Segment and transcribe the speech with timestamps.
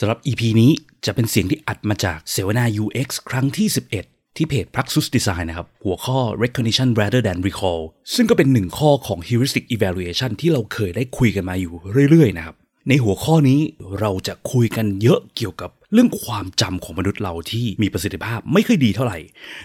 [0.00, 0.70] สำหรับ EP นี้
[1.06, 3.68] จะเป็นเสียงที่อัดมาจากเสวนา UX ครั้งที่
[4.02, 7.80] 11 ที่เพจ Praxis Design นะครับ หัวข้อ recognition rather than recall
[8.14, 11.72] ซึ่งก็เป็นหนึ่งข้อของ heuristic evaluation ที่เราเคยได้คุยกันมาอยู่
[12.10, 12.56] เรื่อยๆนะครับ
[12.88, 13.60] ในหัวข้อนี้
[14.00, 19.18] เราจะคุยกันเยอะเกี่ยวกับเรื่องความจำของมนุษย์เราที่มีประสิทธิภาพไม่ค่อยดีเท่าไหร่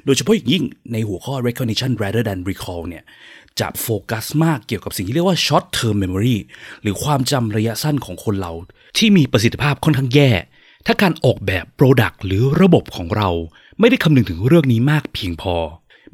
[0.05, 0.63] โดยเฉพาะอย่างยิ่ง
[0.93, 3.03] ในหัวข้อ recognition rather than recall เนี่ย
[3.59, 6.37] จะโฟกัสมากเกี่ยวกับสิ่งที่เรียกว่า short term memory
[6.81, 8.53] หรือความจำระยะสั้นของคนเรา
[8.97, 10.31] ที่มีประสิทธิภาพค่อนข้างแย่
[10.85, 13.29] ถ้าการออกแบบ Product หรือระบบของเรา
[13.79, 15.55] ไม่ได้คำนึงถึงเรื่องนี้มากเพียงพอ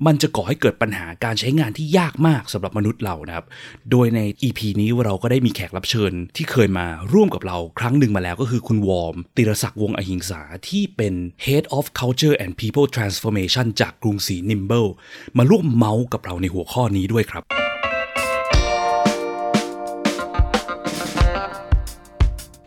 [0.05, 3.45] มันจะก่อให้เกิดปัญหาการใช้งานที่ยากมากสำหรับมนุษย์เรานะครับ
[3.91, 11.13] โดยใน EP นี้เราก็ได้มีแขกรับเชิญที่เคยมาร่วมกับเราครั้งหนึ่งมาแล้วก็คือคุณวอร์มติรศักดิ์วงอหิงสาที่เป็น
[11.45, 14.89] Head of Culture and People Transformation จากกรุงศรี Nimble
[15.38, 17.66] มาร่วมเมาส์กับเราในหัวข้อนี้ด้วยครับ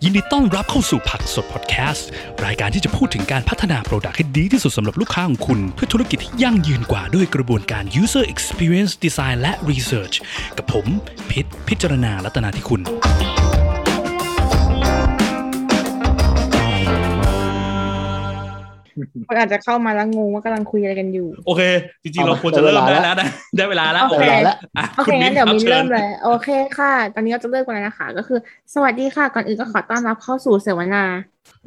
[0.04, 2.08] ยินดีต้อนรับเข้าสู่ผักสดพอดแคสต์
[2.44, 10.14] รายการที่จะพูดถึงการพัฒนาโปรดักต์ให้ดีที่สุดสำหรับลูกค้าของคุณ เพื่อธุรกิจที่ยั่งยืนกว่าด้วยกระบวนการ user experience design และ research
[10.56, 10.86] กับผม
[11.30, 12.80] พิษพิจารณาลัตนาที่คุณ
[19.28, 21.62] คนอาจจะเข้ามาแล้วงงว่ากำลังคุยอะไรกันอยู่ โอเค
[22.02, 24.24] จริงๆ เราควรจะเริ่มได้แล้วนะได้เวลาแล้ว โอเค
[24.78, 28.38] อะโอเคคุณงั้นเดี๋ยวครับมินชิญเริ่มเลย โอเคค่ะ ตอนนี้เราจะเริ่มกันแล้วนะคะ ก็คือ
[28.74, 31.04] สวัสดีค่ะ ก่อนอื่นก็ขอต้อนรับเข้าสู่เสวนา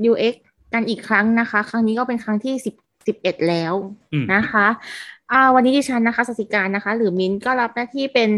[0.09, 0.35] UX
[0.73, 2.75] กันอีกครั้งนะคะ ครั้งนี้ก็เป็นครั้งที่สิบ
[3.07, 3.73] สิบเอ็ดแล้ว
[4.13, 4.67] อืมนะคะ
[5.31, 8.29] อ่าวันนี้ดิฉันนะคะสสิการนะคะ หรือมินก็รับหน้าที่เป็น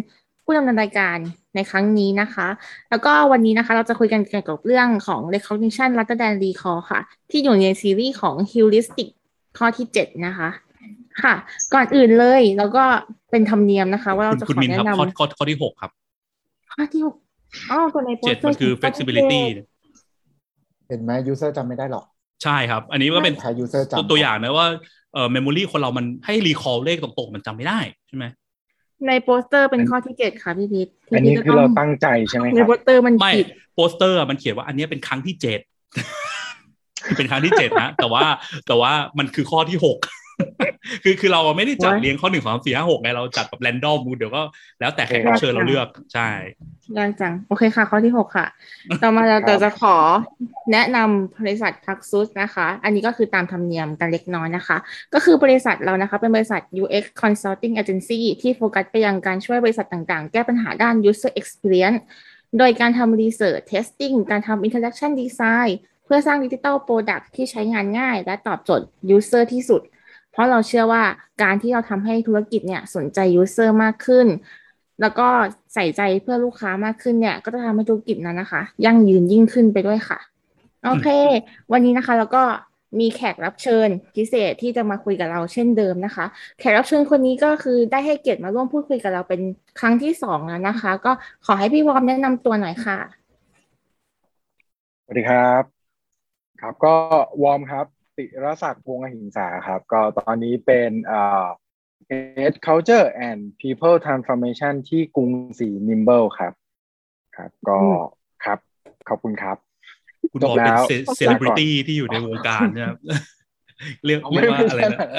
[0.45, 1.17] ผู้ดำเนินรายการ
[1.55, 2.47] ในครั้งนี้นะคะ
[2.89, 6.99] แล้วก็วันนี้นะคะเราจะคุยกันเกี่ยวกับเรื่องของ recognition rather than recall ค่ะ
[7.31, 9.09] ที่อยู่ในซีรีส์ของ heuristic
[9.57, 10.49] ข้อที่เจ็ดนะคะ
[11.23, 11.33] ค่ะ
[11.73, 12.83] ก่อนอื่นเลยแล้วก็
[13.31, 15.91] เป็นธรรมเนียมนะคะ ว่าเราคุณจะคุณขอมินแนะครับข้อข้อนำข้อที่หกครับ
[16.73, 17.16] ข้อที่หก
[17.71, 19.66] อ้าวตัวในโปสเจ็ดเตอมันร์คือขียนข้ที่ flexibility เจ็ด
[20.88, 22.05] เห็นไหมยูเซอร์จำไม่ได้หรอก
[22.43, 24.67] ใช่ครับ อันนี้ก็เป็นใช้ user จำตัวตัวอย่างนะว่า
[25.13, 28.25] เอ่อ memory คนเรามันให้ recall เลขตรงๆ มันจำไม่ได้ใช่ไหม
[29.08, 35.59] ในโปสเตอร์เป็นข้อที่เจ็ดค่ะพี่พีทอันนี้คือเราตั้งใจใช่ไหมคในรับโปสเตอร์มันไม่ผิดโปสเตอร์อะมันเขียนว่าอันเนี้ยเป็นครั้งที่เจ็ด
[37.18, 38.25] เป็นครั้งที่เจ็ดนะแต่ว่า
[38.68, 39.97] แต่ว่ามันคือข้อที่หก
[41.03, 42.01] คือคือเราไม่ได้จัด What?
[42.01, 44.41] เรียงข้อหนึ่งสองสามสี่ห้าหกไงเราจัดแบบแรนดอมเดี๋ยวก็
[44.79, 46.28] แล้วแต่แขกรับเชิญเราเลือกใช่
[46.97, 48.47] ยากจัง โอเคค่ะ ข้อที่หกค่ะ
[49.01, 49.96] ต่อมาเราครับจะขอ
[50.72, 54.78] แนะนำบริษัทพักซุสนะคะ อันนี้ก็คือตามธรรมเนียมกันเล็กน้อยนะคะ
[55.13, 62.00] ก็คือบริษัทเรานะคะ เป็นบริษัท UX Consulting Agency ที่โฟกัสไปยังการช่วยบริษัทต่างๆ แก้ปัญหาด้าน User Experience
[62.57, 65.72] โดยการทำ Research Testing การทำ Interaction Design
[66.06, 68.85] เพื่อสร้าง Digital Product ที่ใช้งานง่าย และตอบโจทย์
[69.16, 69.81] User ที่สุด
[70.35, 71.03] เพราะเราเชื่อว่า
[71.44, 74.28] การที่เราทำให้ธุรกิจเนี่ยสนใจ User มากขึ้น
[75.01, 75.28] แล้วก็
[75.73, 80.19] ใส่ใจเพื่อลูกค้ามากขึ้นเนี่ย ก็จะทำให้ธุรกิจนั้นนะคะ ยั่งยืนยิ่งขึ้นไปด้วยค่ะ
[80.85, 81.07] โอเค
[81.72, 82.44] วันนี้นะคะแล้วก็
[83.00, 86.25] มีแขกรับเชิญพิเศษที่จะมาคุยกับเราเช่นเดิมนะคะ
[86.59, 89.41] แขกรับเชิญคนนี้ก็คือได้ให้เกียรติมาร่วมพูดคุยกับเราเป็น
[89.79, 91.12] ครั้งที่สองแล้วนะคะ ก็
[91.46, 92.97] ขอให้พี่วอร์มแนะนำตัวหน่อยค่ะ
[95.03, 95.63] สวัสดีครับ
[96.62, 96.94] ครับก็
[97.44, 101.46] วอร์มครับ ติรศักดิ์วงศ์อหิงสาครับ ก็ตอนนี้เป็นเอ่อ
[102.38, 106.53] Head Culture and People Transformation ที่กรุงศรี Nimble ครับ
[107.38, 108.00] ครับ ก็อืม
[108.46, 108.59] ครับ
[109.09, 109.58] ขอบคุณครับ
[110.31, 110.84] คุณจบอกบแล้เป็นว
[111.18, 112.98] เซเลบริตี้ที่อยู่ในวงการนะครับ
[114.06, 115.09] เรียกเอาเรียกว่าไม่อะไรใช่นะ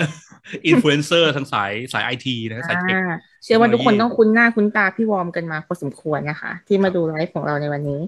[0.66, 8.00] อินฟลูเอนเซอร์ทางสายสายไอทีนะสาย tech อ่าเชื่อว่าทุกคนเทคโนโลยีต้องคุ้นหน้าคุ้นตาพี่วอร์มกันมาพอสมควรนะคะ ที่มาดูไลฟ์ของเราในวันนี้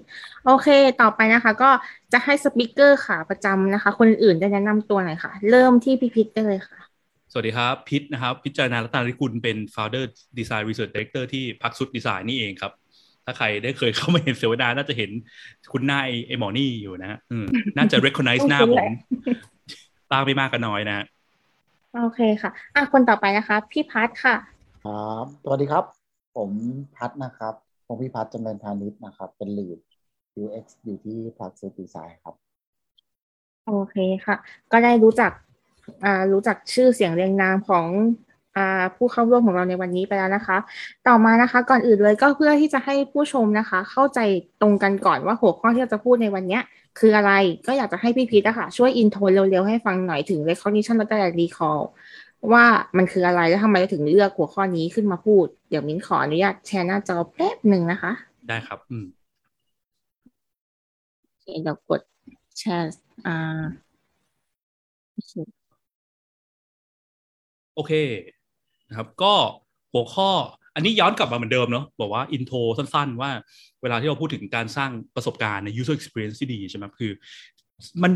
[0.46, 0.68] โอเค
[1.00, 1.70] ต่อไปนะคะ ก็
[2.12, 6.78] จะให้ speaker ค่ะประจำนะคะ คนอื่นๆได้แนะนำตัวหน่อยค่ะ เริ่มที่พี่พีทได้เลยค่ะ
[7.32, 10.04] สวัสดีครับ พีทนะครับ พิจารณารัตนาธิกุลเป็น founder
[10.38, 12.72] design research director ที่พักสุดดีไซน์นี่เองครับ
[13.24, 15.10] ถ้าใครได้เคยเข้ามาเห็นเสวนาน่าจะเห็น
[15.72, 18.90] คุณหน้าไอ้ไอหมอนี่อยู่นะฮะอืมน่าจะ recognize หน้าผม
[20.10, 21.06] บ้างไม่มากก็น้อยนะฮะ
[21.94, 24.36] โอเคค่ะอะคนต่อไปนะคะ พี่พัทค่ะ
[24.84, 25.84] ครับสวัสดีครับ
[26.36, 26.50] ผม
[26.96, 27.54] พัฒนะครับ
[27.86, 29.78] ผมพี่พัฒจำเริญพาณิชย์นะครับ เป็น lead
[30.42, 32.34] UX อยู่ที่พลักซูดีไซน์ครับ
[33.66, 33.96] โอเค
[34.26, 34.36] ค่ะ
[34.72, 35.32] ก็ได้รู้จัก
[36.04, 37.86] อ่ารู้จักชื่อเสียงเรียงนามของ
[38.27, 38.27] อ่า
[38.96, 40.58] ผู้เข้าร่วมของเราในวันนี้ไปแล้วนะคะ
[41.06, 44.20] ต่อมานะคะก่อนอื่นเลยก็เพื่อที่จะให้ผู้ชมนะคะ เข้าใจ
[44.60, 46.62] ตรงกันก่อนว่าหัวข้อที่เราจะพูดในวันเนี้ย
[46.98, 47.32] คืออะไร
[47.66, 51.82] ก็อยากจะให้พี่พีทอะค่ะช่วย intro เร็วๆให้ฟังหน่อยถึง recognition rather than recall
[52.52, 52.64] ว่า
[52.96, 58.12] มันคืออะไรแล้วทำไมเราถึงเลือกหัวข้อนี้ขึ้นมาพูด เดี๋ยวมิ้นขออนุญาตแชร์หน้าจอแป๊บหนึ่งนะคะ
[58.48, 59.06] ได้ครับอืม
[61.24, 62.00] โอเคเดี๋ยวกด
[62.58, 62.90] แชร์
[63.26, 63.62] อ่า
[67.74, 67.92] โอเค
[68.88, 69.34] นะครับก็
[69.92, 70.30] หัวข้อ
[70.74, 73.30] อันนี้ย้อนกลับมาเหมือนเดิมเนาะบอกว่า intro สั้นๆ ว่า
[73.82, 77.12] เวลาที่เราพูดถึงการสร้างประสบการณ์ใน user experience ที่ดีใช่ไหมคือ
[78.02, 78.12] มัน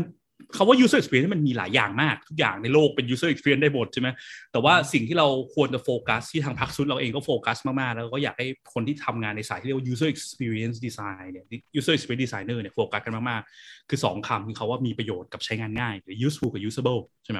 [0.55, 4.09] คำว่า user experience มันมีหลายอย่างมากทุกอย่างในโลกเป็น user experience ได้หมดใช่ไหม
[4.51, 11.45] แต่ว่าสิ่งที่เราควรจะโฟกัสที่ทางพักซุดเราเองก็โฟกัสมากๆ แล้วก็อยากให้คนที่ทำงานในสายที่เรียกว่า user experience design เนี่ย
[11.79, 17.39] user experience designer เนี่ยโฟกัสกันมากๆ คือ 2คำคือเขาว่ามีประโยชน์กับใช้งานง่ายหรือ useful กับ usable ใช่ไหม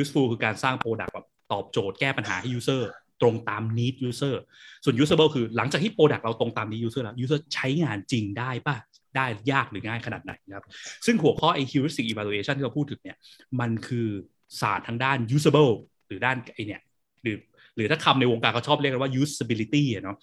[0.00, 2.82] useful คือการสร้าง product แบบ ตอบโจทย์แก้ปัญหาให้ user
[3.20, 4.34] ตรงตาม need user
[4.84, 8.76] ส่วน usable คือหลังจากที่ product เราตรงตาม need user แล้ว user ใช้งานจริงได้ป่ะ
[9.16, 10.64] ได้ยากหรือง่ายขนาดไหนครับ
[11.06, 13.18] ซึ่งหัวข้อไอ heuristic evaluation ที่เราพูดถึงเนี่ย
[13.60, 14.08] มันคือ
[14.60, 15.72] ศาสตร์ทางด้าน usable
[16.06, 16.80] หรือด้านไอเนี่ย
[17.22, 17.36] หรือ
[17.76, 20.18] หรือถ้าคำในวงการเขาชอบเรียกกันว่า usability เนาะ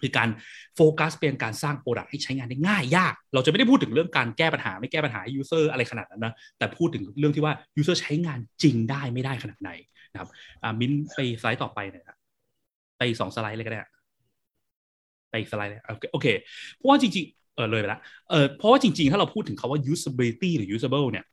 [0.00, 0.28] คือการ
[0.76, 9.70] โฟกัสเป็นการสร้างโปรดักต์ให้ใช้งานได้ง่ายยาก เราจะไม่ได้พูดถึงเรื่องการแก้ปัญหาไม่แก้ปัญหาให้ user อะไรขนาดนั้นนะ แต่พูดถึงเรื่องที่ว่า user ใช้งานจริงได้ไม่ได้ขนาดไหน
[10.16, 10.30] นะครับ
[10.62, 12.18] อ่ามิ้นไปสไลด์ต่อไปหน่อยครับ
[12.98, 13.80] ไปสองสไลด์เลยก็ได้
[15.30, 15.80] ไปอีกสไลด์เลย
[16.12, 16.26] โอเค
[16.74, 21.24] เพราะว่าจริงๆเออเลยไปละเออเพราะว่าจริง ๆ ถ้าเราพูดถึงคาว่า usability หรือ usable เนี่ย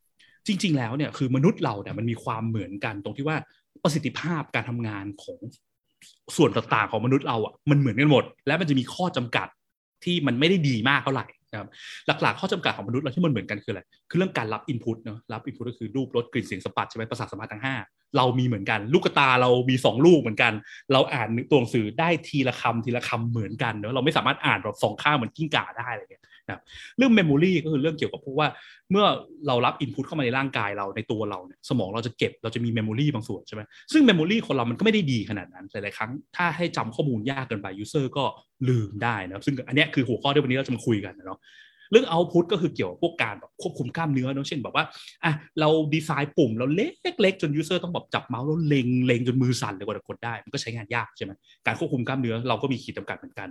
[0.48, 3.38] จริง ๆ แล้วเนี่ยคือมนุษย์เราเนี่ยมันมีความเหมือนกันตรงที่ว่า
[3.84, 5.40] ประสิทธิภาพการทำงานของ
[6.38, 9.48] ส่วนต่างๆของมนุษย์เราอะมันเหมือนกันหมด และมันจะมีข้อจำกัด
[10.04, 11.70] ที่มันไม่ได้ดีมากเท่าไหร่ นะครับ
[12.22, 17.76] หลักๆ ข้อจำกัดของมนุษย์เราที่มันเหมือนกันคืออะไรคือเรื่องการรับ input เนาะรับ input ก็คือรูปรสกลิ่นเสียงสัมผัสใช่ไหมประสาทสัมผัสทั้งห้า
[18.18, 20.54] เรามีเหมือนกัน ลูกตาเรามีสองลูกเหมือนกัน
[20.94, 26.60] เราอ่านตัวหนังสือได้ทีละคำทีละคำเหมือนกันเนาะเราไม่สามารถอ่านแบบสองข้างเหมือนกิ้งก่าได้อะไรเงี้ย นะ
[26.98, 28.48] เรื่อง memory ก็คือเรื่องเกี่ยวกับพวกว่า
[28.92, 29.06] เมื่อ
[29.48, 33.62] เรารับ input เข้ามาในร่างกายเราในตัวเราเนี่ยสมองเราจะเก็บเราจะมี memory บางส่วนใช่ไหม
[33.94, 38.24] ซึ่ง memory คนเรามันก็ไม่ได้ดีขนาดนั้นหลายๆครั้งถ้าให้จำข้อมูลยากเกินไป user ก็
[38.69, 41.40] ลืมได้นะซึ่งอันนี้คือหัวข้อที่วันนี้เราจะมาคุยกันนะเนาะ
[41.92, 44.86] เรื่อง output ก็คือเกี่ยวกับพวกการแบบควบคุมกล้ามเนื้อเนาะเช่นแบบว่า
[45.24, 51.32] อะเราดีไซน์ปุ่มเราเล็กๆจน user ต้องแบบจับเมาส์แล้วเล็งเล็งจนมือสั่นเลยกว่าจะกดได้ มันก็ใช้งานยากใช่ไหม
[51.66, 53.50] การควบคุมกล้ามเนื้อเราก็มีขีดจำกัดเหมือนกัน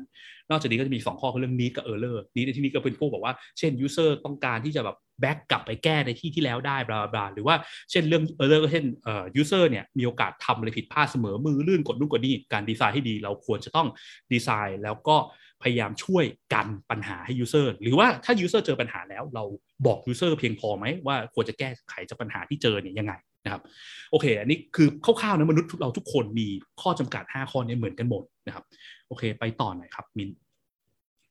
[0.50, 7.54] นอกจากนี้ก็จะมี 2 ข้อคือเรื่อง need กับ error need ในที่นี้ก็เป็นพวกแบบว่าเช่น user ต้องการที่จะแบบ back กลับไปแก้ในที่ที่แล้วได้บลาบลาหรือว่า
[7.90, 13.88] เช่นเรื่อง error ก็เช่นเอ่อ user เนี่ยมีโอกาสทำอะไรผิดพลาดเสมอมือลื่นกดนู่นกดนี่การดีไซน์ให้ดี เราควรจะต้อง
[14.32, 15.16] ดีไซน์แล้วก็
[15.62, 16.24] พยายามช่วย
[16.54, 19.44] กันปัญหาให้ user หรือว่าถ้า user เจอปัญหาแล้วเรา
[19.86, 23.12] บอก user เพียงพอไหมว่าควรจะแก้ไขจากปัญหาที่เจอเนี่ยยังไง
[23.44, 23.62] นะครับ
[24.10, 26.48] โอเค อันนี้คือคร่าวๆนะมนุษย์เราทุกคนมี
[26.82, 28.64] ข้อจำกัด 5 ข้อนี้เหมือนกันหมดนะครับ
[29.08, 30.30] โอเค ไปต่อหน่อยครับมิน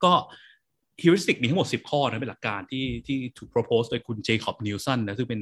[0.03, 0.13] ก็
[1.03, 5.41] ฮิวริสติกมีทั้งหมด 10 ข้อนะเป็นหลักการที่ที่ถูก propose โดยคุณเจคอบนิวสันนะซึ่งเป็น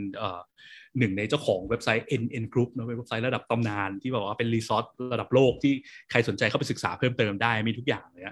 [0.97, 5.73] หนึ่งในเจ้าของเว็บไซต์ NN Group นะเป็นเว็บไซต์ระดับตำนานที่บอกว่าเป็นรีซอสระดับโลกที่
[6.11, 8.23] ใครสนใจเข้าไปศึกษาเพิ่มเติมได้มีทุกอย่างเลย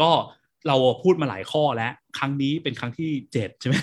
[0.00, 0.10] ก็
[0.68, 3.76] เราพูดมาหลายข้อแล้ว ครั้งนี้เป็นครั้งที่7ใช่ไหม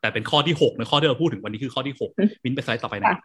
[0.00, 3.16] แต่เป็นข้อที่6นะข้อที่เราพูดถึงวันนี้คือข้อที่6มินไปสไลด์ต่อไปนะ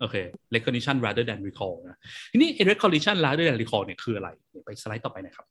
[0.00, 0.16] โอเค
[0.54, 1.98] recognition rather than recall นะ
[2.32, 4.28] ทีนี้ recognition rather than recall เนี่ยคืออะไร
[4.64, 5.46] ไปสไลด์ต่อไปนะครับ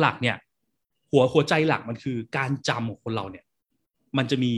[0.00, 0.36] หลักๆ เนี่ย
[1.10, 3.44] หัวหัวใจหลักมันคือการจำของคนเราเนี่ย
[4.18, 4.52] มันจะมี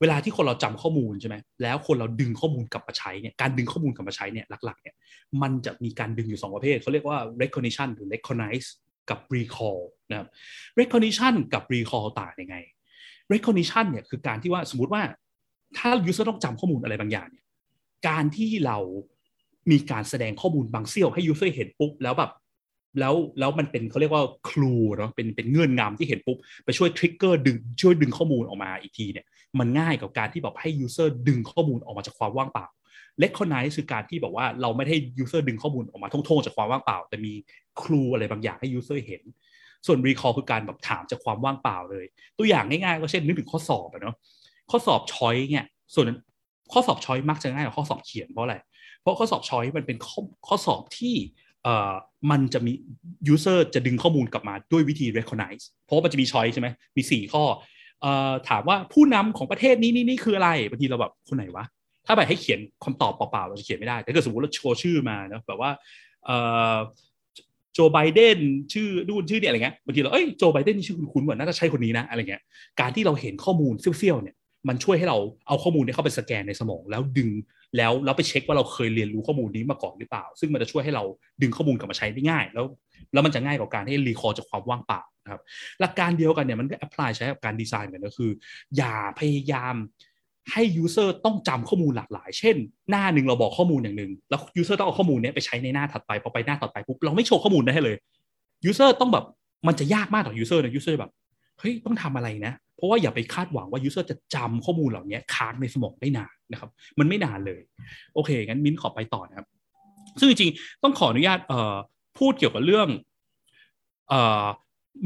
[0.00, 4.94] เวลาที่คนเราจำข้อมูลใช่ไหมแล้วคนเราดึงข้อมูลกลับมาใช้เนี่ยการดึงข้อมูลกลับมาใช้เนี่ยหลักๆเนี่ย
[5.42, 8.66] มันจะมีการดึงอยู่2ประเภทเขาเรียกว่า recognition หรือ recognize
[9.10, 9.80] กับ recall
[10.10, 10.28] นะครับ
[10.80, 12.56] recognition กับ recall ต่างยังไง
[13.32, 15.02] recognition เนี่ยคือการที่ว่าสมมติว่า
[15.78, 17.44] ถ้า user ต้องจำข้อมูลอะไรบางอย่างเนี่ย
[18.08, 18.78] การที่เรา
[19.70, 22.30] มีการแสดงข้อมูลบางเสี้ยวให้ user เห็นปุ๊บแล้วแบบ
[23.00, 29.26] แล้วแล้วมันเป็นเขาเรียกว่าครูเนาะเป็นเป็นเงื่อนงำที่เห็นปุ๊บไปช่วยทริกเกอร์ดึงช่วยดึงข้อมูลออกมาอีกทีเนี่ย
[29.58, 32.66] มันง่ายกับการที่แบบให้ user ดึงข้อมูลออกมาจากความว่างเปล่า
[33.22, 37.32] recognize คือการที่แบบว่าเราไม่ให้ user ดึงข้อมูลออกมาท่งๆจากความว่างเปล่า แต่มี
[37.82, 39.22] ครูอะไรบางอย่างให้ user เห็น
[39.86, 42.04] ส่วน recall คือการแบบถามจากความว่างเปล่าเลย
[42.38, 44.14] ตัวอย่างง่ายๆก็เช่นนึกถึงข้อสอบเนาะ
[44.70, 46.06] ข้อสอบช้อยเนี่ยส่วน
[46.72, 48.56] ข้อสอบช้อยมักจะง่ายกว่าข้อสอบเขียนเพราะอะไร
[49.00, 51.14] เพราะข้อสอบช้อยมันเป็นข้อข้อสอบที่
[52.30, 52.72] มันจะมี
[53.32, 57.44] user จะดึงข้อมูลกลับมาด้วยวิธี recognize เพราะมันจะมีช้อยใช่ไหมมี 4 ข้อ
[58.04, 58.06] อ
[58.48, 61.64] ถามว่าผู้นำของประเทศนี้นี่นี่คืออะไรบางทีเราแบบคนไหนวะ
[62.06, 65.70] ถ้าแบบให้เขียนคำตอบเปล่าๆเราจะเขียนไม่ได้ แต่ถ้าสมมติเราโชว์ชื่อมาเนาะแบบว่า
[67.74, 68.38] โจไบเดน
[68.72, 72.42] ชื่อดูนชื่อเนี่ยอะไรเงี้ยบางทีเราเอ้ยโจไบเดนนี่ชื่อคุ้นๆเหมือนน่าจะใช่คนนี้นะอะไรเงี้ย
[72.80, 74.36] การที่เราเห็นข้อมูลเซี่ยวๆเนี่ย
[74.68, 77.30] มันช่วยให้เราเอาข้อมูลนี้เข้าไปสแกนในสมอง แล้วดึง
[77.76, 81.04] แล้วเราไปเช็คว่าเราเคยเรียนรู้ข้อมูลนี้มาก่อนหรือเปล่า ซึ่งมันจะช่วยให้เรา
[81.42, 82.64] ดึงข้อมูลกลับมาใช้ได้ง่าย แล้ว
[83.12, 85.40] แล้วมันจะง่ายกว่าการให้ recall จากความว่างเปล่านะครับ
[85.80, 88.30] หลักการเดียวกันเนี่ยมันก็ apply ใช้กับการดีไซน์กันก็คือ
[88.76, 89.74] อย่าพยายาม
[90.52, 92.56] ให้ user ต้องจำข้อมูลหลากหลาย เช่น
[92.90, 97.96] หน้าหนึ่งเราบอกข้อมูลอย่างหนึ่งแล้ว user ต้องเอาข้อมูลนี้ไปใช้ในหน้าถัดไปพอไปหน้าถัดไปปุ๊บเราไม่โชว์ข้อมูลได้ให้เลย
[98.64, 99.24] user ต้องแบบ
[99.66, 101.10] มันจะยากมากต่อ user นะ user แบบ
[101.58, 107.60] เฮ้ยต้องทำอะไรนะ เพราะว่าอย่าไปคาดหวังว่า user จะจำข้อมูลเหล่านี้ค้างในสมองได้นานนะครับ มันไม่นานเลย
[108.14, 109.46] โอเค งั้นมิ้นขอไปต่อนะครับ
[110.18, 111.76] ซึ่งจริงๆ ต้องขออนุญาตเอ่อ
[112.18, 112.88] พูดเกี่ยวกับเรื่อง
[114.08, 114.44] เอ่อ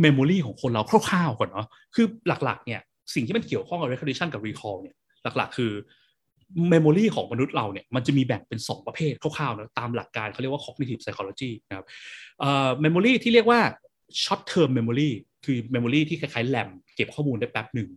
[0.00, 2.06] memory ของคนเราคร่าวๆก่อนเนาะคือ
[2.44, 2.80] หลักๆเนี่ย
[3.14, 4.97] สิ่งที่มันเกี่ยวข้องกับ recognition กับ recall เนี่ย
[5.37, 5.73] หลักๆ คือ
[6.71, 11.87] memory ของมนุษย์เราเนี่ยมันจะมีแบ่งเป็น 2 ประเภทคร่าวๆนะตามหลักการเขาเรียกว่า cognitive psychology นะครับ
[12.40, 13.61] เอ่อ memory ที่เรียกว่า
[14.23, 15.11] short term memory
[15.44, 17.88] คือ memory ที่คล้ายๆแรมเก็บข้อมูลได้แป๊บหนึ่ง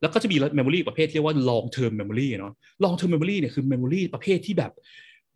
[0.00, 2.52] แล้วก็จะมี memory ประเภทเรียกว่า long term memory เนาะ
[2.84, 4.72] long term memory เนี่ยคือ memory ประเภทที่แบบ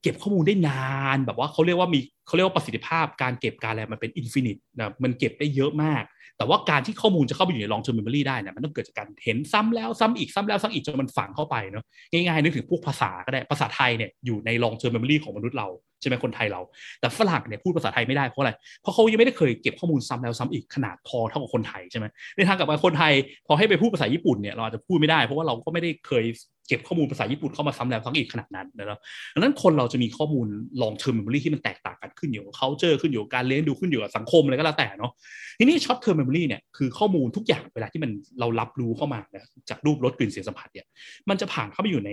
[0.02, 6.04] เก็บข้อมูลได้นาน แบบว่าเขาเรียกว่ามีเขาเรียกว่าประสิทธิภาพการเก็บการอะไรมันเป็น infinite นะมันเก็บได้เยอะมาก
[6.38, 15.68] แต่ว่าการที่ข้อมูลจะเข้าไปอยู่ใน long term memory ได้นี่ยมันต้องเกิดจากการเห็นซ้ำแล้วซ้ำอีกซ้ำแล้วซ้ำอีกจนมันฝังเข้าไปเนาะง่ายๆนึกถึงพวกภาษาก็ได้ภาษาไทยเนี่ยอยู่ใน long term memory ของมนุษย์เรา
[16.00, 16.60] ใช่ไหมคนไทยเรา
[17.00, 23.12] แต่ฝรั่งเนี่ยพูดภาษาไทยไม่ได้เพราะอะไร เพราะเขายังไม่ได้เคยเก็บข้อมูลซ้ำแล้วซ้ำอีกขนาดพอเท่ากับคนไทยใช่ไหมในทางกลับกันคนไทย
[23.46, 26.24] พอให้ไปพูดภาษาญี่ปุ่นเนี่ยเราอาจจะพูดไม่ได้เพราะว่าเราก็ไม่ได้เคย
[26.68, 28.98] เก็บข้อมูลภาษาญี่ปุ่นเข้ามาซ้ำแล้วซ้ำอีกขนาดนั้นนะครับ
[29.34, 30.46] ดังนั้นคนเราจะมีข้อมูล
[30.82, 35.12] long term memory ที่มันแตกต่างกันขึ้นอยู่กับ culture ขึ้นอยู่การเลี้ยงดูขึ้นอยู่กับสังคมอะไรก็แล้วแต่เนาะ
[35.58, 40.86] ทีนี้ short term memory เนี่ยคือข้อมูลทุกอย่างเวลาที่มันเรารับรู้เข้ามานะจากรูปรสกลิ่นเสียงสัมผัสเนี่ย
[41.28, 42.10] มันจะผ่านเข้าไปอยู่ใน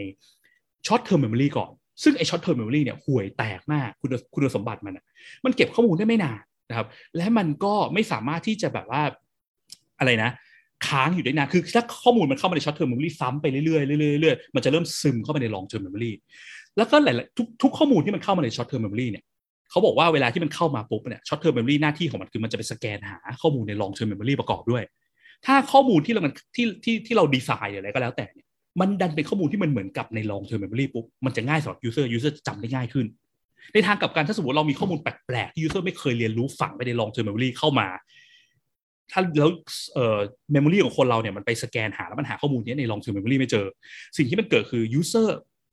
[0.86, 1.72] short term memory ก่อน
[2.04, 5.06] ซึ่งไอ้ short term memory เนี่ยห่วยแตกมากคุณคุณสมบัติมันอะ
[5.46, 6.40] มันเก็บข้อมูลได้ไม่นาน
[6.70, 6.88] นะครับ
[7.18, 9.02] และมันก็ไม่สามารถที่จะแบบว่า
[10.00, 10.32] อะไรนะ
[10.88, 13.80] ค้างอยู่ได้นานคือถ้าข้อมูลมันเข้ามาใน short term memory ซ้ำไปเรื่อยๆเรื่อ
[14.20, 16.12] ยๆเรื่อยมันจะเริ่มซึมเข้าไปใน long term memory
[16.78, 19.24] แล้วก็หลายๆทุกทุกข้อมูลที่มันเข้ามาใน short term memory เนี่ย
[19.70, 24.84] เขาบอกว่าเวลาที่มันเข้ามาปุ๊บเนี่ย short term memory หน้าที่ของมันคือมันจะไปสแกนหาข้อมูลใน long term memory ประกอบด้วย
[25.46, 28.48] ถ้าข้อมูลที่เรามันที่ที่ที่เราดีไซน์อะไรก็แล้วแต่เนี่ย
[28.80, 33.06] มันดันเป็นข้อมูลที่มันเหมือนกับใน long term memory ปุ๊บมันจะง่ายสำหรับ user user จะจำได้ง่ายขึ้น
[33.74, 37.88] ในทางกลับกันถ้าสมมติเรามีข้อมูลแปลกๆที่ user ไม่เคยเรียนรู้ฝังไปใน long term memory เข้ามา
[39.12, 39.50] ถ้าแล้ว
[39.94, 40.18] เอ่อ
[40.56, 43.66] memory ของคนเราเนี่ยมันไปสแกนหาแล้วมันหาข้อมูลนี้ใน long term memory ไม่เจอ
[44.18, 45.28] สิ่งที่มันเกิดคือ user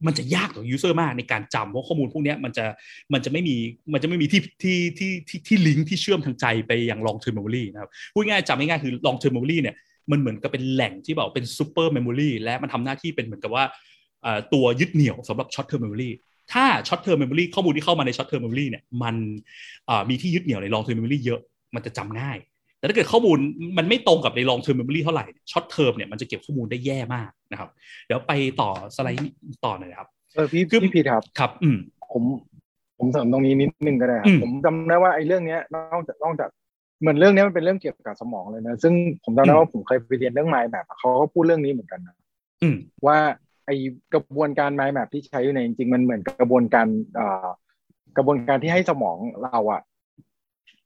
[0.06, 2.64] มันจะยากต่อ user มากในการจำเพราะข้อมูลพวกนี้มันจะ
[3.12, 3.56] มันจะไม่มี
[3.92, 9.74] มันจะไม่มีที่ที่ที่ที่ที่ลิงก์ที่เชื่อมทางใจไปอยัง long term memory นะครับพูดง่ายจำง่ายๆคือ long term memory เนี่ย
[10.10, 13.64] มันเหมือนกับเป็นแหล่งที่แบบเป็น super memory และมันทำหน้าที่เป็นเหมือนกับว่า
[14.52, 16.10] ตัวยึดเหนี่ยวสำหรับ short term memory
[16.52, 19.16] ถ้า short term memory ข้อมูลที่เข้ามาใน short term memory เนี่ยมัน
[20.08, 21.40] มีที่ยึดเหนี่ยวใน long term memory เยอะ
[21.74, 22.38] มันจะจำง่าย
[22.84, 23.38] แต่ถ้าเกิดข้อมูล
[23.78, 27.68] มันไม่ตรงกับใน long term memory เท่าไหร่ short term เนี่ยมันจะเก็บข้อมูลได้แย่มากนะครับ
[28.06, 31.76] เดี๋ยวไปต่อสไลด์ต่อหน่อยครับเออพี่พี่พีครับครับ อืม
[32.12, 32.22] ผม
[32.98, 35.60] ผมเสริมตรงนี้นิดนึงก็ได้ครับผมจำได้ว่าไอ้เรื่องเนี้ย
[35.92, 36.48] นอกจากนอกจาก
[37.00, 38.92] เหมือนเรื่องนี้มันเป็นเรื่องเกี่ยวกับสมองเลยนะซึ่ง
[39.24, 42.16] ผมจำได้ว่าผมเคยไปเรียนเรื่อง mind map เขาก็พูดเรื่องนี้เหมือนกันนะ
[43.06, 43.18] ว่า
[43.66, 43.70] ไอ
[44.14, 46.86] กระบวนการ mind map ที่ใช้อยู่ในจริงๆมันเหมือนกระบวนการ
[48.16, 49.82] กระบวนการที่ให้สมองเราอะ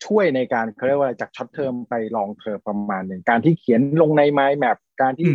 [0.06, 5.30] ช่วยในการเขาเรียกว่าจาก short term ไป long term ประมาณหนึ่งการที่เขียนลงใน mind map การที่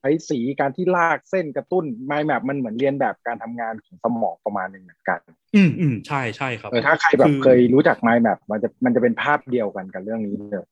[0.00, 5.18] ใช้สีการที่ลากเส้นกระตุ้น mind map มันเหมือนเลียนแบบการทำงานของสมองประมาณหนึ่งเหมือนกัน
[5.56, 10.66] อืมอืมใช่ใช่ครับเออถ้าใครแบบเคยรู้จัก mind map มันจะมันจะเป็นภาพเดียวกันกับเรื่องนี้เลย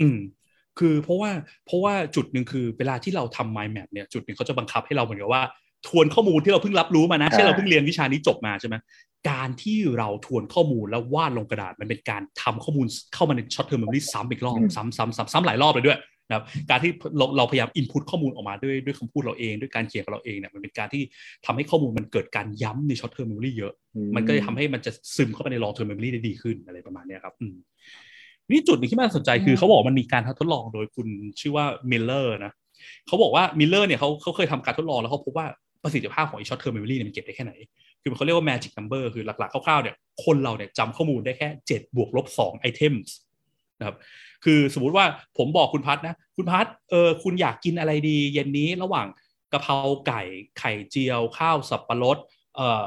[0.00, 0.18] อืม
[0.78, 1.30] คือเพราะว่า
[1.66, 5.42] เพราะว่าจุดหนึ่งคือเวลาที่เราทำ mind map เนี่ยจุดหนึ่งเขาจะบังคับให้เราเหมือนกับว่า
[5.88, 8.74] ทวนข้อมูลที่เราเพิ่งรับรู้มานะเช่นเราเพิ่งเรียนวิชานี้จบมาใช่ไหม
[9.30, 15.98] การที่เราทวนข้อมูลแล้ววาดลงกระดาษมันเป็นการทำข้อมูลเข้ามาในช็อตเทอร์ม m ม m ซ้ำอีกรอบซ้ำซ้ำซ้ำซ้ำหลายรอบเลยด้วย
[16.28, 21.02] นะครับการที่เราเราพยายาม input ข้อมูลออกมาด้วยด้วยคำพูดเราเอง ด้วยการเขียนของเราเองเนี่ยมันเป็นการที่
[21.46, 23.72] ทำให้ข้อมูลมันเกิดการย้ำในช็อตเทอร์ม m ม m เยอะ
[24.16, 27.34] มันก็จะทำให้มันจะซึมเข้าไปในลองเทอร์ม m ม m ได้ดีขึ้นอะไรประมาณนี้ครับ
[28.50, 31.08] นี่จุดนึงที่น่าสนใจคือเขาบอกมันมีการทดลองโดยคุณ
[31.40, 32.52] ชื่อว่ามิลเลอร์นะ
[33.06, 35.46] เขาบอกว่ามิลเลอร์เนี่ยเขาเขาเคยทำการทดลองแล้วเขาพบว่า
[35.84, 37.52] ประสิทธิภาพของไอช็อตเทอร์ม m ม m เนี่ยมันเก็บได้แค่ไหน
[38.02, 43.14] คือเขาเรียกว่า magic number คือหลักๆคร่าวๆเนี่ยคนเราเนี่ยจำข้อมูลได้แค่เจ็ดบวกลบสอง items
[43.78, 43.96] นะครับ
[44.44, 45.06] คือสมมุติว่า
[45.38, 49.06] ผมบอกคุณพัทนะคุณพัทเออคุณอยากกินอะไรดี เย็นนี้ระหว่าง
[49.52, 49.76] กะเพรา
[50.06, 50.22] ไก่
[50.58, 52.18] ไข่เจียว ข้าวสับปะรด
[52.56, 52.82] เอ่อ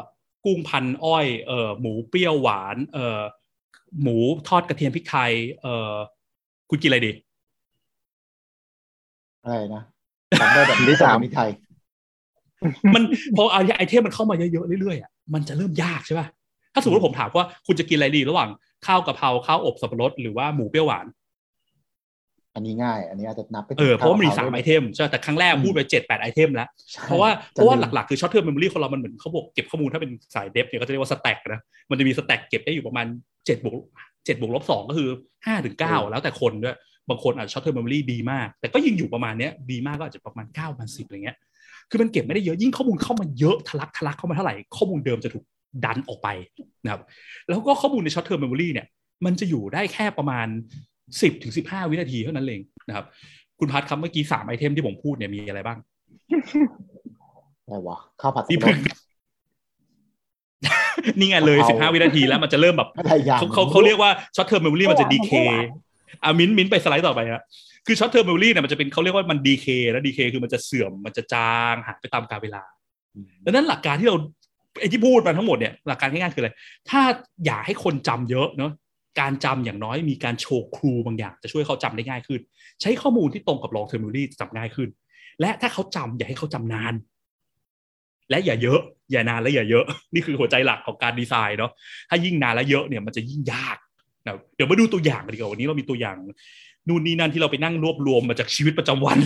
[0.46, 3.22] กุ้งพันอ้อยเอ่อหมูเปรี้ยวหวานเอ่อ
[4.02, 5.96] หมูทอดกระเทียมพริกไทยเอ่อ
[6.70, 7.12] คุณกินอะไรดี
[9.44, 9.84] อะไรนะ
[10.40, 11.50] ทำได้แบบที่สามที่ไทย
[12.96, 13.04] มัน
[13.36, 13.44] พอ
[13.78, 16.28] ไอเทมมันเข้ามาเยอะๆเรื่อยๆอะมันจะเริ่มยากใช่ป่ะ
[16.74, 18.50] ถ้าสมมติผมถามว่าคุณจะกินอะไรดีระหว่าง
[18.88, 21.06] ข้าวกะเพราข้าวอบสับปะรดหรือว่าหมูเปรี้ยวหวาน
[22.54, 26.70] อันนี้ง่าย อันนี้อาจจะนับไปเออเพราะมันมีสาม itemใช่แต่ครั้งแรกพูดไปเจ็ดแปด item แล้ว
[27.06, 33.06] เพราะว่าเพราะว่าหลักๆคือ short term memory ของเรามันเหมือนเขาบอกเก็บข้อมูลถ้าเป็นสาย dev เนี่ยเขาจะเรียกว่า stack นะมันจะมี stack เก็บได้อยู่ประมาณ
[33.46, 33.74] เจ็ดบวก
[34.26, 35.10] เจ็ดบวกลบสองก็คือ
[35.46, 36.76] ห้าถึงเก้าแล้วแต่คนด้วย
[37.10, 41.38] บางคนอาจจะ short term memory ดีมาก แต่ก็ยังอยู่ประมาณเนี้ยดีมากก็อาจจะประมาณเก้าพันสิบอะไรเงี้ย
[41.90, 45.46] คือมันเก็บไม่ได้เยอะยิ่งข้อมูลเข้ามาเยอะทะลักทะลักเข้ามาเท่าไหร่ข้อมูลเดิมจะถูก
[45.86, 46.28] ดันออกไป
[46.84, 47.02] นะครับ
[47.48, 48.88] แล้วก็ข้อมูลใน short term memory เนี่ย
[49.26, 50.48] มันจะอยู่ได้แค่ประมาณ
[51.22, 53.06] สิบถึงสิบห้าวินาทีเท่านั้นเองนะครับ
[53.60, 55.78] คุณพัทครับเมื่อกี้สาม item ที่ผมพูดเนี่ยมีอะไรบ้าง
[57.66, 58.78] อะไรวะข้าวผัดนี่พึ่ง
[61.20, 62.90] นี่ไงเลยสิบห้าวินาทีแล้วมันจะเริ่มแบบ
[63.40, 65.32] เขาเขาเขาเรียกว่า short term memory มันจะ decay
[66.24, 67.44] อะมิ้นท์มิ้นท์ไปสไลด์ต่อไปฮะ
[67.88, 72.64] คือช็อตเทอร์ม m ม m รี่เนี่ยมันจะเป็นเขาเรียกว่ามัน decay แล้ว decay คือมันจะเสื่อมมันจะจางหายไปตามกาลเวลา
[73.46, 74.16] ดังนั้นหลักการที่เรา
[74.80, 76.52] ไอ้ที่พูดมาทั้งหมดเนี่ยหลักการง่ายๆคืออะไร
[76.90, 77.02] ถ้า
[77.46, 78.72] อยากให้คนจำเยอะเนาะ
[79.20, 82.42] การจำอย่างน้อยมีการโชว์ครูบางอย่าง จะช่วยเขาจำได้ง่ายขึ้น
[82.82, 84.90] ใช้ข้อมูลที่ตรงกับลองเทอร์ม m ม m รี่จะจำง่ายขึ้น
[85.42, 86.94] และถ้าเขาจำอย่าให้เขาจำนาน
[88.30, 88.80] และอย่าเยอะ
[89.12, 91.72] อย่านานและอย่าเยอะ นี่คือหัวใจหลักของการดีไซน์เนาะ
[92.10, 93.78] ถ้ายิ่งนานและเยอะเนี่ยมันจะยิ่งยาก
[94.26, 96.16] นะเดี๋ยวมาดูตัวอย่างกันดีกว่าวันนี้เรามีตัวอย่าง
[96.88, 99.18] นู่นนี่นั่นที่เราไปนั่งรวบรวมมาจากชีวิตประจำวัน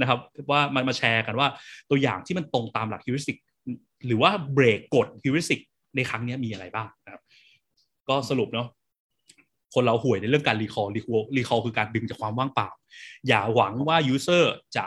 [0.00, 0.18] นะครับ
[0.50, 1.48] ว่ามันมาแชร์กันว่า
[1.90, 3.38] ตัวอย่างที่มันตรงตามหลัก heuristic
[4.06, 5.60] หรือว่าเบรกกฎ heuristic
[5.96, 7.22] ในครั้งนี้มีอะไรบ้างนะครับ
[8.08, 8.68] ก็สรุปเนาะ
[9.74, 12.68] คนเราห่วยในเรื่องการ recall recall recall คือการดึงจากความว่างเปล่า
[13.28, 14.84] อย่าหวังว่า user จะ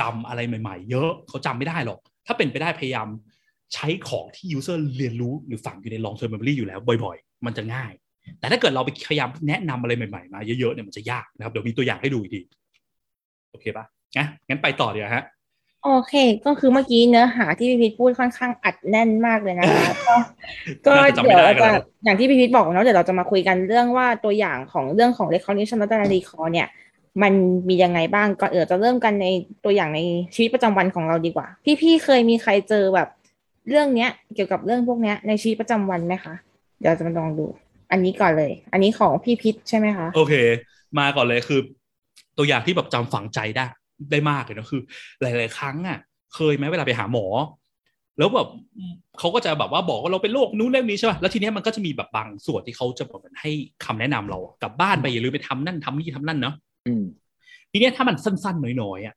[0.00, 3.08] จำอะไรใหม่ ๆ เยอะเขาจำไม่ได้หรอก ถ้าเป็นไปได้พยายาม
[3.74, 7.92] ใช้ของที่ user เรียนรู้หรือฝังอยู่ใน long term memory อยู่แล้วบ่อย ๆ มันจะง่าย
[8.38, 12.40] แต่ถ้าเกิดเราไปพยายามแนะนำอะไรใหม่ๆมาเยอะๆเนี่ยมันจะยากนะครับเดี๋ยวมีตัวอย่างให้ดูอีกที
[13.50, 13.84] โอเคปะ
[14.16, 15.24] งั้นงั้นไปต่อเดี๋ยวฮะ
[15.84, 16.14] โอเค
[16.46, 20.14] ก็คือเมื่อกี้เนื้อหาที่พี่พิทพูดค่อนข้างอัดแน่นมากเลยนะคะก็
[20.86, 20.92] ก็
[21.24, 21.70] เดี๋ยวเราจะ
[22.04, 26.68] อย่างที่พี่พิทบอกเนาะเดี๋ยวเราจะมาคุยกันเรื่องว่าตัวอย่างของเรื่องของ recognition และ recall เนี่ย
[27.22, 27.32] มัน
[27.68, 29.26] มียังไงบ้างก่อนเออจะเริ่มกันใน
[29.64, 30.00] ตัวอย่างใน
[30.34, 31.46] ชีวิตประจำวันของเราดีกว่า
[31.80, 33.08] พี่ๆเคยมีใครเจอแบบ
[33.68, 36.34] เรื่องเนี้ย เกี่ยวกับเรื่องพวกเนี้ยในชีวิตประจำวันไหมคะ
[36.80, 37.46] เดี๋ยวจะมาลองดู
[37.92, 40.34] อันนี้ก่อนเลย อันนี้ของพี่พิษใช่ไหมคะ โอเค
[40.98, 41.60] มาก่อนเลยคือ
[42.38, 43.66] ตัวอย่างที่แบบจำฝังใจได้
[44.10, 44.82] ได้มากเลยนะคือ
[45.20, 45.98] หลาย ๆ ครั้งอะ
[46.34, 47.26] เคยไหมเวลาไปหาหมอ
[48.18, 48.48] แล้วแบบ
[49.18, 53.50] เขาก็จะแบบว่าบอกว่าเราเป็นโรคนู้นเรื่องนี้ใช่ป่ะแล้วทีเนี้ยมันก็จะมีแบบบางส่วนที่เขาจะแบบให้
[53.84, 56.54] คำแนะนำเรากลับบ้านไปอย่าลืมไปทำนั่นทำนี่ทำนั่นเนาะ
[57.70, 59.14] ทีเนี้ยถ้ามันสั้น ๆ น้อย ๆ อะ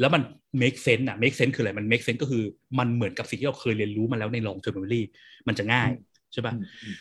[0.00, 0.22] แล้วมัน
[0.60, 2.42] make sense อะ make sense คืออะไร มัน make sense ก็คือ
[2.78, 5.02] มันเหมือนกับสิ่งที่เราเคยเรียนรู้มาแล้วใน long term memory
[5.48, 5.90] มันจะง่าย
[6.34, 6.54] ใช่ป่ะ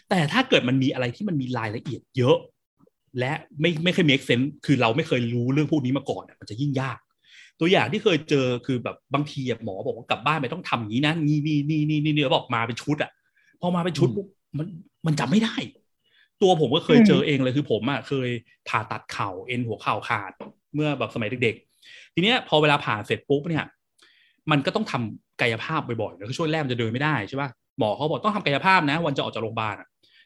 [0.09, 2.37] แต่ถ้าเกิดมันมีอะไรที่มันมีรายละเอียดเยอะ
[3.19, 6.97] และไม่ไม่เคย make sense คือเราไม่เคยรู้เรื่องพวกนี้มาก่อนมันจะยิ่งยาก
[7.59, 13.11] ตัวอย่างที่เคยเจอคือแบบบางทีหมอบอกว่ากลับบ้านไปต้องทำอย่างนี้นะนี่นี่นี่นี่นี่บอกมาเป็นชุดอะ
[13.61, 14.09] พอมาเป็นชุด
[14.57, 14.67] มัน
[15.05, 15.55] มันจำไม่ได้
[16.41, 18.29] ตัวผมก็เคยเจอเองเลยคือผมอะเคย
[18.69, 20.31] ผ่าตัดเข่าเอ็นหัวเข่าขาด
[20.75, 23.65] เมื่อแบบสมัยเด็กๆ ทีเนี้ยพอเวลาผ่าเสร็จปุ๊บเนี่ย
[24.51, 29.75] มันก็ต้องทำกายภาพบ่อยๆแล้วคือช่วงแรกมันจะเดินไม่ได้ใช่ป่ะ หมอเขาบอกต้องทำกายภาพนะ วันจะออกจากโรงพยาบาล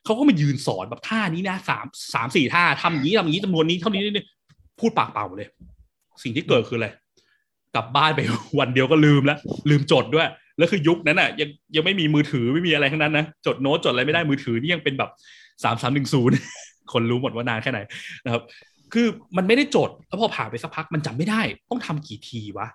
[0.05, 4.25] เขาก็มายืนสอนแบบท่านี้นะสามสามสี่ท่าทำอย่างนี้ทำอย่างนี้จำนวนนี้เท่านี้นี่
[4.79, 5.49] พูดปากเปล่าเลย
[6.23, 6.89] สิ่งที่เกิดคืออะไร
[7.75, 8.19] กลับบ้านไป
[8.59, 9.37] วันเดียวก็ลืมแล้ว
[9.69, 15.09] ลืมจดด้วย แล้วคือยุคนั้นอะ ยังยังไม่มีมือถือไม่มีอะไรทั้งนั้นนะจดโน้ตจดอะไรไม่ได้มือถือนี่ยังเป็นแบบ
[15.63, 16.35] สามสามหนึ่งศูนย์
[16.93, 17.79] คนรู้หมดว่านานแค่ไหน
[18.25, 18.41] นะครับ
[18.93, 19.07] คือ
[19.37, 22.67] มันไม่ได้จดแล้วพอผ่านไปสักพักมันจำไม่ได้ ต้องทำกี่ทีวะ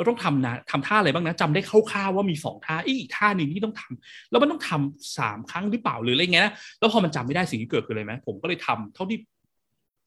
[0.00, 9.18] เราต้องทำนะทำท่าอะไรบ้างนะจำได้คร่าวๆว่ามีสองท่าอีกท่าหนึ่งที่ต้องทำแล้วมันต้องทำสามครั้งหรือเปล่าหรืออะไรเงี้ยนะแล้วพอมันจำไม่ได้สิ่งที่เกิดคืออะไรไหมผมก็เลยทำเท่าที่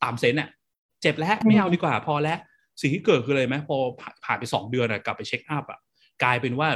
[0.03, 0.49] ตามเซนเนี่ย
[1.01, 2.37] เจ็บแล้วไม่เอาดีกว่า พอแล้ว
[2.81, 3.75] สิ่งที่เกิดคืออะไรไหมพอ
[4.25, 5.79] ผ่านไปสองเดือนอะกลับไปเช็คอัพอะ
[6.23, 6.69] กลายเป็นว่า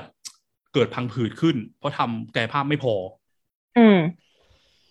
[0.74, 2.94] เกิดพังผืดขึ้น เพราะทำกายภาพไม่พอ
[3.78, 4.00] อืม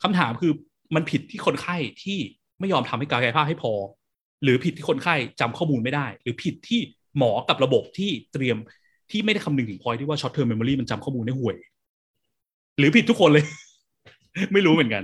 [0.03, 0.53] คำถามคือ
[0.95, 2.19] มันผิดที่คนไข้ที่
[2.61, 3.73] ไม่ยอมทำให้กายภาพให้พอ
[4.43, 6.81] หรือผิดที่คนไข้จำข้อมูลไม่ได้ หรือผิดที่
[7.19, 8.57] หมอกับระบบที่เตรียม
[9.11, 11.57] ที่ไม่ได้คำนึงถึง point ที่ว่า short term memory มันจำข้อมูลได้ห่วย
[12.79, 13.45] หรือผิดทุกคนเลย
[14.53, 15.03] ไม่รู้เหมือนกัน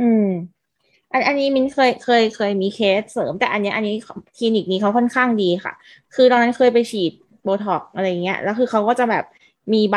[0.00, 0.26] อืม
[1.12, 3.94] อันอันนี้มินเคยเคยเคยมีเคสเสริม แต่อันนี้อันนี้
[4.36, 5.72] คลินิกนี้เขาค่อนข้างดีค่ะ
[6.14, 7.12] คือตอนนั้นเคยไปฉีด
[7.42, 9.24] โบท็อกซ์อะไรเงี้ยแล้วคือเขาก็จะแบบ
[9.74, 9.96] มีใบ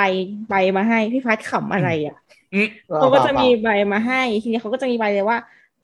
[0.49, 2.17] ใบมาให้พี่พัดขำอะไรอะ
[2.97, 5.37] เขาก็จะมีใบมาให้ ทีนี้เขาก็จะมีใบเลยว่า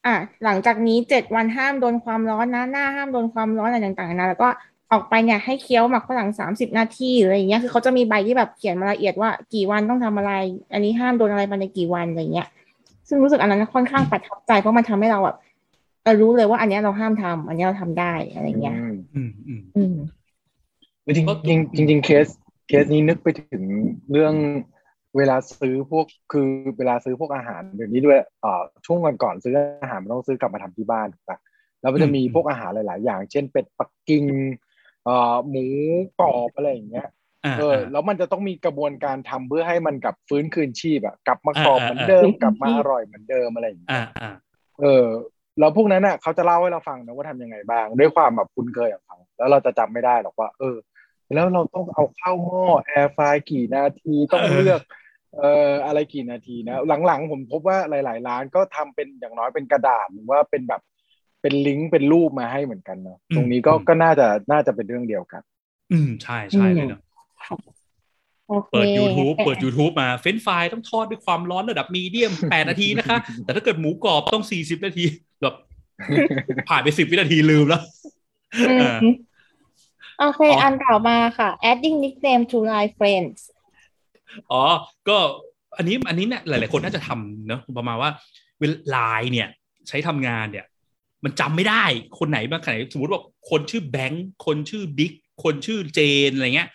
[0.06, 4.48] อะหลังจากนี้เจ็ดวันห้ามโดนความร้อนนะหน้าห้ามโดนความร้อนอะไรต่างๆนะแล้วก็
[4.94, 10.32] ออกไปเนี่ยให้เคี้ยวหมักฝรั่งสามสิบนาทีอะไรอย่างเงี้ยคือเขาจะมีใบที่แบบเขียนมาละเอียดว่ากี่วันต้องทำอะไร
[10.72, 12.48] อันนี้ห้ามโดนอะไรภายในกี่วันอะไรเงี้ย
[13.08, 15.36] ซึ่งรู้สึกอันนั้นค่อนข้างประทับใจเพราะมันทำให้เราแบบ
[16.20, 18.76] รู้เลยว่าอันนี้เราห้ามทำอันนี้เราทำได้อะไรเงี้ย
[19.14, 19.94] อืมอืมอืม
[21.06, 21.26] จริง
[21.76, 22.26] จริงจริงเคส
[22.68, 23.64] เคสนี้นึกไปถึง
[24.10, 24.34] เรื่อง
[25.16, 31.38] เวลาซื้อพวกคือเวลาซื้อพวกอาหารเดี๋ยวนี้ด้วยอ่าช่วงก่อนก่อนซื้ออาหารมันต้องซื้อกลับมาทำที่บ้านถูกปะ
[31.80, 34.24] แล้วมันจะมีพวกอาหารหลาย ๆ อย่าง เช่นเป็ดปักกิ่ง
[35.04, 35.66] เอ่อหมู
[36.20, 37.08] กรอบอะไรอย่างเงี้ย
[37.58, 44.06] เออแล้วมันจะต้องมีกระบวนการทำเพื่อให้มันกลับฟื้นคืนชีพอะกลับมากรอบเหมือนเดิมกลับมาอร่อยเหมือนเดิมอะไรอย่างเงี้ย
[44.80, 45.06] เออ
[45.58, 50.76] แล้วพวกนั้นอะเขาจะเล่าให้เราฟังนะว่าทำยังไงบ้าง ด้วยความแบบคุ้นเคยของเขาแล้วเราจะจำไม่ได้หรอกว่า เออ
[51.34, 53.18] แล้วเราต้องเอาเข้าหม้อแอร์ไฟ
[53.50, 54.80] กี่นาทีต้องเลือก
[55.36, 60.80] เอ่ออะไรกี่นาทีนะ หลังๆ ผมพบว่าหลาย ๆ ร้านก็ทำเป็นอย่างน้อยเป็นกระดาษหรือว่าเป็นแบบ
[61.44, 65.42] เป็นลิงก์เป็นรูปมาให้เหมือนกันเนาะตรงนี้ก็ก็น่าจะน่าจะเป็นเรื่องเดียวกัน
[65.92, 67.00] อืมใช่ใช่เลยเนาะ
[68.72, 75.04] เปิด YouTube เปิด YouTube มาเฟ้นไฟล์ต้องทอดด้วยความร้อนระดับมีเดียมแปดนาทีนะคะ แต่ถ้าเกิดหมูกรอบต้องสี่สิบนาที
[75.42, 75.54] แบบ
[76.68, 77.82] ผ่านไปสิบวินาทีลืมแล้ว
[78.68, 78.98] อืมเออ
[80.18, 83.38] โอเคอ๋ออัอันต่อมาค่ะ adding nickname to line friends
[84.52, 84.62] อ๋อ
[85.08, 85.16] ก็
[85.76, 88.10] อันนี้อันนี้เนี่ยหลาย ๆ คนน่าจะทำเนอะประมาณว่า
[88.58, 89.48] เวลาไลน์เนี่ย
[89.88, 90.66] ใช้ทำงานเนี่ย
[91.24, 91.84] มันจำไม่ได้
[92.18, 95.12] คนไหนบ้างไหนสมมติว่าคนชื่อแบงค์คนชื่อบิ๊ก
[95.44, 96.68] คนชื่อเจนอะไรเงี้ย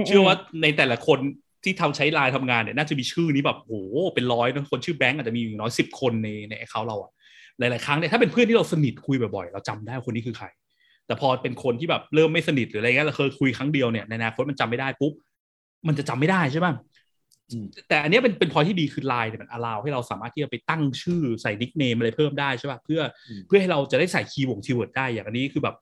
[0.00, 1.18] มเชื่อว่าในแต่ละคน
[1.64, 3.72] ที่ทำใช้ไลน์ทำงานเนี่ยน่าจะมีชื่อนี้แบบโห
[4.14, 7.12] เป็นร้อยนะคนชื่อแบงค์อาจจะมีอย่างน้อยสิบคนในใน account เราอะ
[7.58, 10.46] หลาย ๆ ครั้งเนี่ยถ้าเป็นเพื่อนที่เราสนิทคุยบ่อย ๆ เราจำได้ว่าคนนี้คือใคร
[11.06, 15.12] แต่พอเป็นคนที่แบบเริ่มไม่สนิทหรืออะไรเงี้ยเราเคยคุยครั้งเดียวเนี่ยในอนาคตมันจำไม่ได้ปุ๊บ
[15.86, 16.93] มันจะจำไม่ได้ใช่ป่ะอืม
[17.88, 25.74] แต่อันเนี้ยเป็นเป็นพอยที่ดีคือไลน์เนี่ยมัน allow ให้เราสามารถที่จะไปตั้งชื่อใส่ nickname อะไรเพิ่มได้ใช่ป่ะเพื่ออมเพื่อให้เราจะได้ใส่คีย์วง keyword ได้อย่างอันนี้คือแบบ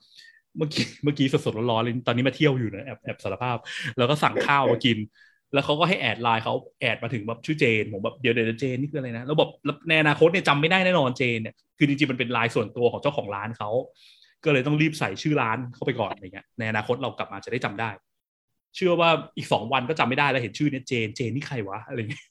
[0.57, 3.57] เมื่อกี้เมื่อกี้สดๆร้อนๆเลยตอนนี้มาเที่ยวอยู่นะแอบแอบสารภาพ
[3.99, 4.99] แล้วก็สั่งข้าวมากิน
[5.55, 13.71] แล้วเขาก็ให้แอดไลน์เขาแอดมาถึงแบบชื่อเจนผมแบบเดี๋ยวเดี๋ยวเจนนี่คืออะไรนะแล้วแบบแล้วในอนาคตเนี่ยจำไม่ได้แน่นอนเจนเนี่ยคือจริงๆมันเป็นไลน์ส่วนตัวของเจ้าของร้านเขา
[14.45, 17.91] ก็เลยต้องรีบใส่ชื่อร้านเข้าไปก่อนอะไรเงี้ยในอนาคตเรากลับมาจะได้จำได้
[18.77, 22.27] เชื่อว่าอีกสองวันก็จำไม่ได้แล้วเห็นชื่อเนี่ยเจนเจนนี่ใครวะอะไรเงี้ย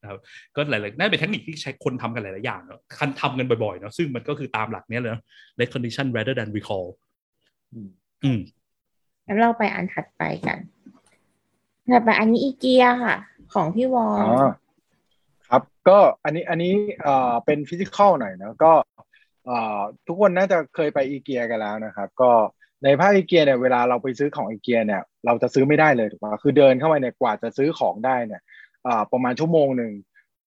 [0.00, 0.18] นะครับ
[0.56, 5.22] ก็หลายๆนั่นเป็นเทคนิคที่ใช้คนทำกันหลาย ๆ อย่างเนาะคันทำกันบ่อย ๆ เนาะซึ่งมันก็คือตามหลักเนี้ยเลยเนอะ
[5.60, 6.86] recognition rather than recall
[7.72, 7.88] อืม
[8.24, 8.40] อืม
[9.26, 10.58] งั้นเราไปอันถัดไปกัน
[11.92, 13.16] ถัดไปอันนี้อีเกียค่ะ
[13.54, 14.46] ของพี่วออ๋ลอ
[15.48, 18.72] ครับ ก็อันนี้อันนี้เอ่อเป็นฟิสิกอลหน่อยนะก็
[19.46, 22.30] เอ่อทุกคนน่าจะเคยไปอีเกียกันแล้วนะครับ ก็
[22.84, 28.42] ในภาคอีเกียเนี่ยเวลาเราไปซื้อของอีเกียเนี่ยเราจะซื้อไม่ได้เลยถูกปะคือเดินเข้าไปเนี่ยกว่าจะซื้อของได้เนี่ย
[28.84, 29.92] เอ่อประมาณชั่วโมงหนึ่ง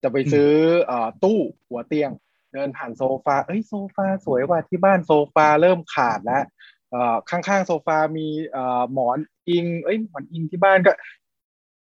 [0.04, 0.50] จะไปซื้อ
[0.86, 2.12] เอ่อตู้หัวเตียง
[2.54, 6.44] เดินผ่านโซฟาเอ้ยโซฟาสวยกว่าที่บ้านโซฟาเริ่มขาดแล้ว
[6.92, 9.20] เอ่อข้างๆโซฟามีเอ่อหมอน
[9.50, 10.92] อิง เอ้ยหมอนอิงที่บ้านก็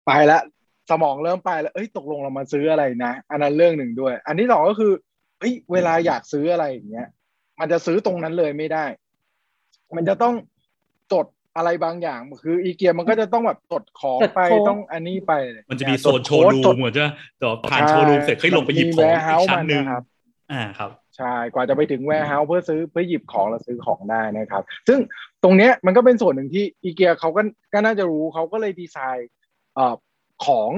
[0.05, 0.39] ไปละ
[0.89, 4.93] สมองเริ่มไปแล้วเอ้ยตกลงเรามาซื้ออะไรนะ อันนั้นเรื่องหนึ่งด้วย อันที่สองก็คือ
[5.39, 7.07] เอ้ยเวลาอยากซื้ออะไรอย่างเงี้ย
[7.59, 8.85] มันจะซื้อตรงนั้นเลยไม่ได้
[9.95, 10.33] มันจะต้อง
[11.13, 11.25] จด
[11.55, 15.33] อะไรบางอย่างคืออีเกียมันก็จะต้องแบบจดของไปต้องอันนี้ไป
[15.69, 17.05] มันจะมีโซนโชจว์ดรูจดมเหมือนจะ
[17.41, 20.03] ต่อผ่านโชว์รูมเสร็จค่อยลงไปหยิบของมีอีก warehouse ชั้นหนึ่งมันนะครับ
[20.51, 24.99] อ่าครับใช่กว่าจะไปถึง warehouse เพื่อซื้อเพื่อหยิบของแล้วซื้อของได้นะครับ ซึ่ง
[25.43, 27.41] ตรงเนี้ยมันก็เป็นส่วนหนึ่งที่อีเกียเขาก็
[27.73, 29.29] ก็น่าจะรู้เขาก็เลยดีไซน์
[29.75, 29.95] เอ่อ
[30.45, 30.71] ของ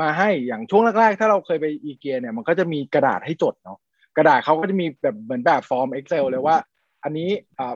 [0.00, 3.78] มาให้อย่างช่วงแรกๆ ถ้าเราเคยไปอีเกียเนี่ยมันก็จะมีกระดาษให้จดเนาะ
[4.16, 6.56] กระดาษเขาก็จะมีแบบเหมือนแบบฟอร์ม Excel เลยว่า
[7.04, 7.74] อันนี้อ่า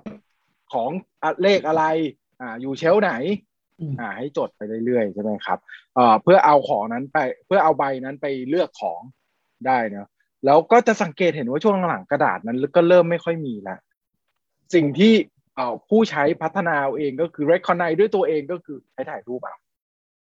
[0.75, 0.91] ของ
[1.23, 1.85] อะเลขอะไร
[2.41, 3.13] อ่าอยู่เชลฟ์ไหน
[3.81, 5.59] อืมอ่าให้จดไปเรื่อยๆใช่ไหมครับ
[5.95, 9.01] เอ่อเพื่อเอาของนั้นไปเพื่อเอาใบนั้นไปเลือกของ
[9.67, 10.09] ได้เนาะ
[10.47, 13.77] แล้วก็จะสังเกตเห็นว่าช่วงหลังๆกระดาษนั้นก็เริ่มไม่ค่อยมีละ
[14.75, 15.13] สิ่งที่
[15.57, 19.57] เอ่อผู้ใช้พัฒนาเอาเองก็คือ recognize ด้วยตัวเองก็คือใช้ถ่ายรูปเอา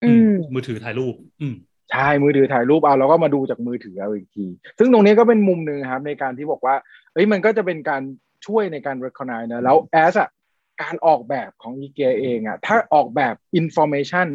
[0.03, 1.55] อืมมือถือถ่ายรูป อืม
[1.91, 4.45] ใช่มือถือถ่ายรูปเอาแล้วก็มาดูจากมือถือเอาอีกที
[4.79, 6.75] ซึ่งตรงนี้ก็เป็นมุมหนึ่งครับ ในการที่บอกว่า
[7.13, 8.01] เอ้ยมันก็จะเป็นการ
[8.45, 10.29] ช่วยในการ recognize นะแล้ว as อะ
[10.81, 14.27] การออกแบบของ IKEA เองอะถ้าออกแบบ information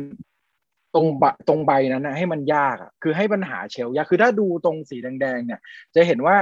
[0.95, 5.61] ตรงบะตรงใบนั้นนะให้มันยากอะคือให้ปัญหาเชลฟ์ยากคือถ้าดูตรงสีแดงๆเนี่ย
[5.95, 6.37] จะเห็นว่า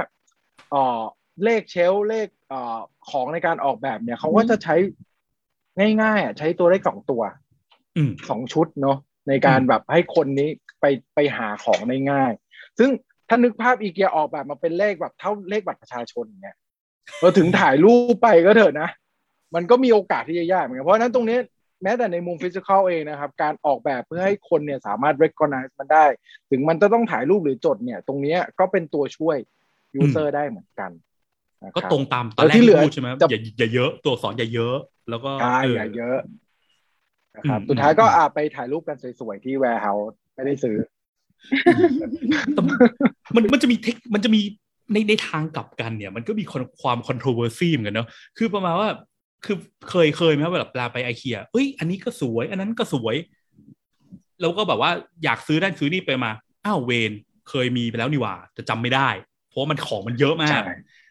[0.71, 1.01] เอ่อ
[1.43, 2.77] เลขเชลฟ์เลขเอ่อ
[3.09, 4.75] ของในการออกแบบเนี่ยเขาก็จะใช้
[6.01, 7.21] ง่ายๆอะใช้ตัวเลขสองตัว
[7.97, 8.97] อืมสองชุดเนาะ
[9.29, 10.49] ในการแบบให้คนนี้
[10.81, 12.31] ไปไปหาของได้ง่าย
[12.79, 12.89] ซึ่ง
[13.29, 16.55] ถ้านึกภาพอีเกียออกแบบมาเป็นเลขแบบเท่าเลขบัตรประชาชนเนี่ย
[17.21, 18.89] เราถึงถ่ายรูปไปก็เถอะนะ
[19.55, 21.37] มันก็มีโอกาสที่จะยากเหมือนกันเพราะฉะนั้นตรงนี้
[21.83, 26.05] แม้แต่ในมุมฟิสิกอลเองนะครับ การออกแบบเพื่อให้คนเนี่ยสามารถ recognize มันได้
[26.49, 29.37] ถึงมันจะต้องถ่ายรูปหรือจดเนี่ย ตรงเนี้ยก็เป็นตัวช่วย
[30.01, 30.91] user ได้เหมือนกัน
[31.63, 34.75] นะครับก็ตรงตามตอนแล้วแรกที่ที่เหลือพูดใช่ไหมจะอย่าอย่าเยอะตัวอักษรอย่าเยอะ
[35.09, 36.17] แล้วก็ใช่เอออย่าเยอะ
[37.35, 40.77] นะครับอืมสุดท้ายก็อืมอาไปถ่ายรูปกันสวยๆที่ warehouse ไม่ได้ซื้อ
[42.53, 42.61] แต่
[43.35, 44.41] มันมันจะมีเทคมันจะมี
[44.91, 48.89] ในในทางกลับกันเนี่ย มันก็มีความความ controversy เหมือนกันเนาะคือประมาณว่า
[49.45, 49.57] คือ
[49.89, 53.15] เคยเคยไหมว่าแบบเวลาไปไอเคียเอ้ย อันนี้ก็สวย อันนั้นก็สวย
[54.41, 54.91] แล้วก็แบบว่า
[55.23, 56.31] อยากซื้อได้ซื้อนี่ไปมา
[56.65, 57.11] อ้าวเวน
[57.49, 59.09] เคยมีไปแล้วนี่หว่าแต่จำไม่ได้
[59.49, 60.63] เพราะว่ามันของมันเยอะมากใช่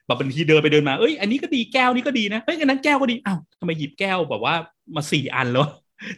[0.06, 4.54] แบบบางทีเดินไปเดินมาเอ้ยอันนี้ก็ดีแก้วนี้ก็ดีนะเฮ้ยอันนั้นแก้วก็ดีอ้าวทำไมหยิบแก้วแบบว่า
[4.96, 5.66] มาสี่อันแล้ว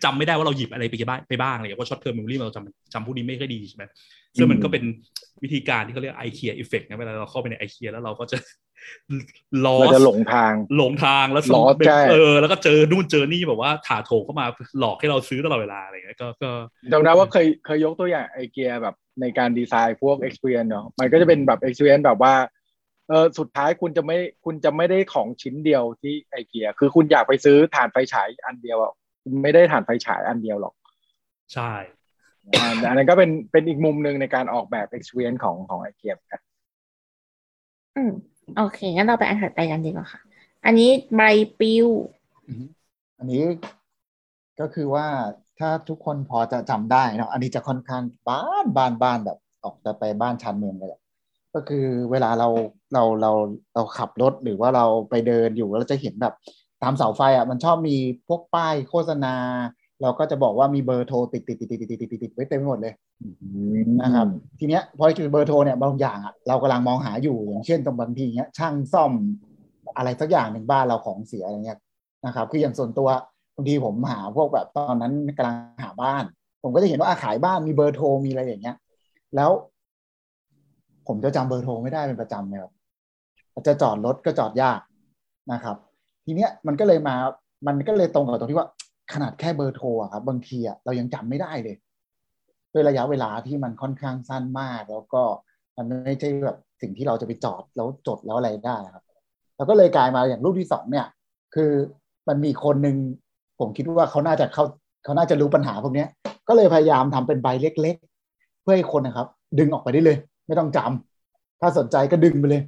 [0.04, 3.84] จำไม่ได้ว่าเราหยิบอะไรไปบ้างไปบ้างอะไรอย่างเงี้ยเพราะ short-term memory เราจำจำพวกนี้ไม่ค่อยดีใช่ไหม
[4.36, 4.84] ซึ่งมันก็เป็น
[5.42, 8.38] วิธีการที่เขาเรียก IKEA effect นะเวลาเราเข้าไปในไอเคียแล้วเราก็จะ
[9.66, 14.46] ลอเราจะหลงทางหลงทางแล้ว lost ใช่เออแล้วก็เจอนู่นเจอนี่แบบว่าถาโถมเข้ามา
[14.78, 16.50] หลอกให้เราซื้อตลอดเวลาอะไรอย่างเงี้ยก็ก็
[16.92, 22.34] จำได้ว่าเคยเคยยกตัวอย่างไอเกียแบบในการดีไซน์พวก experience เนาะมันก็จะเป็นแบบ experience แบบว่า
[23.08, 28.92] เออสุดท้ายคุณจะไม่คุณจะไม่ได้ของชิ้นเดียวที่ไอเกีย คือคุณอยากไปซื้อถ่านไฟฉายอันเดียวอะ
[29.22, 30.74] คุณไม่ได้ถ่านไฟฉายอันเดียวหรอก
[31.54, 31.72] ใช่
[32.52, 36.42] อ่าอันนั้นก็เป็นเป็นอีกมุมหนึ่งในการออกแบบ experience ของของไอเกียครับ
[37.96, 38.10] อืม
[38.56, 40.20] โอเค งั้นเราไปอันถัดไปกันดีกว่าค่ะ
[40.64, 41.22] อันนี้ใบ
[41.58, 41.88] ปลิว
[43.18, 43.42] อันนี้
[44.60, 45.06] ก็คือว่า
[45.58, 51.00] ถ้าทุกคนพอจะจำได้เนาะอันนี้จะค่อนข้างบ้านบ้านบ้านแบบ ออกจะไปบ้านชานเมืองเลยแหละ
[51.54, 52.48] ก็คือเวลาเรา
[52.92, 53.32] เราเรา
[53.74, 56.34] เราขับรถหรือว่าเราไปเดินอยู่เราจะเห็นแบบ
[56.82, 57.96] ตามเสาไฟอะมันชอบมี
[58.28, 59.34] พวกป้ายโฆษณา
[60.02, 62.94] เราก็จะบอกว่ามีเบอร์โทรติดติดติดติดติดติดติดติดไว้เต็มไปหมดเลย
[64.02, 64.26] นะครับ
[64.58, 69.12] ทีเนี้ยพอจุดเบอร์โทรเนี่ยบางอย่างอะเรากำลังมองหาอยู่อย่างเช่นตรงบางทีเนี้ยช่างซ่อม
[69.96, 71.78] อะไรสักอย่างหนึ่งบ้านเราของเสียอะไรเงี้ย
[72.26, 73.08] นะครับ คืออย่างส่วนตัว
[73.54, 76.24] บางทีผมหาพวกแบบตอนนั้นกำลังหาบ้าน
[76.62, 78.76] ผมก็จะเห็นว่าอาขายบ้านมีเบอร์โทรมีอะไรอย่างเงี้ย
[79.36, 79.50] แล้ว
[81.08, 82.72] ผมจะจำเบอร์โทรไม่ได้เป็นประจำเลยครับ
[83.66, 84.80] จะจอดรถก็จอดยาก
[85.52, 85.76] นะครับ
[86.24, 87.14] ทีเนี้ยมันก็เลยมา
[87.66, 88.68] มันก็เลยตรงกับตรงที่ว่า
[89.12, 91.76] ขนาดแค่เบอร์โทรอะครับ บางทีอะเรายังจำไม่ได้เลย
[92.72, 95.22] ด้วยระยะเวลาที่มันค่อนข้างสั้นมาก แล้วก็
[95.76, 99.04] มันไม่ใช่แบบสิ่งที่เราจะไปจอดแล้วจดแล้วอะไรได้ครับ
[99.56, 101.06] แล้วก็เลยกลายมาอย่างรูปที่สองเนี่ย
[101.54, 101.70] คือ
[102.28, 102.96] มันมีคนหนึ่ง
[103.60, 104.64] ผมคิดว่าเขาน่าจะเขา
[105.04, 106.04] เขาน่าจะรู้ปัญหาพวกนี้
[106.48, 107.96] ก็เลยพยายามทำเป็นใบเล็ก
[108.30, 112.62] ๆ เพื่อให้คนนะครับ ดึงออกไปได้เลย ไม่ต้องจำถ้าสนใจก็ดึงไปเลย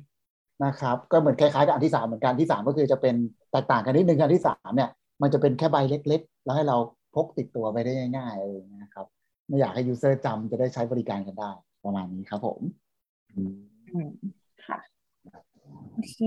[0.64, 3.14] นะครับ ก็เหมือนคล้ายๆกับอันที่สามเหมือนกันที่สามก็คือจะเป็น
[3.50, 4.90] แตกต่างกันนิดนึงอันที่สามเนี่ย
[5.22, 6.76] มันจะเป็นแค่ใบเล็ก ๆ แล้วให้เรา
[7.14, 9.06] พกติดตัวไปได้ง่ายๆเองนะครับ
[9.48, 11.50] ไม่อยากให้ยูเซอร์จำจะได้ใช้บริการกันได้
[11.84, 12.60] ประมาณนี้ครับผม
[14.66, 14.78] ค่ะ
[15.92, 16.18] โอเค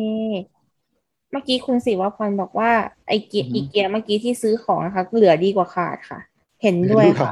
[1.31, 2.71] เมื่อกี้คุณศิวพรบอกว่า
[3.07, 6.19] ไอเกียอีเกียเมื่อกี้ที่ซื้อของนะคะเหลือดีกว่าขาดค่ะ
[6.63, 7.31] เห็นด้วยค่ะ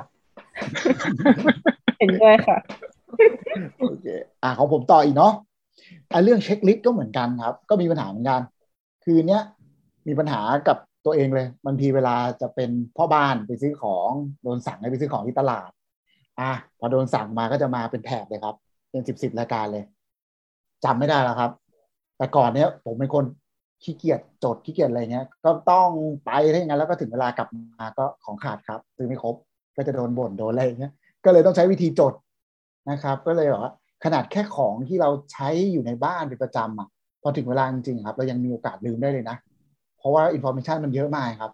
[2.00, 2.58] เห็นด้วยค่ะ
[3.80, 4.06] โอเค
[4.43, 5.34] อ่าของผมต่ออีกเนาะ
[6.12, 8.41] อะเรื่องเช็คลิสต์ก็เหมือนกันครับ ก็มีปัญหาเหมือนกัน
[9.04, 9.41] คือเนี้ย
[10.08, 14.10] มีปัญหากับ ตัวเองเลยบางทีเวลาจะเป็นพ่อบ้านไปซื้อของ
[14.43, 15.70] โดนสั่งให้ไปซื้อของที่ตลาด
[16.39, 18.56] อะพอโดนสั่งมาก็จะมาเป็นแถบเลยครับ
[18.91, 19.84] เป็นสิบสิบรายการเลย
[20.86, 21.52] จำไม่ได้แล้วครับ
[22.17, 23.26] แต่ก่อนเนี้ย ผมเป็นคน
[23.84, 25.89] ขี้เกียจจดขี้เกียจอะไรเงี้ย ก็ต้อง
[26.26, 29.36] ไปถ้าอย่างนั้นแล้วก็ถึงเวลากลับมาก็ของขาดครับซื้อไม่ครบ
[29.78, 30.91] ก็จะโดนบ่นโดนอะไรเงี้ย
[31.26, 32.13] ก็เลยต้องใช้วิธีจด
[32.89, 36.89] นะครับ ก็เลยบอกว่า ขนาดแค่ของที่เราใช้อยู่ในบ้านเป็นประจำอะ
[37.22, 39.38] พอถึงเวลาจริงๆครับ เรายังมีโอกาสลืมได้เลยนะ
[40.08, 41.52] ราะว่าอินโฟมชันมันเยอะมากครับ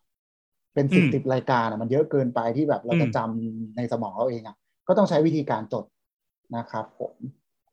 [0.74, 4.56] เป็นสิบสิบรายการอะมันเยอะเกินไปที่แบบเราจะจำในสมองเราเองอะ
[4.88, 5.86] ก็ต้องใช้วิธีการจด
[6.58, 7.14] นะครับผม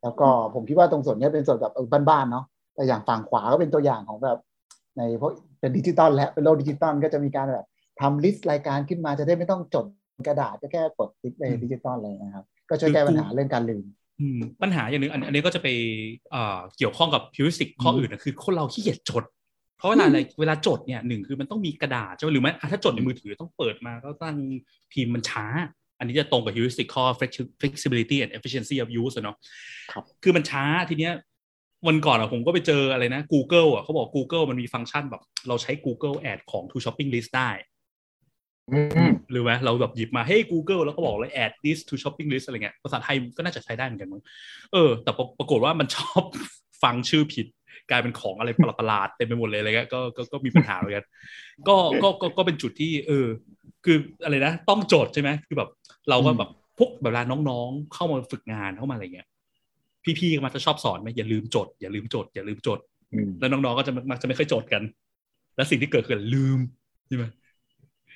[0.03, 1.73] แล้วก็ผมคิดว่าตรงส่วนนี้เป็นส่วนแบบ
[2.09, 4.37] บ้านๆเนาะแต่อย่างฝั่งขวาก็เป็นตัวอย่างของแบบ
[4.97, 7.65] ในพวกเป็นดิจิตอลและเป็นโลกดิจิตอลก็จะมีการแบบ
[8.01, 9.85] ทำ list รายการขึ้นมาจะได้ไม่ต้องจด
[10.27, 13.83] กระดาษก็แค่กด list ในดิจิตอลเลยนะครับ ก็ช่วยแก้ปัญหาเรื่องการลืม
[14.61, 15.67] ปัญหาอย่างหนึ่งอันนี้ก็จะไป
[16.77, 19.23] เกี่ยวข้องกับ heuristic ข้ออื่นนะคือคนเราขี้เกียจจด
[19.81, 24.35] เพราะเวลาอะไรเวลาจดเนี่ยหนึ่งคือมันต้องมีกระดาษใช่ไหมหรือไม่ถ้าจดในมือถือต้องเปิดมาก็ตั้ง
[24.91, 25.45] พิมพ์มันช้า
[25.99, 27.05] อันนี้จะตรงกับ heuristic ข้อ
[27.61, 29.37] flexibility and efficiency of use เนาะ
[29.93, 31.13] ครับคือมันช้าทีเนี้ย
[31.87, 37.49] วันก่อนอะผมก็ไปเจออะไรนะ Google อะเขาบอก Google มันมีฟังก์ชันแบบ เราใช้ Google Ad ของ to shopping list ได้
[39.31, 44.21] หรือไหมเราแบบหยิบมาเฮ้ hey, Google แล้วก็บอกเลย add this to shopping list อะไรเงี้ยภาษาไทยก็น่าจะใช้ได้เหมือนกันมั้ง
[44.73, 46.23] เออ แต่ปรากฏว่ามันชอบ
[46.83, 47.47] ฟังชื่อผิด
[47.89, 51.05] กลายเป็นของอะไรประหลาดเต็มไปหมดเลยอะไรเงี้ยก็ก็ก็มีปัญหาเหมือนกัน
[51.67, 53.25] ก็ก็ก็ก็เป็นจุดที่เออ
[53.85, 55.69] คืออะไรนะ ต้องโจทย์ใช่ไหมคือแบบ
[56.09, 59.27] เราก็แบบพวกเวลาน้องๆ เข้ามาฝึกงานเข้ามาอะไรเงี้ย
[60.19, 62.79] พี่ๆก็มาจะชอบสอนไหมอย่าลืมจด อย่าลืมจด อย่าลืมจด
[63.39, 64.83] แล้วน้องๆก็จะมักจะไม่ค่อยจดกัน
[65.55, 66.59] แล้วสิ่งที่เกิดคือลืม
[67.07, 67.25] ใช่ไหม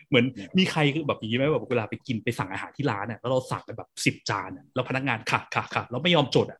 [0.09, 0.25] เหมือน
[0.57, 6.59] มีใครคือแบบอย่างนี้ไหมแบบเวลาไปกินไปสั่งอาหารที่ร้านเนี่ยแล้วเราสั่งไปแบบสิบจานเนี่ยแล้วพนักงานค่ะค่ะค่ะแล้วไม่ยอมจดอะ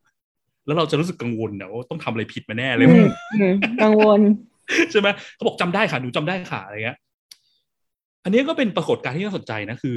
[0.66, 2.86] แล้วเราจะรู้สึกกังวลเนี่ยว่าต้องทำอะไรผิดมาแน่เลย
[3.82, 4.20] กังวล
[4.90, 6.98] ใช่ไหมเขาบอกจำได้ค่ะหนูจำได้ค่ะอะไรเงี้ย
[8.24, 9.96] อันนี้ก็เป็นปรากฏการณ์ที่น่าสนใจนะคือ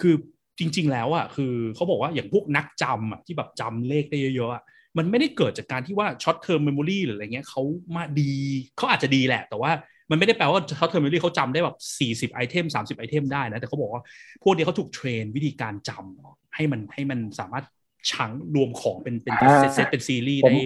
[0.00, 0.14] คือ
[0.58, 4.62] จริง ๆ แล้วอะคือเขาบอกว่าอย่างพวกนักจำอะที่แบบจำเลขได้เยอะๆอะ
[4.98, 7.62] มันไม่ได้เกิดจากการที่ว่า short-term memory หรืออะไรเงี้ยเขา
[7.96, 8.32] มาดี
[8.76, 9.70] เขาอาจจะดีแหละ แต่ว่า
[10.10, 14.02] มันไม่ได้แปลว่า short-term memory เขาจำได้แบบสี่สิบ item สามสิบ item ได้นะ แต่เขาบอกว่า
[14.42, 17.64] พวกนี้เขาถูก train วิธีการจำให้มันให้มันสามารถ
[18.10, 20.56] ชังรวมของเป็นเป็นเซตเซตเป็นซีรีส์ได้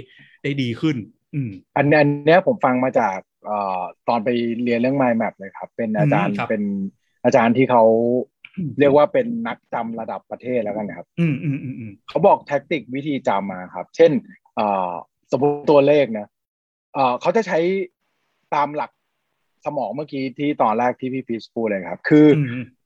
[0.43, 0.97] ได้ดีขึ้น
[1.35, 4.29] อืมอันนี้อันนี้ผมฟังมาจากเอ่อตอนไป
[4.63, 6.63] เรียนเรื่อง mind map เลยครับ เป็นอาจารย์เป็น
[7.25, 7.85] อาจารย์ที่เขา
[8.81, 14.11] เรียกว่าเป็นนักจำระดับประเทศแล้วกันครับอืมอืมอืมอืมเขาบอกแท็กติกวิธีจำมาครับ เช่น
[14.57, 14.91] เอ่อ
[15.31, 16.29] สมมติตัวเลขนะ
[16.95, 17.59] เอ่อเขาจะใช้
[18.55, 18.91] ตามหลัก
[19.67, 22.27] สมองเมื่อกี้ที่ตอนแรกที่พี่พีชพูดเลยครับ คือ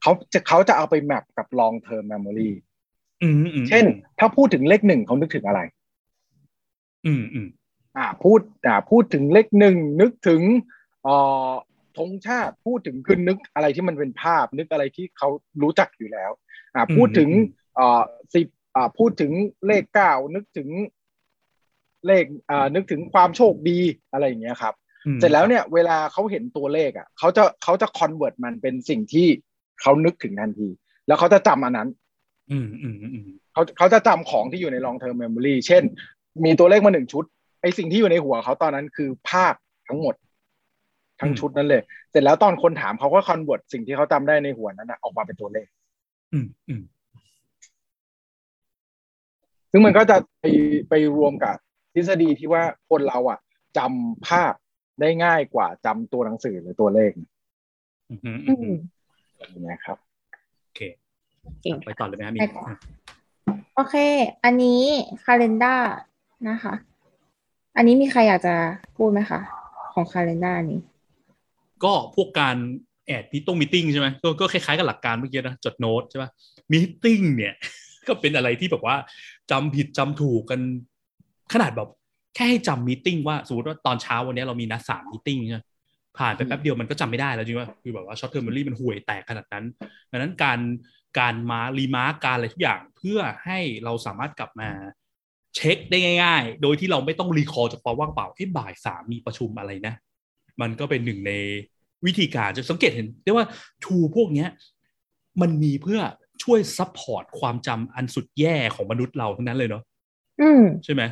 [0.02, 2.50] เขาจะเขาจะเอาไปแมปกับ long term memory
[3.68, 3.84] เช่น
[4.18, 5.60] ถ้าพูดถึงเลขหนึ่งเขานึกถึงอะไร
[7.06, 7.48] อืมอืม
[7.96, 10.42] อ่า พูดอ่า พูดถึงเลขหนึ่งนึกถึง
[11.02, 11.16] เอ่
[11.48, 11.50] อ
[11.98, 15.28] ธงชาติพูดถึงคือนึกอะไรที่มันเป็นภาพ นึกอะไรที่เขา
[15.62, 16.30] รู้จักอยู่แล้ว
[16.74, 17.30] อ่า พูดถึง
[17.76, 18.02] เอ่อ
[18.34, 19.32] สิบอ่า พูดถึง
[19.66, 20.68] เลขเก้านึกถึง
[22.06, 23.78] เลขอ่านึกถึงความโชคดี
[24.12, 24.74] อะไรอย่างเงี้ยครับ
[25.06, 29.26] อืมเสร็จแล้วเนี่ยเวลาเขาเห็นตัวเลขอะเขาจะเขาจะ convert มันเป็นสิ่งที่
[29.80, 30.68] เขานึกถึงทันที
[31.06, 31.88] แล้วเขาจะจำอันนั้น
[32.50, 35.82] อืมอืมอืมอืมเขาเขาจะจำของที่อยู่ใน long term memory เช่น
[36.44, 37.24] มีตัวเลขมาหนึ่งชุด
[37.62, 39.54] ไอ้สิ่งที่อยู่ในหัวเขาตอนนั้นคือภาพ
[39.88, 40.14] ทั้งหมด
[41.20, 45.66] ทั้งชุดนั้นเลย เสร็จแล้วตอนคนถามเขาก็ convert สิ่งที่เขาจำได้ในหัวนั้นนะออกมาเป็นตัวเลข
[46.32, 46.82] อืมอืม
[49.70, 50.44] ซึ่งมันก็จะไป
[50.88, 51.56] ไปรวมกับ
[51.94, 53.38] ทฤษฎีที่ว่าคนเราอะ
[53.78, 54.52] จำภาพ
[55.00, 57.10] ได้ง่ายกว่าจำตัวหนังสือหรือตัวเลข
[58.10, 58.76] อืมอืมอือืมม
[59.36, 59.98] อย่างเงี้ยครับ
[60.62, 60.96] โอเคเก่ง
[61.86, 62.64] ไปต่อเลยไหมครับมีไปต่อ
[63.74, 63.94] โอเค
[64.44, 64.82] อันนี้
[65.24, 65.80] คาล endar
[66.48, 66.74] นะคะ
[67.76, 68.54] อันนี้มีใครอยากจะ
[68.96, 69.40] พูดไหมคะ
[69.94, 70.80] ของคาล endar นี้
[71.84, 72.56] ก็พวกการ
[73.06, 76.30] แอดมีตรงมีติ้งใช่ไหมก็ก็คล้ายๆกับหลักการเมื่อกี้นะ จดโน้ตใช่ป่ะ
[76.70, 77.54] meeting เนี่ย
[78.08, 78.96] ก็เป็นอะไรที่แบบว่า
[79.50, 80.60] จำผิดจำถูกกัน
[81.52, 81.88] ขนาดแบบ
[82.34, 85.60] แค่ให้จำ meeting ว่าสมมติว่าตอนเช้าวันนี้เรามีนัดสาม meeting ใช่ไหม
[86.18, 89.64] ผ่านไปแป๊บเดียวมันก็จำไม่ได้แล้วจริงว่าคือแบบว่าช็อตเทอร์ม m ม m รี่มันห่วยแตกขนาดนั้น
[90.10, 90.58] ดังนั้นการ
[91.18, 94.70] การมา remark การอะไรทุกอย่าง เพื่อให้เราสามารถกลับมา
[95.56, 99.94] เช็คได้ง่าย ๆ โดยที่เราไม่ต้อง recall จากความว่างเปล่าที่บ่ายสามมีประชุมอะไรนะ
[100.60, 101.32] มันก็เป็นหนึ่งใน
[102.06, 103.46] วิธีการจะสังเกตเห็นได้ว่า
[103.84, 104.48] tool พวกเนี้ย
[105.40, 106.00] มันมีเพื่อ
[106.42, 109.82] ช่วย support ความจำอันสุดแย่ของมนุษย์เราทั้งนั้นเลยเนาะ
[110.40, 111.02] อืมใช่ไหม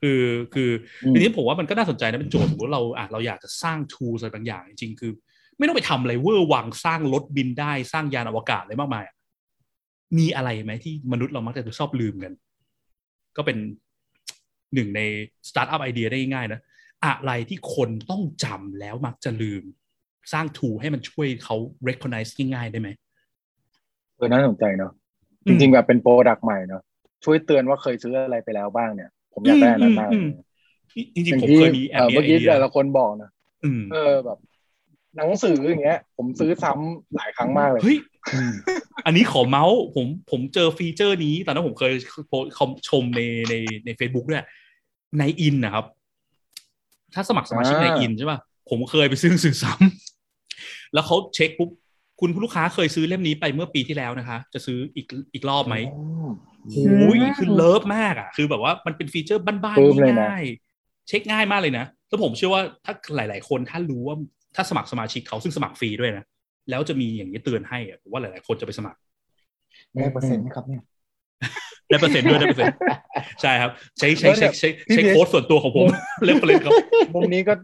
[0.00, 0.22] คือ
[0.54, 0.70] คือ
[1.04, 5.12] อืมทีนี้ผมว่ามันก็น่าสนใจนะเป็นโจทย์สมมติเราอะเราอยากจะสร้าง tool อะไรบางอย่างจริงๆคือ
[5.58, 9.14] ไม่ต้องไปทำอะไรเวอร์วังสร้างรถบินได้สร้างยานอวกาศอะไรมากมายอะ
[10.18, 12.32] มีอะไรไหมที่มนุษย์เรามักจะชอบลืมกัน
[13.36, 13.58] ก็เป็น
[14.74, 15.00] หนึ่งใน
[15.48, 16.60] startup idea ได้ง่ายๆนะ
[17.06, 19.62] อะไรที่คนต้องจำแล้วมักจะลืม
[20.32, 21.56] สร้างทูให้มันช่วยเขา
[21.88, 22.88] recognize ง่ายๆได้ไหม
[24.16, 24.92] เออน่าสนใจเนาะ
[25.46, 26.82] อืจมริงๆแบบเป็นโปรดักต์ใหม่เนาะ
[27.24, 30.34] ช่วยเตือนว่าเคยซื้ออะไรไปแล้วบ้างเนี่ย ผมอยากได้อันนั้นมากอืมอืม
[31.14, 33.30] จริงอย่างๆผมที่เคยมีแอเอ่บอนี้เมื่อไอกี้เดียแต่ละคนบอกนะ
[33.64, 34.38] อืมเออแบบ
[35.16, 37.98] หนังสืออย่างเงี้ย ผมซื้อซ้ำหลายครั้งมากเลยเฮ้ย
[39.06, 41.92] อันนี้ขอเมาส์ผมผมเจอฟีเจอร์นี้ตอนนั้นผมเคย
[42.28, 43.54] โพสต์คอมชมในใน
[43.84, 44.44] ใน Facebook ด้วย
[45.18, 45.84] ในอินนะครับ
[47.14, 48.38] ถ้าสมัครสมาชิกในอินใช่ป่ะ
[48.70, 51.70] ผมเคยไปซื้อหนังสือซ้ำแล้วเขาเช็คปุ๊บ
[52.20, 55.76] คุณผู้ลูกค้าเคยซื้อเล่มนี้ไปเมื่อปีที่แล้วนะคะ จะซื้ออีกอีกรอบไหม
[56.70, 64.16] โอ้ยอืมคือ love มากอะ คือแบบว่ามันเป็น feature บ้านปลื้มเลยๆนะง่ายๆเช็คง่ายมากเลยนะแล้วผมเชื่อว่าถ้าหลาย ๆ คนถ้ารู้ว่า
[64.56, 66.24] ถ้าสมัครสมาชิกเขาซึ่งสมัครฟรีด้วยนะ
[66.70, 68.98] แล้วจะมีอย่างนี้เตือนให้อะผมว่าหลาย ๆ คนจะไปสมัคร
[69.94, 70.82] ได้เปอร์เซ็นต์ไหมครับเนี่ย
[71.88, 72.76] ได้เปอร์เซ็นต์ด้วยได้เปอร์เซ็นต์
[73.42, 75.86] ใช่ครับ ใช้ใช้ใช้ใช้พี่ใช้ barcode ส่วนตัวของผม
[76.24, 76.72] เล่นเลยครับ
[77.14, 77.54] มุมนี้ก็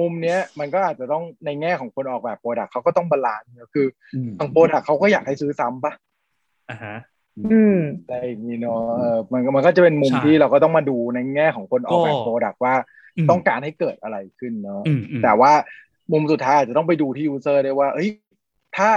[0.00, 5.92] มุมเนี้ยมันก็อาจจะต้องในแง่ของคนออกแบบโปรดักต์เขาก็ต้องบาลานซ์เนอะคืออืมบางโปรดักต์เขาก็อยากให้ซื้อซ้ำปะ
[6.70, 6.96] อ่าฮะ
[7.46, 12.74] อืมอะไรอย่างนี้เนาะเออมันก็มันก็จะเป็นมุมใช่ที่เราก็ต้องมาดูในแง่ของคนออกแบบก็ product ว่า
[13.16, 15.52] อืมต้องการให้เกิดอะไรขึ้นเนาะอืมอืมแต่ว่า
[16.12, 18.10] มุมสุดท้ายอาจจะต้องไปดูที่ user ได้ว่าเฮ้ย
[18.78, 18.90] ถ้า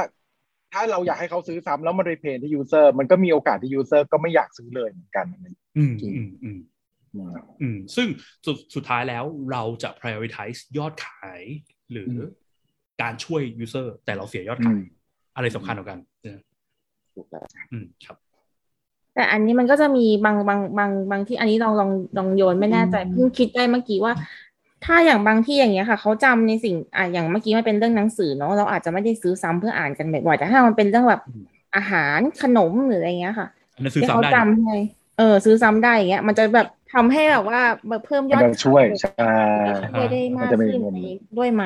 [0.73, 5.25] ถ้าเราอยากให้เขาซื้อซ้ำแล้วมัน create pain ที่ user มันก็มีโอกาสที่ user ก็ไม่อยากซื้อเลยเหมือนกัน
[5.77, 6.59] อืมอืมอืมอืม
[7.61, 8.07] อืมซึ่ง
[8.45, 11.41] สุดสุดท้ายแล้วเราจะ prioritize ยอดขาย
[11.91, 12.29] หรืออืม
[13.01, 14.79] การช่วย user แต่เราเสียยอดขาย
[15.35, 16.37] อะไรสำคัญกว่ากันเออ
[17.15, 18.17] ถูกแล้วอืมครับ
[19.15, 24.13] แต่อันนี้มันก็จะมีบางบางบางบางที่อันนี้ลองลองลองโยนไม่แน่ใจอืมเพิ่งคิดได้เมื่อกี้ว่า
[24.85, 31.43] ถ้าอย่างบางที่อย่างเงี้ยค่ะเขาจำในสิ่งอะอย่างเมื่อกี้มันเป็นเรื่องหนังสือเนาะเราอาจจะไม่ได้ซื้อซ้ำเพื่ออ่านกันบ่อยๆแต่ถ้ามันเป็นเรื่องแบบอืม
[31.75, 34.75] อาหารขนมหรืออะไรเงี้ยค่ะอันนั้นซื้อที่ซ้ำเขาได้จำให้
[35.17, 37.61] เออ ซื้อซ้ำได้อย่างเงี้ย มันจะแบบทำให้แบบว่า
[38.05, 39.33] เพิ่มยอดมันจะช่วยขายใช่
[39.97, 41.63] ช่วยได้มากจะมีขึ้นมุมไหมด้วยไหม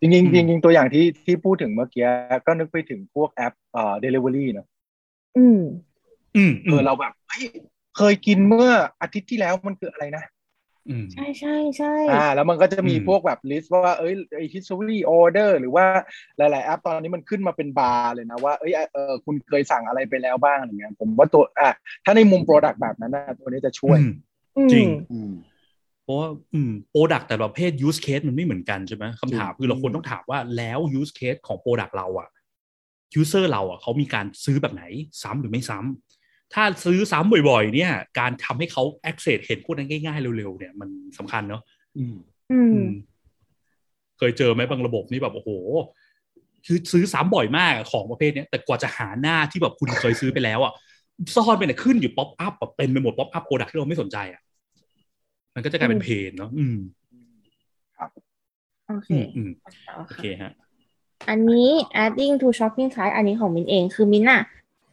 [0.00, 2.06] จริงๆจริงๆตัวอย่างที่ที่พูดถึงเมื่อกี้
[2.46, 4.66] ก็นึกไปถึงพวกแอปเอ่อ delivery เนอะ
[5.38, 5.60] อืม
[6.36, 7.44] อืมเออเราแบบเฮ้ย
[7.96, 10.37] เคยกินเมื่ออาทิตย์ที่แล้วมันคืออะไรนะอืม
[11.12, 15.84] ใช่ใช่ใช่อ่าแล้วมันก็จะมีอืมพวกแบบ list ว่าเอ้ยไอ history order หรือว่า
[16.38, 21.70] หลาย ๆ แอปตอนนี้มันขึ้นมาเป็นบาร์เลยนะว่าเอ้ยเออคุณเคยสั่งอะไรไปแล้วบ้างอะไรเงี้ยผมว่าตัวอะ
[22.04, 24.10] ถ้าในมุม product แบบนั้นนะตัวนี้จะช่วยอืม
[24.56, 25.32] อืมจริงอืม
[26.02, 32.28] เพราะว่าอืม product แต่ละประเภท use case มันไม่เหมือนกันใช่ไหมคำถามคือเราควรต้องถามว่าแล้ว use case ของ product เราอะ
[33.20, 34.84] user เราอะเขามีการซื้อแบบไหน
[35.22, 36.17] ซ้ำหรือไม่ซ้ำ
[36.54, 40.88] ถ้าซื้อซ้ำบ่อยๆ เนี่ย การทำให้เขา access เห็นพวกนั้นง่ายๆ เร็วๆ เนี่ยมัน
[41.18, 41.62] สำคัญเนาะ
[41.98, 42.16] อืม
[42.52, 42.90] อืมอืม
[44.18, 45.50] เคยเจอไหมบางระบบนี่แบบโอ้โห
[46.66, 50.72] คือซื้อซ้ำบ่อยมากอะของประเภทเนี้ยแต่กว่าจะหาหน้าที่แบบคุณเคยซื้อไปแล้วอะ
[51.34, 54.40] ซ่อนไปเนี่ยขึ้นอยู่ pop-up แบบเต็มไปหมด pop-up product ที่เราไม่สนใจอะ
[55.54, 56.78] มันก็จะกลายเป็น pain เนาะอืม
[58.88, 59.50] โอเคอืมอืม
[59.88, 60.52] ต่อโอค่ะเคฮะ
[61.28, 61.70] อันนี้
[62.04, 64.42] adding to shopping cart อันนี้ของมินเองคือมินอะ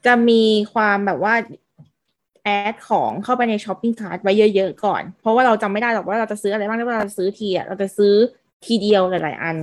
[0.06, 0.44] จะมี
[0.74, 1.34] ความแบบว่า
[2.44, 8.14] add ของเข้าไปใน shopping cart ไว้เยอะ ๆ ก่อน เพราะว่าเราจำไม่ได้หรอกว่าเราจะซื้ออะไรบ้างแล้วเวลาเราซื้อทีอะเราจะซื้อ
[8.66, 9.58] ทีเดียวหลายๆอัน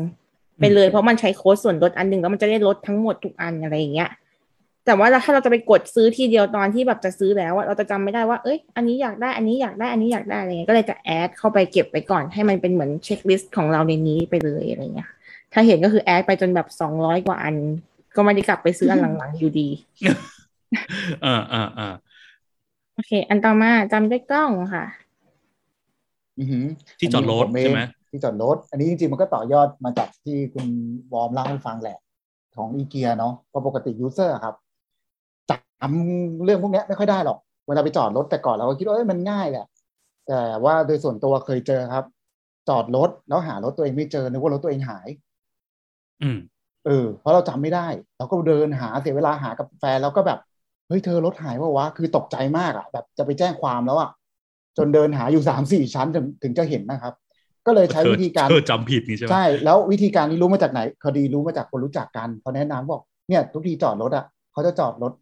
[0.61, 4.11] ไปเลย เพราะมันใช้โค้ดส่วนลดอันหนึ่งแล้วมันจะได้ลดทั้งหมดทุกอันอะไรอย่างเงี้ย
[4.86, 15.09] แต่ว่าถ้าเราจะไปกดซื้อทีเดียวตอนที่แบบจะซื้อแล้วอะเราจะจำไม่ได้ว่าเอ้ยอันนี้อยากได้อันนี้อยากได้อันนี้อยากได้อะไรเงี้ยก็เลยจะ add เข้าไปเก็บไว้ก่อนให้มันเป็นเหมือน checklist ของเราในนี้ไปเลยอะไรเงี้ย
[15.53, 17.57] ถ้าเห็นก็คือ add ไปจนแบบสองร้อยกว่าอัน
[18.16, 19.68] ก็ไม่ได้กลับไปซื้ออันหลังๆอยู่ดี
[21.24, 21.88] อ่าอ่าอ่า
[22.94, 24.84] โอเค อันต่อมาจำด้วยกล้องค่ะ
[26.38, 26.64] อือหือ
[26.98, 30.66] ที่จอดรถอันนี้ขงผใช่ไหมที่จอดรถ อันนี้จริงๆมันก็ต่อยอดมาจากที่คุณ
[31.12, 31.98] วอร์มเล่าให้ฟังแหละ
[32.56, 34.54] ของอีเกียเนาะเพราะปกติ user ครับ
[35.50, 37.38] จำเรื่องพวกเนี้ยไม่ค่อยได้หรอก
[37.68, 39.66] เวลาไปจอดรถแต่ก่อนเราก็คิดว่าเอ้ยมันง่ายแหละ
[40.26, 42.04] แต่ว่าโดยส่วนตัวเคยเจอครับ
[42.68, 45.08] จอดรถแล้วหารถตัวเองไม่เจอนึกว่ารถตัวเองหาย
[46.22, 46.38] อืม
[46.85, 50.39] เออเพราะเราจำไม่ได้ เราก็เดินหาเสียเวลาหากับแฟนแล้วก็แบบ
[50.89, 54.11] เฮ้ยเธอรถหายว่าวะคือตกใจมากอะ แบบจะไปแจ้งความแล้วอะ
[54.78, 57.14] จนเดินหาอยู่สามสี่ชั้นถึงถึงจะเห็นนะครับ
[57.66, 65.12] ก็เลยใช้เธอวิธีการเธอจำผิดนี่ใช่ไหมใช่แล้ววิธีการนี้รู้มาจากไหนคดีรู้มาจากคนรู้จักกันเขาแนะนำบอกเนี่ยทุกทีจอดรถอะเขาจะจอดรถ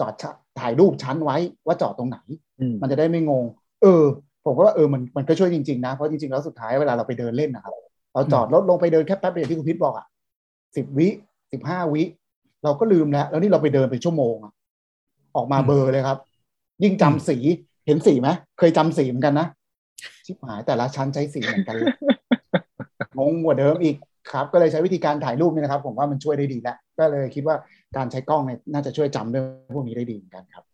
[0.00, 2.18] จอดชะถ่ายรูปชั้นไว้ว่าจอดตรงไหน
[2.60, 3.44] อืมมันจะได้ไม่งง
[3.82, 4.02] เออ
[4.44, 7.74] ผมก็ว่าเออมันมันก็ช่วยจริงๆนะเพราะจริงๆแล้วสุดท้ายเวลาเราไปเดินเล่นนะครับ
[8.14, 10.06] เราจอดรถลงไปเดินแค่แป๊บเดียวที่คุณพิษบอกอะ
[10.76, 11.08] สิบวิ
[11.52, 12.02] สิบห้าวิ
[12.64, 14.52] เราก็ลืมแล้ว แล้วนี่เราไปเดินไปชั่วโมงอะ
[15.36, 16.18] ออกมาเบลอร์เลยครับ
[16.82, 17.36] ยิ่งจำสี
[17.86, 19.46] เห็นสีไหมเคยจำสีเหมือนกันนะ
[20.26, 21.92] ชิบหายแต่ละชั้นใช้สีเหมือนกันเลย
[23.18, 23.96] งงกว่าเดิมอีก
[24.30, 27.56] ครับ ก็เลยใช้วิธีการถ่ายรูปนี่นะครับ ผมว่ามันช่วยได้ดีแล้วก็เลยคิดว่า
[27.96, 30.64] การใช้กล้องเนี่ยน่าจะช่วยจำเรื่องพวกนี้ได้ดีเหมือนกันครับ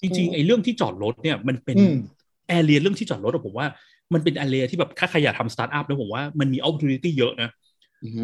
[0.00, 1.94] จริงๆไอ้เรื่องที่จอดรถเนี่ยมันเป็นอืม
[2.48, 3.66] area เรื่องที่จอดรถอะผมว่า
[4.14, 7.59] มันเป็น area ที่แบบถ้าใครอยากทำสตาร์ทอัพแล้วผมว่ามันมี opportunity เยอะนะอือหือ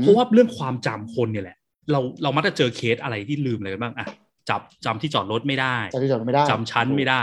[0.02, 1.56] เพราะว่าเรื่องความจำคนเนี่ยแหละ
[1.92, 4.06] เราเรามักจะเจอเคสอะไรที่ลืมอะไรกันบ้างอะ
[4.48, 7.22] จับจำที่จอดรถไม่ได้จำที่จอดรถไม่ได้จำชั้นไม่ได้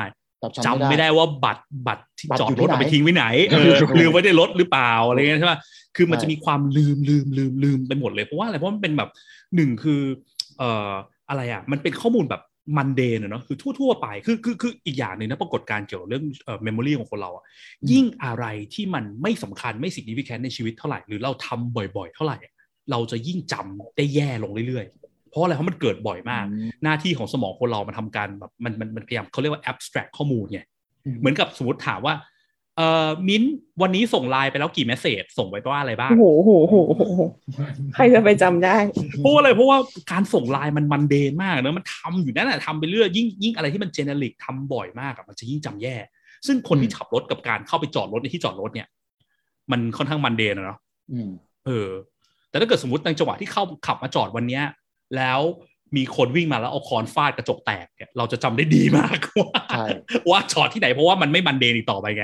[0.55, 5.59] จำจำไม่ได้ว่าบัตรบัตรที่บัตรจอดอยู่รที่ถเอาไปไหนทิ้งไว้ไหนเออลืมไว้ในรถหรือเปล่าอะไรเงี้ยใช่ป่ะ
[5.95, 9.09] คือมันใช่จะมีความลืมลืมลืมลืมไปหมดเลยเพราะว่าอะไรเพราะมันเป็นแบบ
[9.55, 10.01] หนึ่งคือ
[10.57, 10.89] เอ่อ
[11.29, 12.41] อะไรอะ มันเป็นข้อมูลแบบ
[12.77, 17.43] มันเดนเนาะคือทั่ว ๆ ไปคือคือคืออีกอย่างหนึ่งนะปรากฏการณ์เกี่ยวกับเรื่องเอ่อเมมโมรีของคนเราอะ
[17.91, 22.53] ยิ่งอะไรที่มันไม่สำคัญไม่สิ่งที่พิแคนในชีวิตเท่าไหร่ หรือเราทำบ่อย ๆ เท่าไหร่อะ
[22.91, 26.45] เราจะยิ่งจำได้แย่ลงเรื่อยๆ เพราะอะไรเพราะมันเกิดบ่อยมาก
[26.83, 30.59] หน้าที่ของสมองคนเรามันทำการแบบมันมันมันพยายามเขาเรียกว่า abstract ข้อมูลไง
[31.19, 32.13] เหมือนกับสมมติถามว่า
[32.77, 37.21] เอ่อมิ้นท์วันนี้ส่งไลน์ไปแล้วกี่เมสเซจส่งไปว่าอะไรบ้างโอ้โหโอ้โหโอ้โหโอ้โห
[37.93, 38.75] ใครจะไปจำได้
[39.19, 39.77] เพราะว่าอะไรเพราะว่า
[40.11, 45.95] การส่งไลน์มันมันเดนมากเนอะมันทำอยู่นั่นแหละทำไปเรื่อยยิ่งยิ่งอะไรที่มันเจเนริกทำบ่อยมากอะมันจะยิ่งจำแย่
[46.47, 48.87] ซึ่งคนที่ขับรถกับการเข้าไปจอดรถในที่จอดรถเนี่ย
[49.71, 50.79] มันค่อนข้างมันเดนอะเนาะ
[51.11, 51.29] อืม
[51.65, 51.89] เออ
[52.49, 54.63] แต่ถ้าเกิดสมมติในจังหวะที่เข้าขับมาจอดวันเนี้ย
[55.15, 55.39] แล้ว
[55.95, 59.85] มีคนวิ่งมาแล้วเอาคอนฟาดกระจกแตกเนี่ยเราจะจำได้ดีมากว่าใช่
[60.29, 62.23] ว่าจอดที่ไหนเพราะว่ามันไม่มันเดนอีกต่อไปไง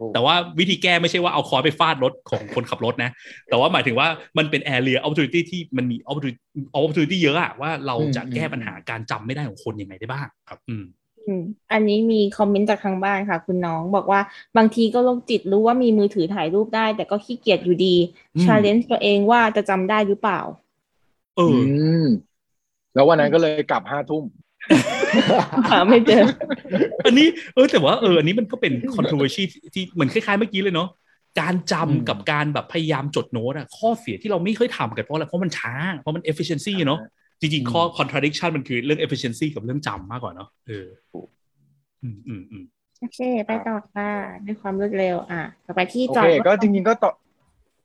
[0.00, 3.10] ถูกแต่ว่าวิธีแก้ไม่ใช่ว่าเอาคอนไปฟาดรถของคนขับรถนะ
[3.48, 4.08] แต่ว่าหมายถึงว่า
[4.38, 6.40] มันเป็น area opportunity ที่มันมี opportunity
[6.76, 10.84] opportunity เยอะอะว่าเราจะแก้ปัญหาการจำไม่ได้ของคนยังไงได้บ้างครับอืม
[11.26, 11.42] อืม
[11.72, 14.20] อันนี้มีคอมเมนต์จากทางบ้านค่ะ คุณน้องบอกว่า
[14.56, 17.94] บางทีก็โรคจิตรู้ว่ามีมือถือถ่ายรูปได้ แต่ก็ขี้เกียจอยู่ดี
[18.36, 20.40] อืมชาเลนจ์ตัวเองว่าจะจำได้หรือเปล่า
[21.36, 21.68] เออือ
[22.02, 22.04] ม
[22.94, 24.24] แล้ววันนั้นก็เลยกลับห้าทุ่ม
[25.70, 26.24] หาไม่เจอ
[27.06, 30.88] อันนี้เออแต่ว่าเอออันนี้มันก็เป็น controversy ที่ที่เหมือนคล้ายๆเมื่อกี้เลยเนาะ
[31.40, 37.00] การจำอืมกับการแบบพยายามจดโน้ตอะข้อเสียที่เราไม่ค่อยทำกันเพราะอะไรเพราะมันช้า เพราะมัน efficiency เนาะ
[37.40, 40.86] จริงๆข้อ contradiction มันคือเรื่อง efficiency กับเรื่องจำมากกว่าเนาะเออ
[42.02, 42.64] อืมอืมอืม
[43.00, 44.10] โอเค ไปต่อค่ะ
[44.46, 47.10] ด้วยความรวดเร็ว อะต่อไปที่โอจอเคดรถก็จริงๆก็ต่อ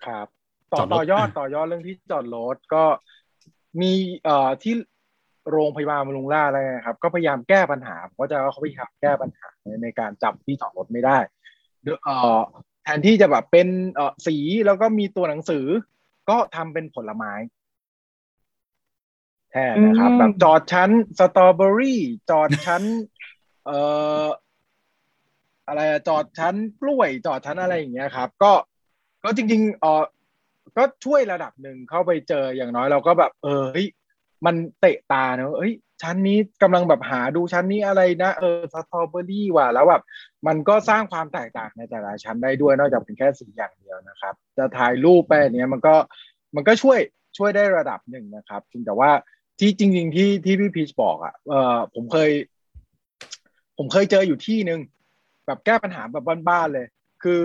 [0.05, 0.27] ครับ
[0.73, 2.83] ต่อจอดรถต่อยอดอะต่อยอดเรื่องที่จอดรถก็
[3.81, 3.91] มี
[4.23, 4.73] เอ่อที่
[5.51, 9.47] โรงพยาบาลบำรุงราษฎร์อะไรนะครับก็พยายามแก้ปัญหาผมก็จะว่าเขาพยายามแก้ปัญหา
[9.83, 11.17] ในการจับที่จอดรถไม่ได้
[11.83, 12.41] เดี๋ยวเอ่อ
[12.83, 15.65] แทนที่จะแบบเป็นเอ่อสีแล้วก็มีตัวหนังสือ
[16.29, 17.33] ก็ทำเป็นผลไม้
[19.51, 20.89] แทนนะครับอืมแบบจอดชั้น
[21.19, 22.83] สตรอเบอรี่ จอดชั้น
[23.65, 23.77] เอ่
[24.23, 24.25] อ
[25.67, 28.53] อะไรอะจอดชั้นกล้วยจอดชั้นอะไรอย่างเงี้ยครับ ก็
[29.23, 30.03] ก็จริงๆเออ
[30.77, 33.87] ก็ช่วยระดับหนึ่งเข้าไปเจออย่างน้อยเราก็แบบ เออเฮ้ย
[34.45, 40.01] มันเตะตาเนอะเฮ้ยชั้นนี้กำลังแบบหาดูชั้นนี้อะไรนะเออสตรอเบอรี่ว่ะแล้วแบบ
[40.47, 45.95] มันก็สร้างความแตกต่างในแต่ละชั้นได้ด้วยนอกจากเป็นแค่สีอย่างเดียวนะครับ จะถ่ายรูปไปเนี้ยมันก็
[46.55, 46.99] มันก็ช่วย
[47.37, 49.11] ช่วยได้ระดับหนึ่งนะครับเพียงแต่ว่า
[49.59, 52.31] ที่จริง ๆ ที่ที่พี่พีชบอกอะเออผมเคย
[53.77, 54.79] ผมเคยเจออยู่ที่หนึ่ง
[55.45, 56.85] แบบแก้ปัญหาแบบบ้านๆเลย
[57.23, 57.41] คือ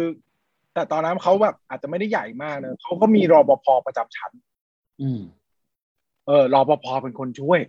[0.74, 4.32] แต่ตอนนั้นเขาแบบอาจจะไม่ได้ใหญ่มากนะเขาก็มีรอปภประจำชั้น
[5.02, 5.20] อืม
[6.26, 7.60] เออรปภเป็นคนช่วย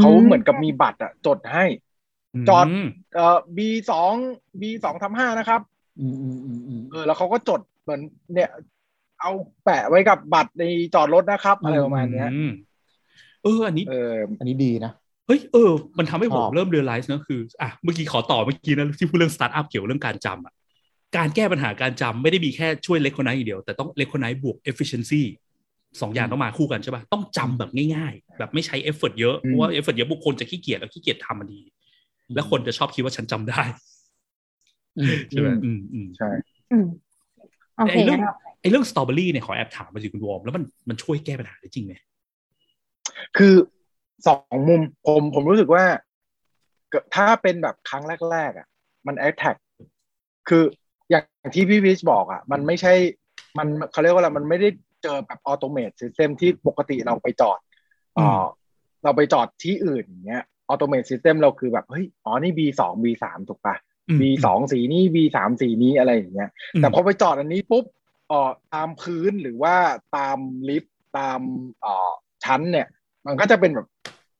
[0.00, 1.64] เขาเหมือนกับมีบัตรอะจดให้
[2.48, 2.68] จอดม
[3.14, 3.58] เอ่อ B
[3.90, 4.12] สอง
[4.60, 5.60] B สองทำห้านะครับ
[6.00, 8.00] อืมอืมอืมอืมเออ แล้วเขาก็จดเหมือน
[8.32, 8.50] เนี่ย
[9.20, 9.30] เอา
[9.64, 10.64] แปะไว้กับบัตรใน
[10.94, 12.52] จอดรถนะครับ อะไรประมาณเนี้ยอืม
[13.44, 14.92] เออ อันนี้เอออันนี้ดีนะ
[15.26, 20.54] เฮ้ยเออ มันทำให้ผมชอบเริ่ม realize นะคืออะเมื่อกี้ขอต่อเมื่อกี้นะที่พูดเรื่องสตาร์ทอัพเกี่ยวเรื่องการจำอะ
[21.16, 25.22] การแก้ปัญหาการจำไม่ได้มีแค่ช่วย recognition อย่างเดียว แต่ต้อง recognition บวก efficiency
[26.00, 31.60] สองอย่างต้องมาคู่กันใช่ป่ะต้องจำแบบง่ายๆ แบบไม่ใช้ effort เยอะเพราะว่า effort เยอะปุ๊บคนจะขี้เกียจแล้วขี้เกียจทำมันดี
[32.34, 33.62] แล้วคนจะชอบคิดว่าฉันจำได้
[34.98, 36.30] อืมใช่ไหมอืมอืมอืมใช่
[36.72, 36.86] อืม
[37.76, 41.94] โอเคไอ้เรื่องงั้นเราไอ้เรื่องสตรอเบอรี่เนี่ยขอแอบถามมาสิคุณวอร์มแล้วมันมันช่วยแก้ปัญหาได้จริงไหม
[43.36, 43.54] คือ
[44.26, 45.84] สองมุมผมผมรู้สึกว่า
[46.90, 48.66] เกิดถ้าเป็นแบบครั้งแรกๆอะ
[49.06, 49.56] มันแอ t แทก
[50.48, 50.62] คือ
[51.10, 51.24] อย่าง
[51.54, 52.92] ที่พี่วิชบอกอะ มันไม่ใช่
[53.58, 54.68] มันเขาเรียกว่าอะไรมันไม่ได้
[55.02, 57.58] เจอแบบออโตเม e ซิสเต็มที่ปกติเราไปจอด
[58.14, 58.42] เออ
[59.04, 63.76] เราไปจอดที่อื่นอย่างเงี้ยออโตเม e ซิสเต็มเราคือแบบเฮ้ยอ๋อนี่ B สอง B สามถูกปะ
[64.08, 67.84] อืม B สองสีนี้ B สามสีนี้อะไรอย่างเงี้ยมแต่พอไปจอดอันนี้ปุ๊บ
[68.28, 69.74] เอ่อตามพื้นหรือว่า
[70.16, 70.38] ตาม
[70.68, 71.40] ลิฟต์ตาม
[71.80, 72.10] เอ่อ
[72.44, 72.88] ชั้นเนี่ย
[73.26, 73.88] มันก็จะเป็นแบบ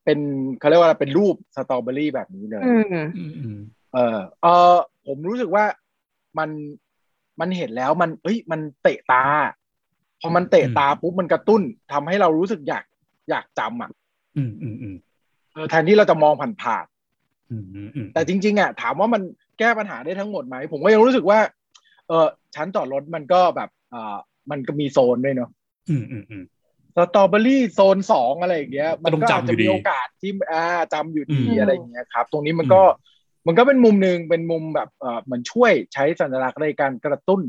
[0.04, 0.18] เป็น
[0.58, 3.58] เขาเรียกว่าอะไรเป็นรูปสตรอเบอรี่แบบนี้เลยอืมอืมอืม
[3.94, 5.64] เออเออผมรู้สึกว่า
[6.38, 6.50] มัน
[7.40, 9.24] มันเห็นแล้วมัน เอ้ย มันเตะตา
[10.20, 11.62] พอมันเตะตาปุ๊บมันกระตุ้น
[11.92, 12.84] ทำให้เรารู้สึกอยาก
[13.30, 13.90] อยากจำอะ
[14.36, 14.96] อืมอืมอืม
[15.52, 16.84] เออแทนที่เราจะมองผ่าน
[17.50, 19.22] อืมอืมอืมๆแต่จริง ๆอะถามว่ามัน
[19.58, 21.40] แก้ปัญหาได้ทั้งหมดไหม ผมก็ยังรู้สึกว่า
[22.08, 24.16] เออชั้นจอดรถมันก็แบบเออ
[24.50, 25.50] มันก็มีโซนด้วยเนาะ
[25.90, 26.44] อืมอืมอืม
[26.96, 30.62] สตรอเบอรี่โซนสองอะไรอย่างเงี้ย มันก็ต้องก็จำอาจอยู่จะดีมีโอกาสที่อ่า
[30.92, 32.82] จำอยู่ดีอืมอะไรอย่างเงี้ยครับ ตรงนี้มันก็
[33.46, 37.40] มันก็เป็นมุมหนึ่งเป็นมุมแบบเออเหมือนช่วยใช้สัญลักษณ์ในการกระตุ้น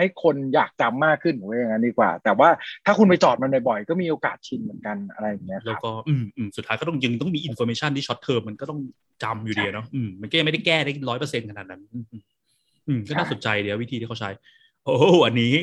[0.00, 2.48] ให้คนอยากจำมากขึ้นว่าอย่างนั้นดีกว่า แต่ว่า
[2.86, 8.80] ถ้าคุณไปจอดมันบ่อยๆก็มีโอกาสชินเหมือนกันอะไรอย่างเงี้ยครับแล้วก็อืมอืมสุดท้ายก็ต้องยังต้องมีอินโฟ a t ชันที่ช็อตเทอมมันก็ต้อง
[9.22, 12.22] จำอยู่ดีอะเนาะอืมมันก็ยังไม่ได้แก้ได้ร้อยเปอร์เซ็นต์ขนาดนั้นอืมอืม
[12.88, 14.30] อืมก็น่าสนใจเดียววิธีที่เขาใช้
[14.84, 15.54] โอ้โหอันนี้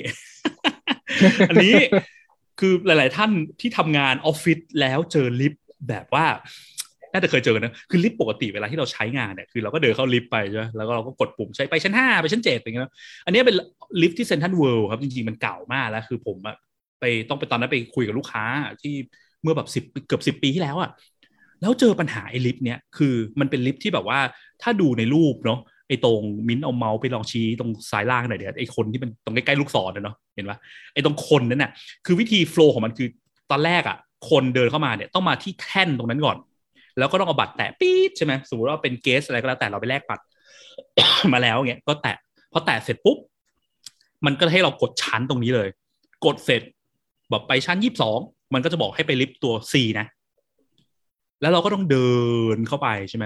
[1.50, 1.76] อันนี้
[2.60, 6.26] คือหลาย ๆ ท่านที่ทำงานออฟฟิศแล้วเจอลิฟต์แบบว่า
[7.14, 12.92] น่าจะเคยเจอนะคือลิฟต์ปกติเวลาที่เราใช้งานเนี่ยคือเราก็เดินเข้าลิฟต์ไปใช่ไหมแล้วก็เราก็กดปุ่มใช้ไปชั้นห้าไปชั้นเจ็ดอย่างเงี้ย
[13.26, 13.56] อันนี้เป็น
[14.02, 16.56] ลิฟต์ที่เซนทันเวิลด์ครับจริงๆมันเก่ามากแล้ว คือผมอะ
[17.00, 18.44] ไปต้องไปตอนนั้นไปคุยกับลูกค้า
[18.82, 18.94] ที่
[19.42, 20.90] เมื่อแบบสิบเกือบสิบปีที่แล้วอะ
[21.62, 24.20] แล้วเจอปัญหาไอ้ลิฟต์เนี้ยคือมันเป็นลิฟต์ที่แบบว่า
[24.62, 30.58] ถ้าดูในรูปเนาะไอ้ตรงมิ้นท์เอาเมาส์ไปลองชี้ตรงซ้ายล่างหน่อยเดี๋ยวไอ้คนที่มันตรงใกล้ๆลูกศรเนาะเห็นปะ
[30.94, 31.72] ไอ้ตรงคนนั้นน่ะ
[32.06, 33.08] คือวิธี flow ของมันคือ
[33.52, 33.98] ตอนแรกอะ
[34.30, 36.38] คนเดินเข้ามาเนี่ยต้องมาที่แท่นตรงนั้นก่อน
[36.98, 40.24] แล้วก็ต้องเอาบัตรแตะปี๊ดใช่ไหมสมมติว่าเป็น guest อะไรก็แล้วแต่เราไปแลกบัตร
[41.34, 42.18] มาแล้วเงี้ยก็แตะ
[42.52, 43.18] พอแตะเสร็จปุ๊บ
[44.26, 45.70] มันก็ให้เรากดชั้นตรงนี้เลย
[46.26, 46.62] กดเสร็จ
[47.30, 48.20] แบบไปชั้นยี่สิบสอง
[48.54, 50.06] มันก็จะบอกให้ไปลิฟต์ตัว C นะ
[51.42, 52.12] แล้วเราก็ต้องเดิ
[52.56, 53.26] นเข้าไปใช่ไหม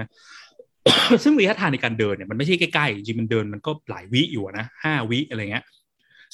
[1.22, 5.64] ซึ่งระยะทางในการเดินเนี่ยมันไม่ใช่ใกล้ๆจริงมันเดินมันก็หลายวิอยู่นะห้าวิอะไรเงี้ย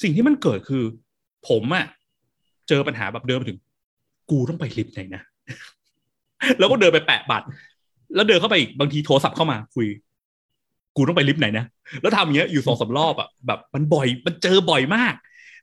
[0.03, 0.83] สิ่งที่มันเกิดคือ
[1.49, 1.85] ผมอะ
[2.67, 3.59] เจอปัญหาแบบเดินมาถึง
[4.29, 5.21] กูต้องไปลิฟต์ไหนนะ
[6.59, 7.45] แล้วก็เดินไปแปะบัตร
[8.15, 9.87] แล้วเดินเข้าไปอีกบางทีโทรศัพท์เข้ามาคุย
[10.95, 11.65] กูต้องไปลิฟต์ไหนนะ
[12.01, 15.13] แล้วทำอย่างเงี้ยอยู่สองสามรอบอะแบบมันบ่อยมันเจอบ่อยมาก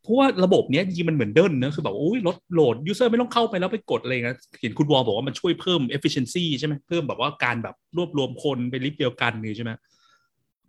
[0.02, 9.72] เพราะว่าระบบเนี้ยจริงมันเหมือนเดินนะคือแบบโอ้ยลด load user ไม่ต้องเข้าไปแล้วไปกดอะไรนะเห็นคุณวอร์มบอกว่ามันช่วยเพิ่ม efficiency ใช่ไหมเพิ่มแบบว่าการแบบรวบรวมคนไปลิฟต์เดียวกันนี่ใช่ไหม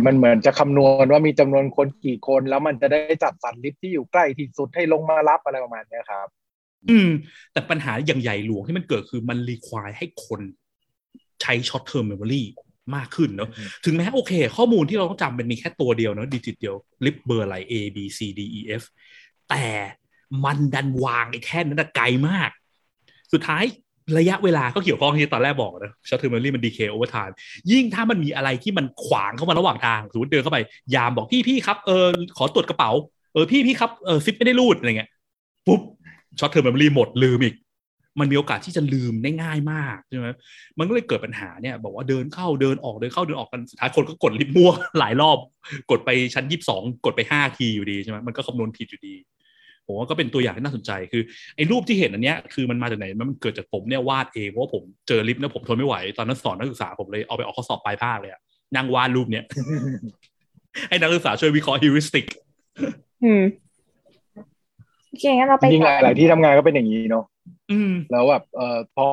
[0.06, 6.28] มันเหมือนจะคำนวณว่ามีจำนวนคนกี่คน แล้วมันจะได้จัดสรรลิฟต์ที่อยู่ใกล้ที่สุดให้ลงมารับอะไรประมาณนี้ครับ
[6.90, 7.10] อืม
[7.54, 10.42] แต่ปัญหาอย่างใหญ่หลวงที่มันเกิดคือมันรีควายให้คน
[11.42, 12.44] ใช้ short term memory
[12.96, 16.76] มากขึ้นเนาะอืมถึงแม้โอเค ข้อมูลที่เราต้องจำเป็นมีแค่ตัวเดียวเนาะดิจิตเดียว
[17.06, 18.84] ลิฟเบอร์อะไร A B C D E F
[19.50, 19.66] แต่
[20.46, 22.50] มันดันวางไอ้แท่นนั้นนะไกลมาก
[23.34, 23.64] สุดท้าย
[24.18, 27.34] ระยะเวลาก็เกี่ยวข้องที่ตอนแรกบอกนะ short term memory มัน decay over time
[27.72, 30.60] ยิ่งถ้ามันมีอะไรที่มันขวางเข้ามาระหว่างทางสมมติเดินเข้าไป
[30.96, 32.08] ยามบอกพี่พี่ครับเออ
[32.38, 32.92] ขอตรวจกระเป๋า
[33.34, 35.10] เออพี่พี่ครับเออซิปไม่ได้รูดอะไรเงี้ย
[35.68, 35.82] ปุ๊บ
[36.40, 37.56] short-term memory หมดลืมอีก
[38.20, 40.30] มันมีโอกาสที่จะลืมได้ง่ายมากใช่ไหม
[40.80, 45.38] มันก็เลยเกิดปัญหาเนี่ย บอกว่าเดินเข้าเดินออกเดินเข้าเดินออกกันสุดท้ายคนก็กดลิฟต์มั่วหลายรอบ
[45.92, 49.16] กดไปชั้นยี่สิบสองกดไปห้าทีอยู่ดีใช่ไหมมันก็คำนวณผิดอยู่ดี
[49.86, 51.24] ผมว่าก็เป็นตัวอย่างที่น่าสนใจคือ
[51.56, 58.42] ไอ้รูปที่เห็นอันเนี้ยคือมันมาจากไหนมันเกิดจากผมเนี่ยวาดเองเพราะว่าผมเจอลิฟต์แล้วผมทนไม่ไหวตอนนั้นสอนนักศึกษาผมเลยเอาไปออกข้อสอบปลายภาคเลยอะ
[58.76, 59.46] นั่งวาดรูปเนี้ย
[60.90, 62.26] ให้นักศึกษาช่วยวิเคราะห์ heuristic
[63.24, 63.44] อืม
[65.20, 67.26] เคงั้นเราไปจริงๆแต่หลาย ๆ ที่ทำงานก็เป็นอย่างนี้เนาะ
[67.72, 69.06] อืมแล้วแบบเออพอ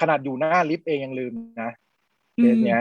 [0.00, 1.32] ขนาดอยู่หน้าลิฟต์เองยังลืม
[1.62, 1.70] นะ
[2.38, 2.80] เคสเนี้ย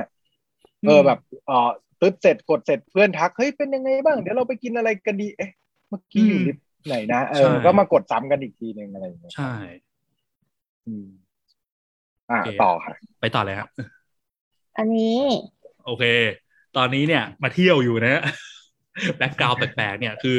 [0.88, 1.70] เออแบบเออ
[2.02, 5.52] ตึ๊บเสร็จกดเสร็จเพื่อนทักเฮ้ยเป็นยังไงบ้างเดี๋ยวเราไปกินอะไรกันดีเอ๊ะ
[5.90, 9.52] เมื่อกี้อยู่ลิฟต์ไหนนะเอใช่อก็มากดซ้ำกันอีกทีหนึ่งอะไรอย่างเงี้ยใช่
[10.86, 11.08] อืม
[12.30, 13.70] อ่าโอเคต่อค่ะไปต่อเลยครับ
[14.78, 15.22] อันนี้
[15.86, 16.04] โอเค
[16.78, 18.22] ตอนนี้เนี่ย มาเที่ยวอยู่นะ
[19.18, 20.38] background แปลกๆเนี่ยคือ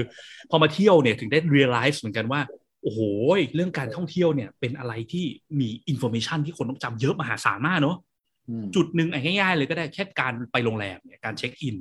[0.51, 2.41] พอมาเที่ยวเนี่ยถึงได้ realize เหมือนกันว่า
[2.83, 3.01] โอ้โห
[3.55, 5.25] เรื่องการท่องเที่ยวเนี่ยเป็นอะไรที่
[5.61, 7.97] มีอินโฟ a t ชันที่คนต้องจำเยอะมหาศาลมากเนาะ
[8.49, 11.77] อืมจุดหนึ่งอะง่ายๆเลยก็ได้แค่การไปโรงแรมเนี่ยการเช็คอิน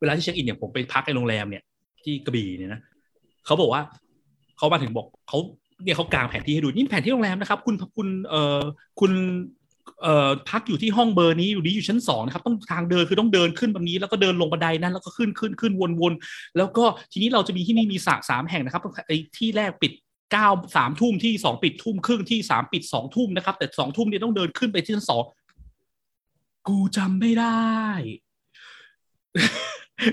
[0.00, 1.62] เวลาที่เช็คอินเนี่ยผมไปพักในโรงแรมเนี่ย
[2.02, 2.80] ที่กระบี่เนี่ยนะ
[3.46, 3.82] เขาบอกว่า
[4.56, 5.38] เขามาถึงบอกเขา
[5.84, 8.62] เนี่ยเขากางแผนที่ให้ดูนี่แผนที่โรงแรมนะครับ คุณคุณเอ่อ
[9.00, 9.61] คุณเอ่อ
[10.50, 16.12] พักอยู่ที่ห้องเบอร์นี้อยู่นี้อยู่ชั้นสองนะครับต้องทางเดินคือต้องเดินขึ้นแบบนี้ แล้วก็เดินลงบันไดนั้นแล้วก็ขึ้นขึ้นขึ้นวนวน
[16.56, 19.92] แล้วก็ทีนี้เราจะมีที่นี่มีสระสามแห่งนะครับไอ้ที่แรกปิด
[20.32, 25.22] เก้าสามทุ่มที่สองปิดทุ่มครึ่งที่สามปิดสองทุ่มนะครับ แต่สองทุ่มเนี่ยต้องเดินขึ้นไปที่ชั้นสอง
[26.68, 27.62] กูจำไม่ได้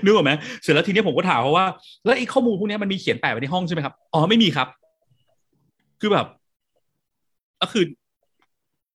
[0.04, 1.66] นึกออกไหมเสร็จแล้วทีนี้ผมก็ถามเขาว่า
[2.04, 4.68] แล้วไอ้ข้อมูลพวกนี้มันมีเขียนแปะไว้ในห้องใช่ไหมครับอ๋อไม่มีครับ
[6.00, 6.26] คือแบบ
[7.60, 7.84] ก็คือ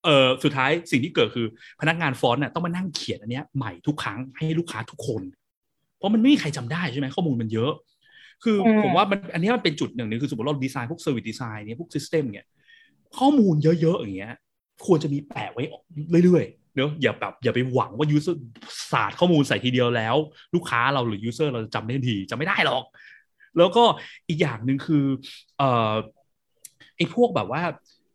[0.06, 1.48] เออสุดท้ายสิ่งที่เกิดคือ
[1.82, 5.22] พนักงาน front น่ะต้องมานั่งเขียนอันเนี้ยใหม่ทุกครั้งให้ลูกค้าทุกคน
[5.98, 7.72] เพราะมันไม่มีใครจำได้ใช่ไหมข้อมูลมันเยอะ
[8.44, 12.46] คือผมว่ามันอันนี้มันเป็นจุดหนึ่งนึงคือสมมติเราดีไซน์พวก service design เนี่ยพวก system เนี่ย
[13.18, 14.34] ข้อมูลเยอะๆอย่างเงี้ย
[14.86, 15.64] ควรจะมีแปะไว้
[16.24, 20.16] เรื่อยๆเนอะอย่าแบบอย่าไปหวังว่า user สาดข้อมูลใส่ทีเดียวแล้ว
[20.56, 22.84] ลูกค้าเราหรือ user เราจะจำได้ทันทีจำไม่ได้หรอก
[23.58, 23.84] แล้วก็
[24.30, 25.06] อีกอย่างหนึ่งคือ
[25.58, 25.94] เอ่อ
[26.98, 27.62] ไอ้พวกแบบว่า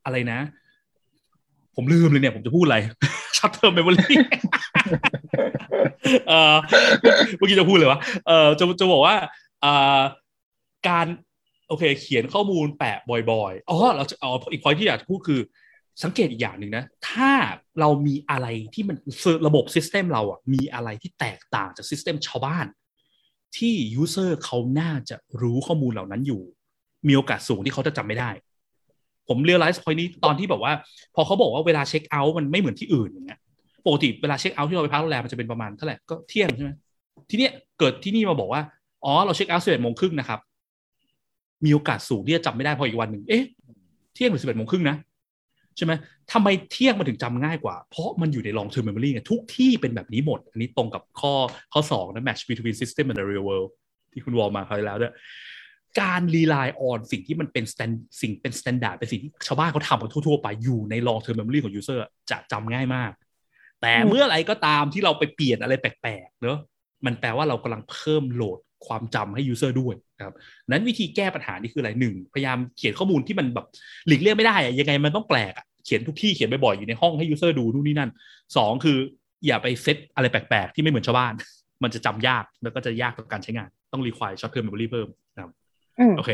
[0.05, 0.41] อะไรนะ
[1.77, 2.79] ผมลืมเลยเนี่ยผมจะพูดอะไร
[3.36, 4.14] short term memory
[6.29, 6.39] เอ่
[7.37, 9.14] เมื่อกี้จะพูดเลยวะเออจะจะบอกว่า
[9.64, 9.66] อ
[10.89, 11.07] การ
[11.68, 12.97] โอเค เขียนข้อมูลแปะ
[13.31, 15.41] บ่อยๆอ๋อเราจะเอาอีกพอยที่อยากจะพูดคือ
[16.03, 17.33] สังเกตอีกอย่างหนึ่งนะ ถ้า
[17.81, 18.97] เรามีอะไรที่มัน
[19.47, 22.66] ระบบ system เราอะมีอะไรที่แตกต่างจาก system ชาวบ้าน
[23.57, 26.43] ที่ user เขาน่าจะรู้ข้อมูลเหล่านั้นอยู่
[27.09, 28.31] มีโอกาสสูงที่เขาจะจำไม่ได้
[29.31, 30.72] ผม realize point นี้ตอนที่แบบว่า
[31.14, 33.41] พอเขาบอกว่าเวลาเช็คเอาท์มันไม่เหมือนที่อื่นอย่างเงี้ย
[33.87, 36.70] ปกติเวลาเช็คเอาท์ที่เราไปพักโรงแรมมันจะเป็นประมาณเท่าไหร่ก็เที่ยงใช่ไหม
[37.31, 38.62] ทีเนี้ยเกิดที่นี่มาบอกว่า
[39.05, 40.41] อ๋อเราเช็คเอาท์สิบเอ็ดโมงครึ่งนะครับ
[41.64, 43.43] มีโอกาสสูงที่จะจำไม่ได้พออีกวันหนึ่งเอ๊ะ
[44.14, 44.97] เที่ยงหรือสิบเอ็ดโมงครึ่งนะ
[45.76, 45.93] ใช่ไหม
[46.33, 51.33] ทำไมเที่ยงมันถึงจำง่ายกว่า เพราะมันอยู่ใน long term memory ไงทุกที่เป็นแบบนี้หมด อันนี้ตรงกับข้อ
[51.72, 53.70] ข้อสองนะ match between system and the real world
[54.12, 55.12] ที่คุณวอลมาคราวที่แล้วด้วย
[56.01, 61.99] การ rely on สิ่งที่มันเป็น stand สิ่งเป็น standard เป็นสิ่งที่ชาวบ้านเขาทำกันทั่วๆไปอยู่ใน long term memory ของ user
[62.30, 63.12] จะจำง่ายมาก
[63.82, 66.59] แต่เมื่อไรก็ตามที่เราไปเปลี่ยนอะไรแปลกๆเนอะ
[67.07, 70.34] มันแปลว่าเรากำลังเพิ่ม load ความจำให้ user ด้วยนะครับ
[70.68, 73.66] นั้นวิธีแก้ปัญหานี่คืออะไรหนึ่งพยายามเขียนข้อมูลที่มันแบบ
[74.07, 78.11] หลีกเลี่ยงไม่ได้อะยังไงมันต้องแปลกอะเขียนทุกที่เขียนบ่อยๆอยู่ในห้องให้ user ดูนู่นนี่นั่น
[78.57, 78.99] สองคือ
[79.47, 81.32] อย่าไปเซตอะไรแปลกๆ ที่ไม่เหมือนชาวบ้าน
[81.82, 85.09] มันจะจำยากแล้วก็จะยากต่อการใช้งาน ต้อง require short term memory เพิ่ม
[86.18, 86.30] โอเค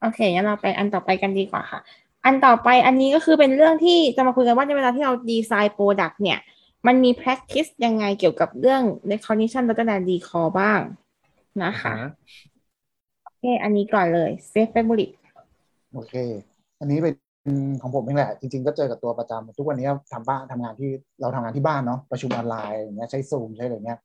[0.00, 1.80] โอเคงั้นเราไปอันต่อไปกันดีกว่าค่ะ
[2.24, 6.38] อันต่อไปอันนี้ก็คือเป็นเรื่องที่จะมาคุยกันว่าในเวลาที่เราดีไซน์ product เนี่ย
[6.86, 9.74] มันมี practice ยังไงเกี่ยวกับเรื่อง recognition และ
[10.08, 10.80] recall บ้าง
[11.64, 11.94] นะคะ
[13.24, 15.14] โอเค อันนี้ก่อนเลย safe favorite
[15.92, 16.14] โอเค
[16.80, 17.14] อันนี้เป็น
[17.82, 20.90] ของผมเองแหละ จริง ๆ ก็เจอกับตัวประจำทุกวันนี้ทำบ้านทำงานที่
[21.20, 23.98] เราทำงานที่บ้านเนาะประชุมออนไลน์อย่างเงี้ยใช้ซูมใช้อะไรเงี้ย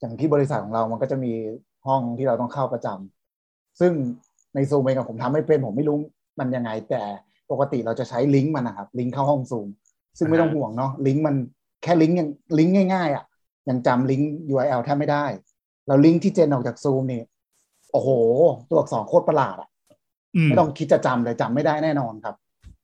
[0.00, 1.32] อย่างที่บริษัทของเรามันก็จะมี
[1.86, 3.13] ห้องที่เราต้องเข้าประจำ
[3.80, 3.92] ซึ่ง
[4.54, 5.98] ในซูมเองกับผมทำไม่เป็นผมไม่รู้
[6.38, 7.02] มันยังไง แต่
[7.50, 9.68] ปกติเราจะใช้ลิงก์มันนะครับ ลิงก์เข้าห้องซูม
[10.18, 11.34] ซึ่งไม่ต้องห่วงเนาะลิงก์มัน
[11.82, 13.24] แค่ลิงก์ยังลิงก์ง่ายๆอะ
[13.68, 15.24] ยังจำลิงก์ URL แทบไม่ได้
[15.86, 17.22] แล้วลิงก์ที่ gen ออกจากซูมนี่
[17.92, 18.08] โอ้โห
[18.68, 19.68] ตัวอักษรโคตรประหลาดอะ
[20.36, 22.34] อืมไม่ต้องคิดจะจำเลยจำไม่ได้แน่นอนครับ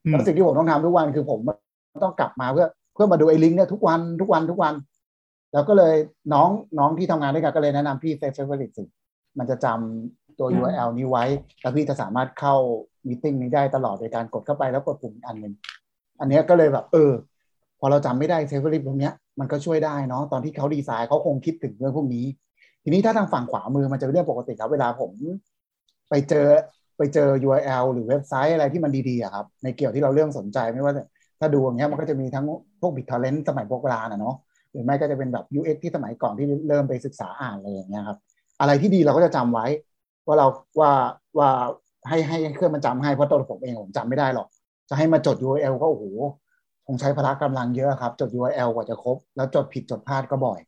[0.05, 1.41] อืมแล้วสิ่งที่ผมต้องทำทุกวันคือผม
[2.05, 4.75] ต้องกลับมาเพื่อเพื่อมาดูไอ้ลิงก์เนี่ยทุกวันทุกวันทุกวัน
[5.53, 5.95] แล้วก็เลย
[6.33, 8.85] น้องน้องที่ทำงานด้วยกันก็เลยแนะนำพี่ save favorite สิ
[9.39, 11.25] มันจะจำ ตัวอืม URL นี้ไว้
[11.61, 12.55] แล้วพี่จะสามารถเข้า
[13.07, 15.55] meeting นี้ได้ตลอดโดยการกดเข้าไปแล้วกดปุ่มอีกอันหนึ่ง
[16.21, 17.13] อันเนี้ยก็เลยแบบเออ
[17.81, 22.25] พอเราจำไม่ได้ save favorite ตรงเนี้ยมันก็ช่วยได้เนาะตอนที่เขาดีไซน์เขาคงคิดถึงเรื่องพวกนี้
[22.85, 25.13] ทีนี้ถ้าทางฝั่งขวามือมันจะเป็นเรื่องปกติครับเวลาผม
[26.11, 26.47] ไปเจอ
[26.99, 31.05] ไปเจอ URL หรือเว็บไซต์อะไรที่มันดีๆอะครับในเกี่ยวที่เราเรื่องสนใจไม่ว่าจะ
[31.41, 32.45] ถ้าดูอย่างเงี้ยมันก็จะมีทั้ง
[32.81, 34.37] พวก BitTorrent สมัยโบราณอะเนาะ
[34.73, 38.19] หรือไม่ก็จะเป็นแบบ UX ที่สมัยก่อนที่เริ่มไปศึกษาอ่านอะไรอย่างเงี้ยครับ
[38.61, 39.67] อะไรที่ดีเราก็จะจำไว้
[40.27, 40.47] ว่าเรา
[40.81, 40.93] ว่า
[41.39, 41.49] ว่า
[42.09, 44.49] ให้ให้เครื่องมันจำให้เพราะตัวผมเองผมจำไม่ได้หรอก
[44.89, 46.05] จะให้มาจด URL ก็โอ้โห
[46.87, 50.61] คงใช้พละกำลังเยอะครับ จด URL กว่าจะครบ แล้วจดผิดจดพลาดก็บ่อย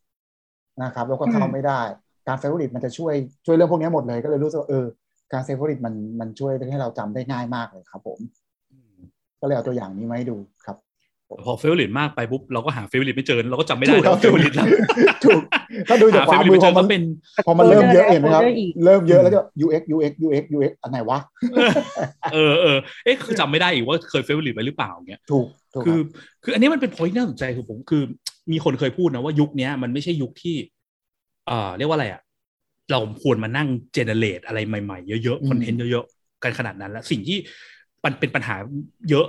[0.83, 1.81] นะครับ แล้วก็เข้าไม่ได้
[2.29, 3.15] การ favorite มันจะช่วย
[3.47, 4.85] ช่วยเรื่องพวกนี้หมดเลยก็เลยรู้สึกว่าเออ
[5.33, 8.19] การ save favorite มันมันช่วยให้เราจำได้ง่ายมากเลยครับ ผม
[9.41, 10.77] ก็เลยเอาตัวอย่างนี้มาให้ดูครับ
[11.45, 14.67] พอ favorite มากไปปุ๊บเราก็หา favorite ไม่เจอเราก็จำไม่ได้ถูกครับ favorite แล้ว
[15.25, 15.41] ถูก
[15.89, 17.03] ถ้าดูจากหาขเฟลวาลิตมือไม่พเจออมัก็นเป็น
[17.47, 21.19] พอมันเริ่มเยอะเห็นไหมครับโฟลเดอร์อีกเริ่มเยอะแล้วก็ UX UX UX UX อันไหนวะ
[22.33, 26.07] เออเออเอ๊ะคือจำไม่ได้อีกว่าเคยเฟลลิตไว้หรือเปล่าเงี้ยถูกถูกคือรับ
[26.45, 28.03] คืออันนี้มันเป็น point น่าสนใจคือผมคือ
[28.53, 30.57] มีคนเคยพูดนะว่ายุคเนี้ยมันไม่ใช่ยุคที่
[31.47, 32.23] เอ่อเรียกว่าอะไรอะ
[32.93, 37.39] เราควรมานั่งเจเนเรตอะไรใหม่ๆ เยอะๆคอนเทนต์เยอะๆกันขนาดนั้นแล้วสิ่งที่
[38.05, 38.57] มันเป็นปัญหา
[39.11, 39.27] เยอะ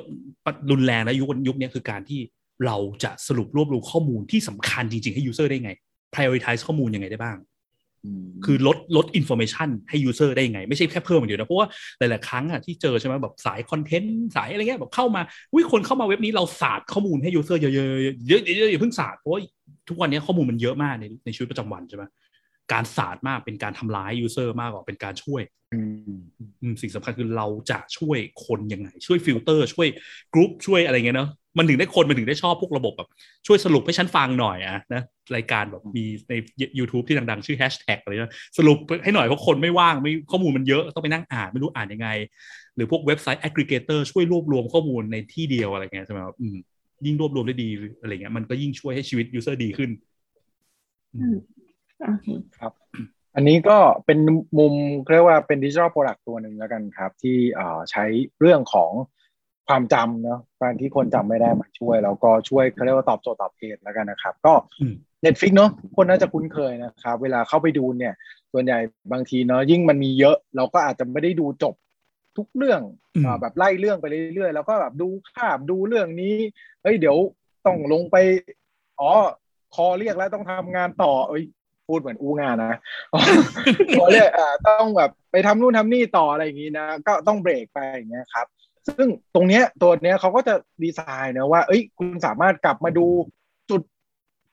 [0.71, 2.21] รุนแรงและยุคยุคนี้คือการที่
[2.65, 5.71] เราจะสรุปรวบรวมข้อมูลที่สำคัญจริง ๆ ให้ user ได้ไง
[6.13, 7.37] prioritize ข้อมูลยังไงได้บ้าง
[8.45, 11.67] คือลดลดอินโฟ a t ชันให้ user ได้ยังไง ไม่ใช่แค่เพิ่มอย่างเดียวนะ เพราะว่า
[11.99, 15.21] หลาย ๆ ครั้งอะที่เจอใช่ไหมแบบสายคอนเทนต์สายอะไรเงี้ยแบบเข้ามา
[15.55, 19.39] วิคนเข้ามาเว็บนี้เราสาดข้อมูลให้ user เยอะๆเยอะๆเยอะๆอย่าเพิ่งสาดเพราะว่า
[19.89, 22.03] ทุกวันนี้ข้อมูลมันเยอะมากในในชีวิตประจำวันใช่ไหม
[22.71, 25.41] การสาดมากเป็นการทำร้าย user มากกว่าเป็นการช่วย
[25.73, 25.79] อื
[26.17, 26.19] ม
[26.61, 29.87] อืมสิ่งสำคัญคือเราจะช่วยคนยังไง ช่วยฟิลเตอร์ช่วย
[30.33, 33.09] กรุ๊ปช่วยอะไรเงี้ยเนาะมันถึงได้คนมันถึงได้ชอบพวกระบบแบบ
[33.47, 35.01] ช่วยสรุปให้ฉันฟังหน่อยอะนะ
[35.35, 36.33] รายการแบบมีใน
[36.79, 42.09] YouTube ที่ดังๆ ชื่อแฮชแท็กอะไรนะสรุปให้หน่อยเพราะคนไม่ว่างไม่ข้อมูลมันเยอะต้องไปนั่งอ่านไม่รู้อ่านยังไง
[42.75, 46.55] หรือพวกเว็บไซต์ aggregator ช่วยรวบรวมข้อมูลในที่เดียวอะไรเงี้ยใช่ไหมครับอืม
[47.05, 47.69] ยิ่งรวบรวมได้ดี
[48.01, 49.89] อะไรเงี้ยมันก็ยิ่งช่วยให้ชีวิต user ดีขึ้น
[51.15, 51.35] อืม
[52.01, 52.27] โอเค
[53.35, 54.19] อันนี้ก็เป็น
[54.59, 54.73] มุม
[55.11, 58.05] เรียกว่าเป็นดิจิทัลโปรดักต์ตัวหนึ่งแล้วกันครับ ที่เอ่อใช้
[58.39, 58.91] เรื่องของ
[59.67, 64.93] ความจำเนาะการที่คนจำไม่ได้มาช่วย แล้วก็ช่วยเขาเรียกว่าตอบโจทย์ตอบเหตุแล้วกันนะครับ ก็อืม
[65.25, 68.13] Netflix เนาะคนน่าจะคุ้นเคยนะครับ เวลาเข้าไปดูเนี่ย
[68.53, 68.79] ส่วนใหญ่
[69.11, 71.73] บางทีเนาะยิ่งมันมีเยอะ เราก็อาจจะไม่ได้ดูจบ
[72.37, 72.81] ทุกเรื่อง
[73.15, 76.35] อืมอ่าแบบไล่เรื่องไปเรื่อยๆ แล้วก็แบบดูภาพดูเรื่องนี้
[76.83, 77.17] เฮ้ยเดี๋ยว
[77.65, 78.15] ต้องลงไป
[78.99, 79.11] อ๋อ
[79.75, 81.43] คอเรียกแล้วต้องทำงานต่อ เอ้ย
[81.87, 82.75] พูดเหมือนอู้งานนะ
[83.99, 88.47] คอเรียกอ่าต้องแบบไปทำนู่นทำนี่ต่ออะไรอย่างนี้นะ ก็ต้องเบรกไปอย่างเงี้ยครับ
[88.87, 93.05] ซึ่งตรงเนี้ยตัวเนี้ยเขาก็จะดีไซน์นะว่า เอ้ย คุณสามารถกลับมาดู
[93.69, 93.81] จุด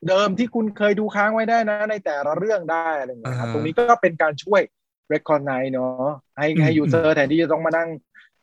[0.07, 4.61] เดิมที่คุณเคยดูค้างไว้ได้นะ ในแต่ละเรื่องได้อะไรอย่างเงี้ยครับอ่าฮะตรงนี้ก็เป็นการช่วย
[5.13, 6.07] recognize เนาะ
[6.37, 7.89] ให้ให้อืม user แทนที่จะต้องมานั่ง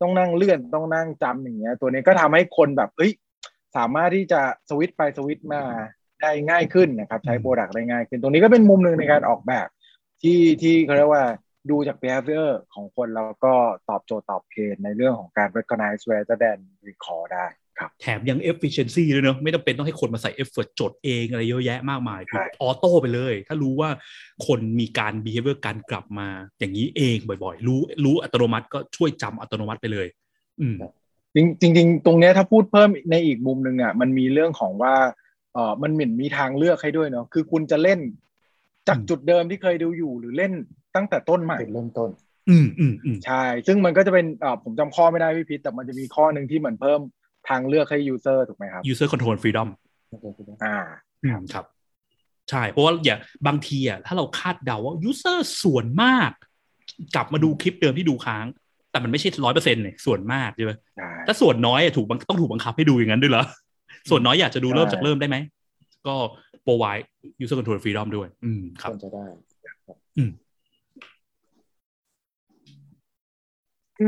[0.01, 3.13] ต้องนั่งเลื่อนต้องนั่งจำอย่างเงี้ย ตัวนี้ก็ทำให้คนแบบเอ้ย
[3.77, 5.63] สามารถที่จะสวิตช์ไปสวิตช์มา
[6.23, 9.69] ได้ง่ายขึ้นนะครับใช้โปรดักต์ได้ง่ายขึ้น ตรงนี้ก็เป็นมุมหนึ่งในการออกแบบ
[10.23, 11.25] ที่ที่เขาเรียกว่า
[11.71, 13.53] ดูจาก behavior ของคนแล้วก็
[13.89, 16.59] ตอบโจทย์ตอบเพนในเรื่องของการ recognize rather than
[16.89, 17.47] recall ได้
[17.79, 23.91] ครับแถมยัง efficiency ด้วยเนอะไม่จำเป็นต้องให้คนมาใส่ effort จดเองอะไรเยอะแยะมากมายใช่ออโต้ไปเลย ถ้ารู้ว่า
[24.47, 30.07] คนมีการ behavior การกลับมาอย่างนี้เองบ่อยๆ รู้รู้อัตโนมัติก็ช่วยจำอัตโนมัติไปเลย
[30.61, 30.77] อืม
[31.35, 34.95] จริงจริงๆตรงเนี้ยถ้าพูดเพิ่มในอีกมุมหนึ่งอะมันมีเรื่องของว่า
[35.55, 38.01] เออมันเหมือนมีทางเลือกให้ด้วยเนาะคือคุณจะเล่น
[38.89, 40.53] จากอืมจุดเดิมที่เคยดูอยู่หรือเล่น
[40.97, 42.11] ตั้งแต่ต้นใหม่จุดเริ่มต้น
[42.51, 47.01] อืมอืมอืมใช่ ซึ่งมันก็จะเป็นเอ่อผมจำข้อไม่ได้พี่พิษแต่มันจะมีข้อหนึ่งที่เหมือนเพิ่ม
[47.49, 49.69] ทางเลือกให้ user ถูกไหมครับ user control freedom
[50.65, 50.77] อ่า
[51.25, 51.65] อืมครับ
[52.51, 56.31] ใช่ เพราะว่าอย่าบางทีอะถ้าเราคาดเดาว่า user ส่วนมาก
[57.15, 58.47] กลับมาดูคลิปเดิมที่ดูค้าง
[58.91, 63.45] แต่มันไม่ใช่ร้อยเปอร์เซ็นต์เนี่ยส่วนมากใช่ไหมใช่ถ้าส่วนน้อยอะถูกบังต้องถูกบังคับให้ดูอย่างนั้นด้วยเหรอ
[64.11, 65.37] ส่วนน้อยอยากจะดูใช่เริ่มจากเริ่มได้ไหม
[66.07, 66.17] ก็
[66.67, 67.05] provide
[67.43, 69.27] user control freedom ด้วย อืมคครับวรจะได้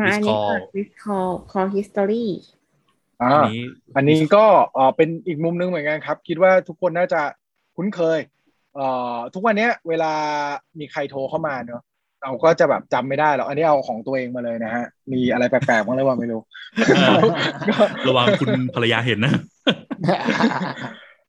[0.00, 2.26] มาอันนี้ค่ะ Discord with call call history
[3.22, 3.60] อ่าอันนี้
[3.96, 4.44] อันนี้ก็
[4.74, 7.20] เอ่อเป็นอีกมุมหนึงเหมือนกันครับ คิดว่าทุกคนน่าจะ
[7.76, 8.18] คุ้นเคย
[8.74, 10.12] เอ่อทุกวันเนี้ยเวลา
[10.78, 11.82] มีใครโทรเข้ามาเนอะ
[12.22, 16.40] เราก็จะแบบจำไม่ได้หรอกอันนี้เอาของตัวเองมาเลยนะฮะ มีอะไรแปลกๆบ้างหรือเปล่าไม่รู้
[17.68, 19.32] ก็ระวังคุณภรรยาเห็นนะ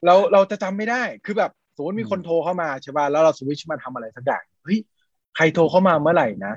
[0.05, 4.79] เราเราจะจำไม่ได้คือแบบสมมติมีคนโทรเข้ามาใช่ป่ะแล้วเราสวิตช์มาทำอะไรสักอย่างเฮ้ย
[5.35, 6.53] ใครโทรเข้ามาเมื่อไหร่นะ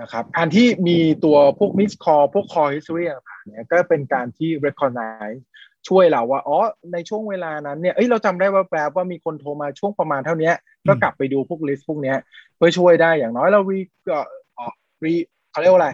[0.00, 5.40] นะครับการที่มีตัวพวก miss call พวก call history ต่างๆเนี่ยก็เป็นการที่ recognize
[5.88, 6.58] ช่วยเราว่าอ๋อ
[6.92, 10.54] ในช่วงเวลานั้นเนี่ยเอ้ยเราจำได้ว่าแปลว่ามีคนโทรมาช่วงประมาณเท่าเนี้ย
[10.88, 12.16] ก็กลับไปดูพวก list พวกเนี้ย
[12.56, 14.18] เพื่อช่วยได้อย่างน้อยเรา re ก็
[14.54, 14.72] เอ่อ
[15.04, 15.12] re
[15.50, 15.90] เขาเรียกว่าอะไร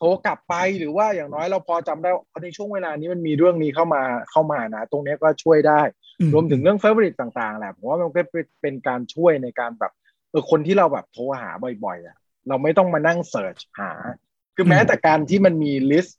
[0.00, 5.80] โทรกลับไปหรือว่าอย่างน้อยเราพอจำได้ว่าในช่วงเวลานี้มันมีเรื่องนี้เข้ามาเข้ามานะตรงเนี้ยก็ช่วยได้
[6.20, 9.92] อืมรวมถึงเรื่อง favorite ต่างๆแหละผมว่ามันก็เป็นเป็นการช่วยในการแบบ
[10.30, 11.50] เออคนที่เราแบบโทรหา
[11.84, 12.16] บ่อยๆอะ
[12.48, 13.92] เราไม่ต้องมานั่งเสิร์ชหา
[14.56, 16.12] คือแม้แต่การที่มันมี list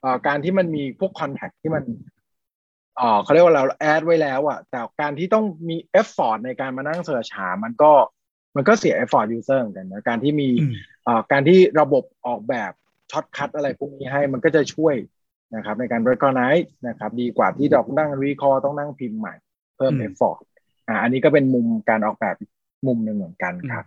[0.00, 1.84] เอ่อการที่มันมีพวก contact ที่มัน
[2.96, 7.92] เอ่อเขาเรียกว่าเรา add ไว้แล้วอะแต่การที่ต้องมี effort ในการมานั่ง search หามันก็
[8.56, 10.72] มันก็เสีย effort user เหมือนกันนะการที่มีอืม
[11.04, 12.72] เอ่อการที่ระบบออกแบบ
[13.12, 14.94] shortcut อะไรพวกนี้ให้มันก็จะช่วย
[15.54, 19.34] นะครับในการ recognize นะครับดีกว่าที่ต้องนั่ง recall ต้องนั่งพิมพ์ใหม่
[19.76, 20.38] เพิ่มอืม effort
[20.88, 22.50] อ่าอันนี้ก็เป็นมุมการออกแบบอีก
[22.86, 23.86] มุมหนึ่งเหมือนกันครับ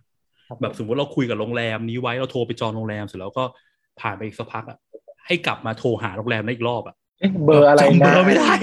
[0.62, 3.44] แบบสมมติเราคุยกับโรงแรมนี้ไว้เราโทรไปจองโรงแรมเสร็จแล้วก็
[4.02, 4.78] ผ่านไปอีกสักพักอะ
[5.28, 8.54] ให้กลับมาโทรหาโรงแรมนั้นอีกรอบอะเอ๊ะเบอร์อะไรจำเบอร์ไม่ได้นะ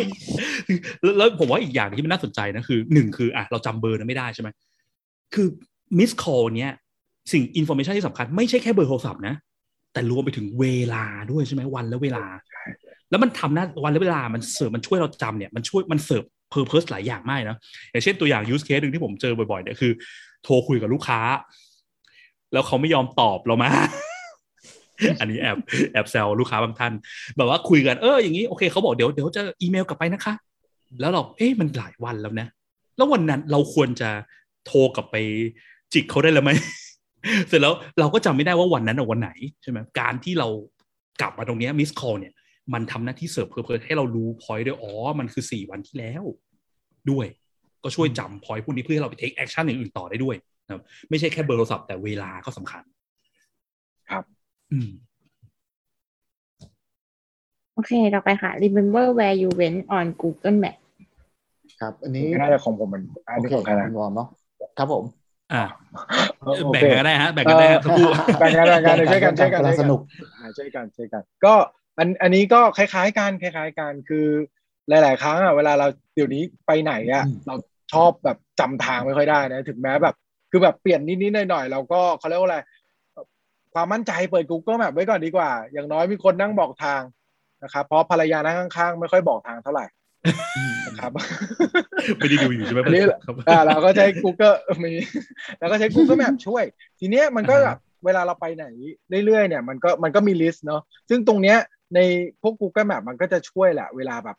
[1.03, 4.49] แล้วแล้วผมว่าอีกอย่างที่มันน่าสนใจนะคือหนึ่งคืออะเราจำเบอร์นั้นไม่ได้ใช่ไหม
[5.35, 5.47] คือ
[5.99, 6.73] missed call เนี้ย
[7.33, 9.35] สิ่งอินโฟ a t ชันที่สำคัญไม่ใช่แค่เบอร์โทรศัพท์นะ
[9.93, 12.25] แต่รวมไปถึงเวลาด้วยใช่ไหมวันและเวลา
[13.11, 17.59] แล้วมันทำหน้าวันและเวลามันเสิร์ฟมันช่วยเราจำเนี่ยมันช่วยมัน serve purpose หลายอย่างมากนะ
[17.91, 19.93] อย่างเช่นตัวอย่าง use case หนึ่งที่ผมเจอบ่อยๆเนี่ยคือ
[20.45, 21.21] โทรคุยกับลูกค้า
[22.53, 23.71] แล้วเขาไม่ยอมตอบเรามา
[25.21, 25.59] อันนี้แอบ
[25.93, 26.93] แอบแซวลูกค้าบางท่าน
[27.37, 30.35] แบบว่าคุยกันเอออย่างนี้โอเคเขาบอกเดี๋ยวเดี๋ยวจะอีเมลกลับไปนะคะ
[31.01, 32.47] แล้วเราเอ๊ะมันหลายวันแล้วนะ
[32.97, 34.11] แล้ววันนั้นเราควรจะ
[34.67, 35.17] โทรกลับไป
[35.93, 36.51] จิกเขาได้แล้วไหม
[37.49, 39.31] เสร็จแล้วเราก็จำไม่ได้ว่าวันนั้นวันไหน
[39.63, 40.49] ใช่ไหมการที่เรา
[41.21, 42.35] กลับมาตรงนี้ missed call เนี่ย
[42.75, 46.25] มันทำหน้าที่ serve purpose ให้เรารู้ point ด้วยอ๋อมันคือสี่วันที่แล้ว
[47.11, 47.27] ด้วย
[47.83, 52.83] ก็ช่วยจำ point พวกนี้เพื่อให้เราไป take action อย่างอื่นต่อได้ด้วยนะครับไม่ใช่แค่เบอร์โทรศัพท์แต่เวลาก็สำคัญ
[54.11, 54.25] ครับ
[54.73, 54.91] อืม
[57.75, 60.77] โอเค ต่อไปค่ะ remember where you went on Google Map
[61.81, 64.29] ครับ อันนี้น่าจะของผมมันอันโอนี้เคสของใครนะคุณวอร์มเนาะ
[64.79, 65.05] ครับผม
[65.55, 65.65] อ่า
[66.41, 68.09] โอแบ่งเคสกันก็ได้ฮะแบ่งกันได้ฮะทั้งคู่
[68.41, 70.01] แบ่งกันแบ่งกันเดี๋ยวช่วยกันช่วยกันกำลังช่วยสกันนุก
[70.37, 71.55] อ่าช่วยกันช่วยกัน ก็
[71.99, 74.27] อันอันนี้ก็คล้ายๆกันคล้าย ๆกันคือ
[74.89, 77.55] หลาย ๆ ครั้งอะเวลาเราเดี๋ยวนี้ไปไหนอะอืมเรา
[77.93, 80.15] ชอบแบบจำทางไม่ค่อยได้นะถึงแม้แบบ
[80.51, 82.59] คือแบบเปลี่ยนนิดๆหน่อยๆเราก็เขาเรียกว่าอะไร
[83.75, 87.03] ความมั่นใจเปิด Google Map ไว้ก่อนดีกว่า อย่างน้อยมีคนนั่งบอกทาง
[87.65, 90.02] นะครับเพราะภรรยานั่งข้างๆ ไม่ค่อยบอกทางเท่าไหร่นะ
[91.01, 91.13] ครับ
[92.19, 94.93] ไม่ได้ดูอยู่ใช่ไหมอันนี้ครับอ่าเราก็ใช้ Google มี
[95.59, 96.65] เราก็ใช้ Google Map ช่วย
[97.01, 98.67] ทีเนี้ยมันก็แบบเวลาเราไปไหน
[99.27, 101.59] เรื่อยๆเนี่ยมันก็มันก็มี list เนาะซึ่งตรงเนี้ย
[101.95, 102.01] ใน
[102.43, 104.37] พวก Google Map มันก็จะช่วยแหละ เวลาแบบ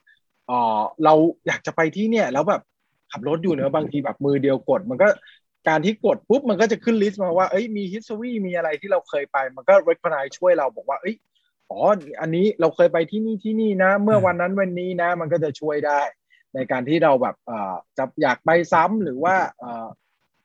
[0.48, 1.14] เออเรา
[1.48, 2.62] อยากจะไปที่เนี่ยแล้วแบบ
[3.12, 5.08] ขับรถอยู่เนอะบางทีแบบมือเดียวกด มันก็
[5.70, 11.16] การที่กดปุ๊บมันก็จะขึ้น list มาว่าเอ้ยมี history มีอะไรที่เราเคยไป มันก็ recognize ช่วยเราบอกว่าเอ้ย
[11.70, 11.80] อ๋อ
[12.22, 16.02] อันนี้เราเคยไปที่นี่ที่นี่นะ เมื่อวันนั้นวันนี้นะ มันก็จะช่วยได้
[16.56, 17.36] ในการที่เราแบบ
[17.98, 19.36] จะอยากไปซ้ำหรือว่า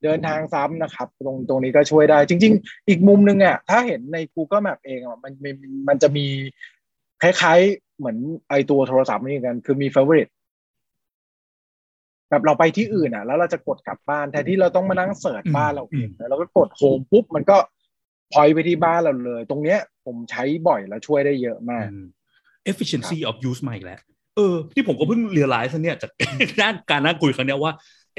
[0.02, 5.56] เดินทางซ้ำนะครับ ตรงตรงนี้ก็ช่วยได้ จริง ๆ อีกมุมหนึงอะถ้าเห็นใน Google Map เองมันมัน
[5.88, 6.26] มันจะมี
[7.22, 10.32] คล้ายๆ เหมือนไอตัวโทรศัพท์นี่กัน คือมี favorite
[12.30, 17.56] แบบเราไปที่อื่นอะ แล้วเราจะกดกลับบ้านแทนที่เราต้องมานั่งเสิร์ชบ้านเราเองแล้วเราก็กดโฮมปุ๊บมันก็
[18.32, 22.06] พอยไปที่บ้านเราเลย ตรงเนี้ยผมใช้บ่อยแล้วช่วยได้เยอะมากอืม
[22.70, 24.00] efficiency of use มาอีกแล้ว
[24.36, 26.10] เออที่ผมก็เพิ่ง realize เนี่ยจาก
[26.60, 27.72] ด้านการนั่งคุยครั้งเนี้ยว่า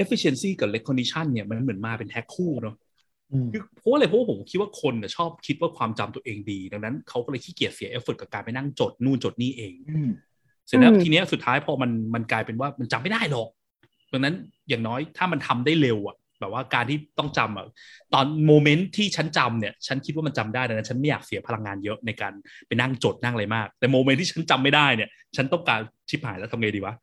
[0.03, 2.75] efficiency กับ recognition เนี่ยมันเหมือนมาเป็นแพ็กคู่เนาะ
[3.31, 10.09] อืมคือเพราะอะไรเพราะว่าผมคิดว่าคนน่ะชอบคิดว่าความจำตัวเองดี ดังนั้นเขาก็เลยขี้เกียจเสีย effort กับการไปนั่งจดนู่นจดนี่เองอืม
[10.67, 13.49] เสร็จแล้วอืมทีเนี้ยสุดท้ายพอมันมันกลายเป็นว่ามันจำไม่ได้หรอก
[14.11, 14.35] ดังนั้น
[14.69, 17.65] อย่างน้อยถ้ามันทำได้เร็วอะ แบบว่าการที่ต้องจำอะ
[18.13, 22.33] ตอน moment ที่ฉันจำเนี่ย ฉันคิดว่ามันจำได้ดังนั้นฉันไม่อยากเสียพลังงานเยอะในการ
[22.67, 25.79] ไปนั่งจดนั่งอะไรมาก แต่โมเมนต์ที่ฉันจำไม่ได้เนี่ย ฉันต้องการ
[26.09, 26.95] ชิปหายแล้วทำไงดีวะ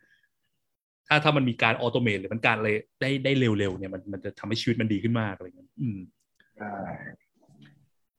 [1.09, 2.71] ถ้าถ้ามันมีการออโตเมตหรือมันการอะไร
[3.01, 5.99] ได้ได้เร็วๆเนี่ยมันมันจะทำให้ชีวิตมันดีขึ้นมากอะไรเงี้ยอืม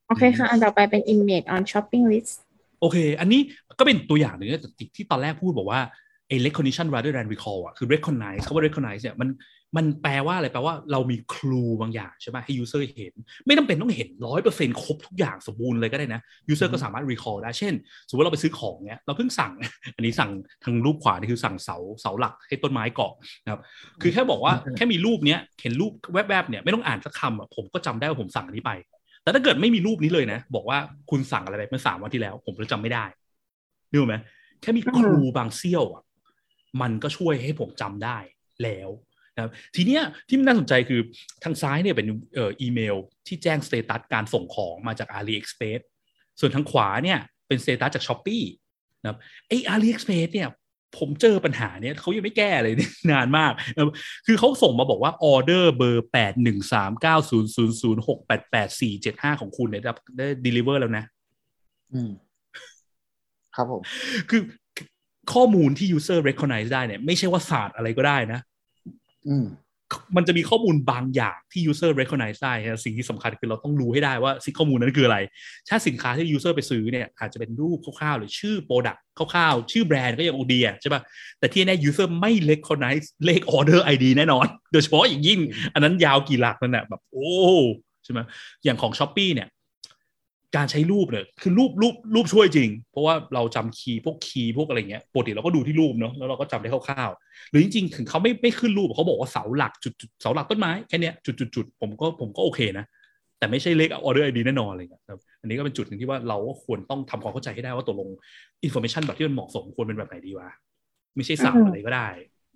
[0.08, 2.36] โอเคค่ะ อันต่อไปเป็น image on shopping list
[2.82, 3.42] โอเค อันนี้
[3.80, 5.82] ก็เป็นตัวอย่างหนึ่งนะแต่ที่ตอนแรกพูดบอกว่า
[6.28, 9.30] ไอ้ recognition rather than recall อะคือ recognize คำว่า recognize เนี่ยมัน
[9.76, 13.14] มันแปลว่าอะไรแปลว่าเรามีครูบางอย่างใช่ไหมให้ user เห็น
[13.46, 17.74] ไม่จำเป็นต้องเห็นร้อยเปอร์เซ็นครบทุกอย่างสมบูรณ์เลยก็ได้นะ user ก็สามารถ recall ได้ เช่น
[18.10, 19.54] สมมติเราไปซื้อของเนี้ยเราเพิ่งสั่ง
[19.96, 20.32] อันนี้สั่ง
[20.64, 23.14] ทางรูปขวานี่คือสั่งเสาเสาหลักให้ต้นไม้เกาะ
[23.44, 23.62] นะครับ
[24.02, 28.72] คือแค่บอกว่าแค่มีรูปเนี้ยเห็นรูปแวบๆเนี่ยไม่ต้องอ่านสักคำอะผมก็จำได้ว่าผมสั่งอันนี้ไป
[29.24, 30.78] แต่ถ้าเกิดไม่มีรูปนี้เลยนะ บอกว่า
[31.10, 33.06] คุณสั่งอะไรไปเมื่อสามวันที่แล้ว ผมก็จำไม่ได้
[33.90, 34.16] นึกออกไหม
[34.62, 36.04] แค่มีครูบางเซี่ยวอะ
[36.82, 38.18] มันก็ช่วยให้ผมจำได้
[38.64, 38.90] แล้ว
[39.38, 41.02] นะครับทีเนี้ยที่น่าสนใจคือ
[41.44, 42.96] ทางซ้ายเนี่ยเป็นเอ่ออีเมล
[43.28, 45.82] ที่แจ้ง status การส่งของมาจาก AliExpress
[46.40, 48.44] ส่วนทางขวาเนี่ยเป็น status จาก Shopee
[49.02, 49.18] นะครับ
[49.48, 50.50] ไอ้ AliExpress เนี่ย
[50.98, 52.74] ผมเจอปัญหาเนี้ยเขายังไม่แก้เลย
[53.12, 53.94] นานมากนะครับ
[54.26, 61.04] คือเขาส่งมาบอกว่าออเดอร์เบอร์แปดหนึ่งสามเก้าศูนย์ศูนย์ศูนย์หกแปดแปดสี่เจ็ดห้าของคุณเนี่ยได้ได้ deliver แล้วนะ
[61.94, 62.12] อืม
[63.56, 63.82] ครับผม
[64.30, 64.42] คือ
[65.34, 68.47] ข้อมูลที่ user recognize ได้เนี่ย ไม่ใช่ว่าศาสตร์อะไรก็ได้นะอื
[69.44, 69.46] ม
[70.16, 75.18] มันจะมีข้อมูลบางอย่างที่ user recognize ได้นะสิ่งที่สำคัญคือเราต้องรู้ให้ได้ว่าสิ่งข้อมูลนั้นคืออะไร
[75.70, 81.02] ถ้าสินค้าที่ user ไปซื้อเนี่ยอาจจะเป็นรูปคร่าวๆ หรือชื่อ product คร่าวๆ ชื่อแบรนด์ก็ยังโอดีอะใช่ป่ะ
[81.40, 85.40] แต่ที่แน่ user ไม่ recognize เลข order ID แน่นอน โดยเฉพาะอย่างยิ่ง
[85.74, 87.32] อันนั้นยาวกี่หลักนั่นแหละแบบโอ้
[88.04, 88.20] ใช่ไหม
[88.64, 89.48] อย่างของ s h อ p e e เนี่ย
[90.56, 102.86] การใช้รูปเนี่ยคือรูปรูปรูปช่วยจริง เพราะว่าเราจำ key พวก key พวกอะไรเงี้ยปกติเราก็ดูที่รูปเนาะแล้วเราก็จำได้คร่าวๆหรือจริงๆถึงเขาไม่ไม่ขึ้นรูปเขาบอกว่าเสาหลักจุดจุดเสาหลักต้นไม้แค่เนี้ยจุดจุดจุดผมก็ผมก็โอเคนะ
[103.40, 108.10] แต่ไม่ใช่เลข order ID แน่นอนอะไรเงี้ยครับอันนี้ก็เป็นจุดหนึ่งที่ว่าเราก็ควรต้องทำความเข้าใจให้ได้ว่าตกลง
[108.64, 110.50] information แบบที่มันเหมาะสมควรเป็นแบบไหนดีวะ
[111.16, 112.08] ไม่ใช่สับอะไรก็ได้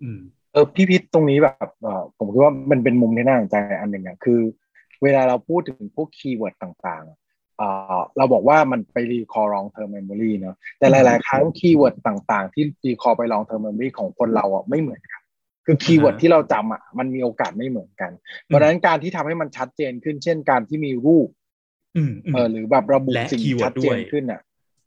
[0.02, 0.20] อืม
[0.52, 4.40] เออพี่พิทตรงนี้แบบเออผมคิดว่ามันเป็นมุมที่น่าสนใจอันหนึ่งอะคือ
[5.02, 7.18] เวลาเราพูดถึงพวก keyword ต่างๆอะ
[7.62, 13.60] เออ่าเราบอกว่ามันไป recall long term memory เนอะแต่หลาย ๆ ครั้ง keyword ต่างๆ ที่ recall ไป long term
[13.66, 15.20] memory ของคนเราอะไม่เหมือนกัน
[15.66, 18.12] คือ keyword อ่าฮะที่เราจำอะมันมีโอกาสไม่เหมือนกัน
[18.46, 21.28] เพราะฉะนั้นการที่ทำให้มันชัดเจนขึ้น เช่นการที่มีรูป
[21.96, 24.42] อืมอืมเออหรือแบบระบุและสิ่ง keyword ชัดเจนด้วยขึ้นอะ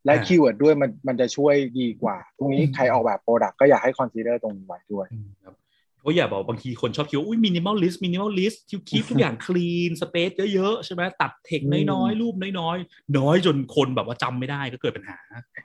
[0.05, 5.07] และอ่า keyword ด้วยมันมันจะช่วยดีกว่า ตรงนี้อืมใครออกแบบ product ก็อยากให้ consider ตรงนี้ไว้ด้วย
[6.05, 15.17] อืมครับเพราะอย่าบอกบางทีคนชอบคิดว่าอุ้ย minimalist minimalist คิว keep ทุกอย่าง clean space เยอะๆใช่ไหมตัดเทคน้อยๆ รูปน้อยๆ น้อยจนคนแบบว่าจำไม่ได้ก็เกิดปัญหา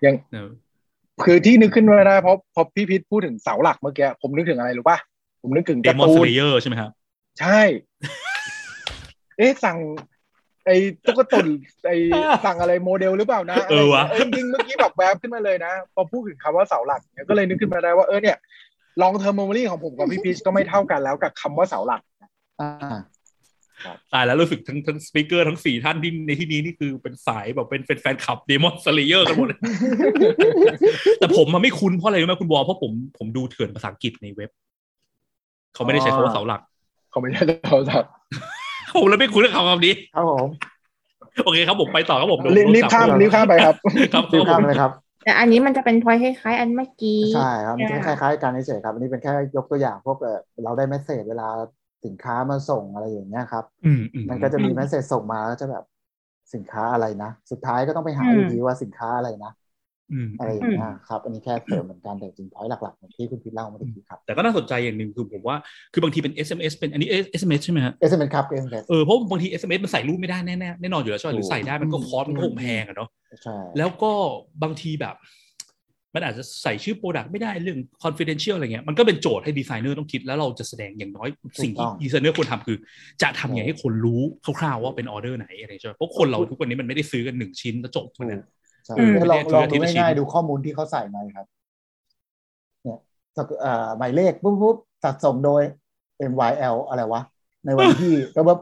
[0.04, 0.50] ยังเนอะ
[1.24, 4.98] คือที่นึกขึ้นมาได้เพราะพอพี่พิทพูดถึงเสาหลักเมื่อกี้ผมนึกถึงอะไรรู้ป่ะ
[5.42, 6.90] ผมนึกถึง Demon Slayer ใช่ไหมครับ
[7.40, 7.60] ใช่
[9.38, 9.78] เอ๊ะสั่ง
[10.66, 11.46] ไอ้ตุ๊กตุน
[11.86, 11.96] ไอ้
[12.44, 18.36] สั่งอะไรโมเดลหรือเปล่านะเออวะเออจริงๆเมื่อกี้แบบแวบขึ้นมาเลยนะ พอพูดถึงคำว่าเสาหลักเนี่ยก็เลยนึกขึ้นมาได้ว่าเออเนี่ย
[19.02, 22.02] long term memory ของผมกับพี่พีชก็ไม่เท่ากันแล้วกับคำว่าเสาหลัก
[22.60, 22.98] อ่า
[24.12, 29.60] ตายแล้วรู้สึกทั้งทั้ง speaker ทั้งสี่ท่านที่ในที่นี้นี่คือเป็นสายแบบเป็นเป็นแฟนคลับ Demon Slayer กันหมดเลย
[31.18, 34.50] แต่ผมมันไม่คุ้นเพราะอะไรรู้ไหมคุณวอร์มเพราะผมผมดูเถื่อนภาษาอังกฤษในเว็บ
[35.74, 36.60] เขาไม่ได้ใช้คำว่าเสาหลัก
[37.10, 38.04] เขาไม่ใช่เสาหลัก
[39.00, 40.48] ผมเลยไม่คุ้นกับคำคำนี้ครับผม
[41.44, 43.76] โอเคครับผมไปต่อครับผมรีบรีบข้ามรีบข้ามไปครับ
[44.14, 51.48] ครับรีบผข้ามมเลยครับ แต่อันนี้มันจะเป็น point คล้ายๆ อันเมื่อกี้ใช่ครับมันจะคล้ายๆกันเฉยๆครับอันนี้เป็นแค่ยกตัวอย่างพวกเอ่อเราได้ message เวลา
[52.04, 55.84] สินค้ามาส่งอะไรอย่างเงี้ยครับอืมอืมมันก็จะมี message ส่งมาแล้วจะแบบ
[56.54, 59.52] สินค้าอะไรนะ สุดท้ายก็ต้องไปหาอยู่ดีว่าสินค้าอะไรนะ
[60.12, 65.56] อืมอะไรอย่างเงี้ยครับอันนี้แค่เสริมเหมือนกันแต่จริง point หลักๆเหมือนที่คุณพิทเล่าเมื่อกี้ครับ แต่ก็น่าสนใจอย่างหนึ่งคือผมว่า
[65.92, 67.08] คือบางทีเป็น SMS เป็นอันนี้
[67.40, 73.08] SMS ใช่ไหมฮะ SMS ครับ SMS เออเพราะบางที SMS มันใส่รูปไม่ได้แน่ๆแน่นอนอยู่แล้วใช่ไหมหรือใส่ได้มันก็ cost มันก็คงแพงอะเนาะ
[73.42, 74.12] ใช่แล้วก็
[74.62, 75.16] บางทีแบบ
[76.14, 81.28] มันอาจจะใส่ชื่อ product ไม่ได้เรื่อง confidential อะไรเงี้ยมันก็เป็นโจทย์ให้ดีไซเนอร์ต้องคิดแล้วเราจะแสดงอย่างน้อย
[81.62, 82.78] สิ่งที่ดีไซเนอร์ควรทำคือ
[83.22, 84.22] จะทำยังไงให้คนรู้
[84.58, 91.46] คร่าวๆว่าเป็นออเดอร์ไหนอะไรใช่ไหมเพราะคนเราทุกวันนี้มันไม่ได้ซื้อกันหนึ่งชิ้นแล้วจบมันนะใช่อืมลองลองดูทีละชิ้นง่ายๆดูข้อมูลที่เขาใส่มาครับ
[92.82, 92.98] เนี่ย
[93.36, 95.62] สักเอ่อหมายเลขปุ๊บปุ๊บจัดส่งโดย
[96.18, 97.22] MYL อะไรวะ
[97.66, 98.58] ในวันที่ก็แบบ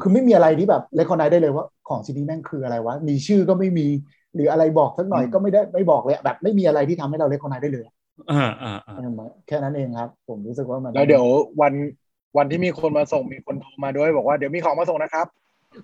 [0.00, 3.86] คือไม่มีอะไรที่แบบเลคอนไนได้เลยว่า ของชิ้นนี้แม่งคืออะไรวะ มีชื่อก็ไม่มี
[4.34, 7.94] หรืออะไรบอกสักหน่อยก็ไม่ได้ไม่บอกเลยอะแบบไม่มีอะไรที่ทำให้เราเลคอนไนได้เลยอะ
[8.30, 8.96] อ่าอ่าอ่า
[9.46, 11.26] แค่นั้นเองครับ ผมรู้สึกว่ามันแล้วเดี๋ยว
[11.60, 11.72] วัน
[12.36, 15.26] วันที่มีคนมาส่งมีคนโทรมาด้วยบอกว่าเดี๋ยวมีของมาส่งนะครับ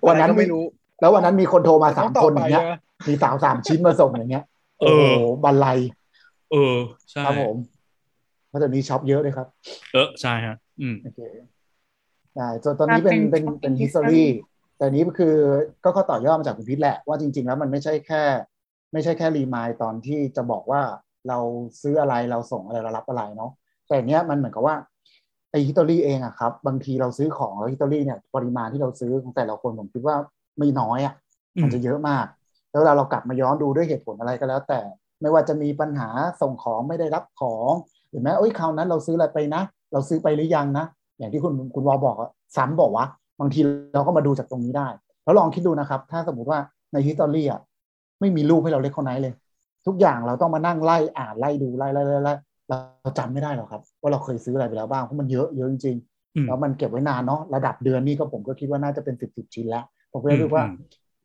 [0.07, 0.63] วันนั้นอะไรก็ไม่รู้
[1.03, 4.45] แล้ววันนั้นมีคนโทรมาสามต้องต่คอนอไปย่างเงี้ยนะมีสาวสามชิ้นมาส่งอย่างเงี้ย
[4.79, 5.01] เอโอ้อโห
[5.43, 5.67] บันไล
[6.51, 6.77] เออ
[7.11, 7.55] ใช่ครับผม
[8.47, 9.47] เพราะตอนนี้ช็อปเยอะเลยครับ
[9.93, 11.19] เออใช่ฮะ อืมโอเค
[12.35, 14.25] ได้ส่วนตอนนี้เป็นอ่าเป็เป็นนเป็น shopping history history
[14.77, 15.35] แต่นี้คือ
[15.83, 18.23] ก็เขาต่อยอดมาจากคุณพิษแหละว่าจริง ๆ แล้วมันไม่ใช่แค่
[18.93, 20.81] ไม่ใช่แค่รีมายตอนที่จะบอกว่า
[21.27, 21.39] เรา
[21.81, 23.51] ซื้ออะไรเราส่งอะไรเรารับอะไรเนาะ
[23.87, 24.75] แต่เนี้ยมันเหมือนกับว่า
[25.51, 30.15] ไอ้ history เองอะครับ บางทีเราซื้อของแล้ว history เนี่ยปริมาณที่เราซื้อของแต่ละคนผมคิดว่า
[30.57, 31.13] ไม่น้อยอะ
[31.61, 32.25] มันจะเยอะมาก
[32.71, 34.79] แล้วเวลาเรากลับมาย้อนดูด้วยเหตุผลอะไรก็แล้ว แต่
[35.21, 36.09] ไม่ว่าจะมีปัญหา
[36.41, 37.71] ส่งของไม่ได้รับของ
[38.09, 39.61] หรือแม้เอ้ยคราวนั้นเราซื้ออะไรไปนะ
[39.93, 40.85] เราซื้อไปหรือยังนะ
[41.17, 43.05] อย่างที่คุณคุณวอบอกอะซ้ำบอกว่า
[43.39, 43.59] บางที
[43.93, 44.87] เราก็มาดูจากตรงนี้ได้
[45.23, 46.59] แล้วลองคิดดูนะครับ ถ้าสมมติว่า
[46.93, 47.61] ในฮิสตอรี่อะ
[48.19, 49.33] ไม่มีรูปให้เราเล็กคนไหนเลย
[49.87, 52.33] ทุกอย่างเราต้องมานั่งไล่อ่านไล่ดูไล่ไล่ไล่ไล่
[52.69, 55.97] เราจำไม่ได้หรอกครับ ว่าเราเคยซื้ออะไรไปแล้วบ้างเพราะมันเยอะเยอะจริง
[56.35, 60.75] อืมๆแล้วมันเก็บไว้นานเนาะระดับเดือนนี่ก็ผมก็คิดว่าน่าจะเป็นสิบสิบชิ้นแล้ว ผมก็เลยรู้ว่าอืม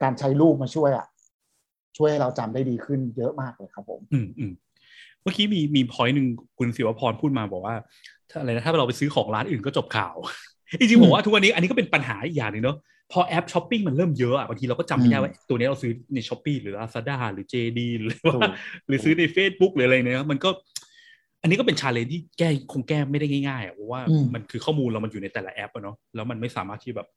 [0.02, 1.06] การใช้รูปมาช่วยอะ
[1.96, 4.52] ช่วยให้เราจำได้ดีขึ้นเยอะมากเลยครับผม อืมอืม
[5.22, 6.26] เมื่อกี้มีมี point หนึ่ง
[6.58, 7.74] คุณศิวพรพูดมาบอกว่า
[8.30, 10.14] ถ้าอะไรนะถ้าเราไปซื้อของร้านอื่นก็จบข่าว
[10.80, 12.76] จริงๆผมว่าทุกวันนี้อันนี้ก็เป็นปัญหาอีกอย่างหนึงเนาะ
[13.12, 18.52] พอแอปช้อปปิ้งมันเริ่มเยอะอะบางทีเราก็จำไม่ได้อืมว่าตัวนี้เราซื้อใน Shopee หรือ Lazada หรือ JD หรือถูว่าก
[18.86, 20.50] หรือซื้อใน Facebook หรืออะไรเนี่ยมันก็
[21.42, 27.08] อันนี้ก็เป็น challenge ที่แก้คงแก้ไม่ได้ง่ายๆอะเพราะว่าอืมมันคือข้อมูลเรามันอยู่ในแต่ละแอปอะเนาะแล้วมันไม่สามารถที่แบบ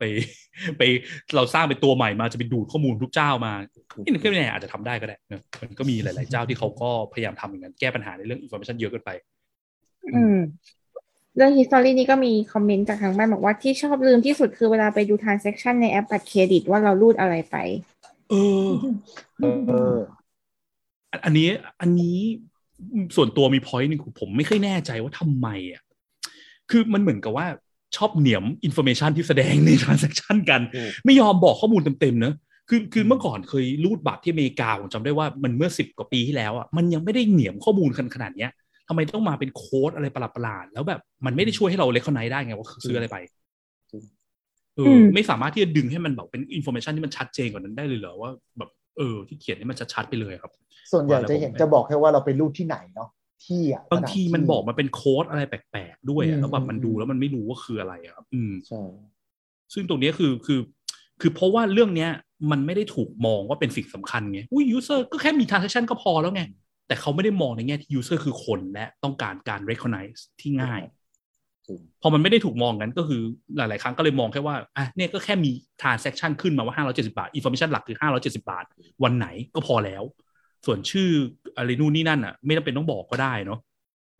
[0.00, 0.04] ไป
[0.78, 0.82] ไป
[1.36, 3.52] เราสร้างเป็นตัวใหม่มาจะไปดูดข้อมูลทุกเจ้ามา
[4.04, 9.10] นี่มันก็ไม่แน่อาจจะทำได้ก็ได้นะมันก็มีหลาย ๆ เจ้าที่เขาก็พยายามทำอย่างนั้นแก้ปัญหาในเรื่อง information เยอะเกินไป
[10.14, 10.38] อืม
[11.36, 17.56] เรื่อง history นี่ก็มีคอมเมนต์จากทางบ้านบอกว่าที่ชอบลืมที่สุดคือเวลาไปดู transaction ในแอปบัตรเครดิตว่าเรารูดอะไรไป
[18.30, 18.34] เอ
[18.66, 18.70] อ
[19.38, 19.96] เออ
[21.10, 21.48] อันอันนี้
[21.80, 22.16] อันนี้
[23.16, 25.82] ส่วนตัวมี point นึงคือผมไม่ค่อยแน่ใจว่าทำไมอะ
[26.70, 27.46] คือมันเหมือนกับว่า
[27.96, 32.34] ชอบเหนียม information ที่แสดงใน transaction กันถูกไม่ยอมบอกข้อมูลเต็มๆเนอะ
[32.68, 38.50] คือคือเมื่อก่อนเคยรูดบัตรที่อเมริกาผมจำได้ว่ามันเมื่อสิบกว่าปีที่แล้วอะมันยังไม่ได้เหนียมข้อมูลขนาดเนี้ย
[38.88, 43.16] ทำไมต้องมาเป็นโค้ดอะไรประหลาดๆแล้วแบบมันไม่ได้ช่วยให้เรา recognize ได้ไงว่าซื้ออะไรไป
[43.90, 44.02] จริง
[44.76, 50.52] เออือมไม่สามารถที่จะดึงให้มันแบบเป็น information ที่มันชัดเจนกว่านั้นได้เลยเหรอว่าแบบเออที่เขียนให้มันชัดๆไปเลยครับ
[50.92, 53.08] ส่วนใหญ่ว่าแล้วจะเห็นผมจะบอกแค่ว่าเราไปรูดที่ไหนเนาะ
[53.44, 58.80] ที่อะบางทีมันระดับอกมาเป็นโค้ดอะไรแปลกๆด้วยอือะมแล้วแบบมันอืมดูแล้วมันไม่รู้ว่าคืออะไรอะครับ อืมใช่
[59.74, 60.60] ซึ่งตรงเนี้ยคือคือ
[61.20, 62.10] คือเพราะว่าเรื่องเนี้ย
[62.50, 66.42] มันไม่ได้ถูกมองว่าเป็นสิ่งสำคัญไงอุ้ย user ก็แค่มี transaction ก็พอแล้วไง
[66.88, 70.82] แต่เขาไม่ได้มองในแง่ที่ user คือคนและต้องการการ recognize ที่ง่าย
[71.66, 73.22] จริงพอมันไม่ได้ถูกมองงั้นก็คือ
[73.56, 75.50] หลาย ๆ ครั้งก็เลยมองแค่ว่าอะเนี่ยก็แค่มี
[75.82, 78.64] transaction ขึ้นมาว่า 570 บาท information หลักคือ 570 บาท
[79.04, 80.02] วันไหนก็พอแล้ว
[80.66, 81.10] ส่วนชื่อ
[81.56, 83.58] อะไรนู่นนี่นั่นอะ ไม่จำเป็นต้องบอกก็ได้เนาะ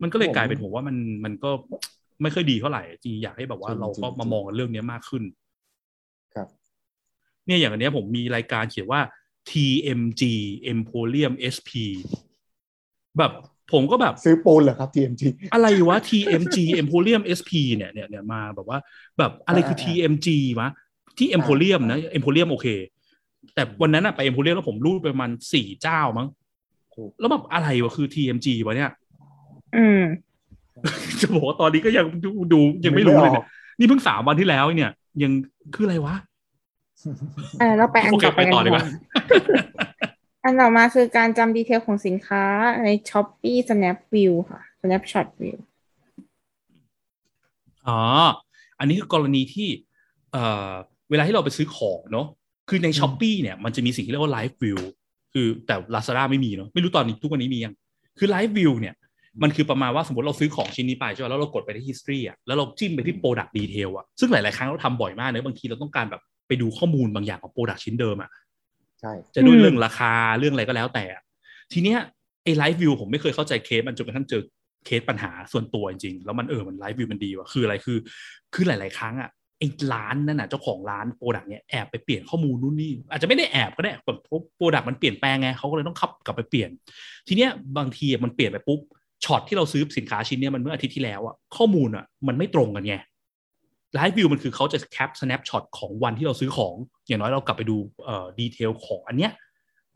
[0.01, 1.49] มันก็เลยกลายเป็นผมว่ามันมันก็
[2.21, 5.23] ไม่ค่อยดีเท่าไหร่จริงอยากให้แบบว่าเราก็มามองกันเรื่องนี้มากขึ้น
[6.35, 6.47] ครับ
[7.45, 9.01] เนี่ยอย่างอันเนี้ยผมมีรายการเขียนว่า
[9.49, 10.23] TMG
[10.71, 11.71] Emporium SP
[13.17, 13.31] แบบ
[13.71, 15.23] ผมก็แบบซื้อปูนเหรอครับ TMG
[15.53, 18.79] อะไรวะ TMG Emporium SP เนี่ยเนี่ยเนี่ยมาแบบว่า
[19.17, 20.27] แบบอะไรคืออ่า TMG
[20.59, 20.69] วะ
[21.17, 22.67] ที่ Emporium นะ Emporium โอเค
[23.55, 26.40] แต่วันนั้นอะไป Emporium แล้วผมรูดไปประมาณสี่เจ้ามั้งถูก
[27.19, 28.91] แล้วแบบอะไรวะคือ TMG วะเนี่ย
[29.77, 30.01] อืม
[31.21, 33.45] จะบอกว่าตอนนี้ก็ยังดูดูยังไม่รู้เลยเนี่ย
[33.79, 34.91] นี่เพิ่งสามวันที่แล้วเนี่ย
[35.23, 35.31] ยัง
[35.75, 36.15] คืออะไรวะ
[37.61, 38.93] อ่าเราไปอันโอเคต่อไปไปต่อดีกว่ากัน
[40.43, 42.43] อันต่อมาคือการจำดีเทลของสินค้า
[42.83, 45.57] ใน Shopee Snap View ค่ะ Snapshot View
[47.87, 47.99] อ๋อ
[48.79, 49.69] อันนี้คือกรณีที่
[50.31, 50.71] เอ่อ
[51.09, 52.27] เวลาที่เราไปซื้อของเนาะ
[52.69, 54.79] คือใน s h อ p e e เนี่ย มันจะมีสิ่งที่เรียกว่า Live View
[55.33, 57.73] คือแต่ Lazada ไม่มีเนาะไม่รู้ตอนนี้ทุกวันนี้มียัง
[58.19, 58.95] คือ Live View เนี่ย
[59.43, 68.29] มันคือประมาณว่าสมมติเราซื้อของชิ้นนี้ไปใช่ไหมแล้วเรากดไปที่ history อะแล้วเราจิ้มไปที่ product detail อะซึ่งหลาย ๆ ครั้งเราทำบ่อยมากเนอะบางทีเราต้องการแบบไปดูข้อมูลบางอย่างของ product ชิ้นเดิมอะ
[69.01, 71.05] ใช่จะด้วยอืมเรื่องราคาเรื่องอะไรก็แล้วแต่
[71.73, 71.99] ทีเนี้ย
[72.43, 74.41] ไอ้ไลฟ์วิวผมไม่เคยเข้าใจเคสมันจนกระทั่งเจอ
[74.85, 77.97] เคสปัญหาส่วนตัวจริงๆแล้วมันเออมัน live view มันดีว่ะคืออะไรคือ
[78.53, 79.29] คือหลาย ๆ ครั้งอะ
[79.61, 84.19] ไอ้ร้านนั่นน่ะเจ้าของร้าน product เนี้ยแอบไปเปลี่ยนข้อมูลนู่นนี่อาจจะไม่ได้แอบก็ได้แบบ
[84.57, 86.69] product มันเปลี่ยนแปลงไงเขาก็เลยต้องขับกลับไปเปลี่ยน
[87.27, 88.79] ทีเนี้ยบางทีมันเปลี่ยนไปปุ๊บ
[89.25, 92.95] ช็อตที่เราซื้อสินค้าชิ้นเนี้ยมันเมื่ออาทิตย์ที่แล้วอะข้อมูลอะมันไม่ตรงกันไง
[93.95, 96.73] live view มันคือเขาจะ cap snapshot ของวันที่เราซื้อของ
[97.07, 99.31] อย่างน้อยเรากลับไปดูเอ่อ detail ของอันเนี้ย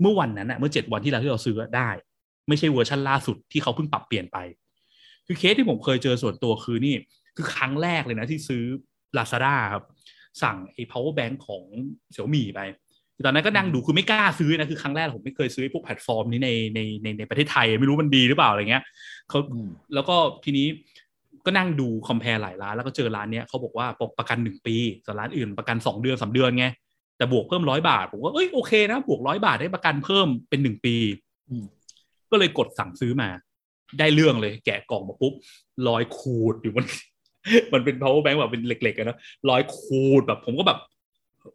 [0.02, 1.90] เมื่อวันนั้นอะเมื่อเจ็ดวันที่แล้วที่เราซื้อได้
[2.48, 4.38] ไม่ใช่เวอร์ชันล่าสุดที่เขาเพิ่งปรับเปลี่ยนไป
[5.28, 6.96] คือเคสที่ผมเคยเจอส่วนตัวคือนี่
[7.36, 8.64] คือครั้งแรกเลยนะที่ซื้อ
[9.18, 9.84] Lazada ครับ
[10.44, 11.64] สั่งไอ้ power bank ของ
[12.12, 12.62] เสี่ยวมี่ไป
[13.16, 18.84] คือตอนนั้นก็นั่งดูคือไม่กล้าซื้อนะคือครั้งแรกผมไม่เคยซื้อไอ้พวกแพลตฟอร์มนี้ในในในในประเทศไทยไม่รู้มันดีหรือเปล่าอะไรเงี้ย
[19.30, 20.68] เขาอืมแล้วก็ทีนี้
[21.46, 24.76] ก็นั่งดู compare หลายร้านแล้วก็เจอร้านเนี้ยเขาบอกว่ารับประกันหนึ่งปี
[25.06, 26.66] ส่วนร้านอื่นประกันสองเดือนสามเดือนไง
[27.18, 30.96] แต่บวกเพิ่มร้อยบาท ผมว่าเอ้ยโอเคนะบวกร้อยบาทได้ประกันเพิ่มเป็นหนึ่งปี
[31.50, 31.66] อืม
[32.32, 33.30] ก็เลยกดสั่งซื้อมา
[34.00, 35.34] ได้เรื่องเลย แกะกล่องมาปุ๊บ
[35.88, 36.86] ร้อยขูดอยู่มัน
[37.74, 39.18] มันเป็น power bank แบบเป็นเหล็กๆอะนะ
[39.50, 40.80] ร้อยขูดแบบผมก็แบบ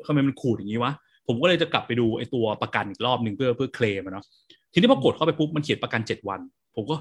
[0.06, 0.92] ทำไมมันขูดอย่างนี้วะ
[1.26, 4.24] ผมก็เลยจะกลับไปดูไอ้ตัวประกันอีกรอบหนึ่งเพื่อเพื่อเคลมอะเนาะ
[4.72, 6.40] ทีนี้พอกดเข้าไปปุ๊บมันเขียนประกันเจ็ดวัน
[6.76, 6.96] ผมก็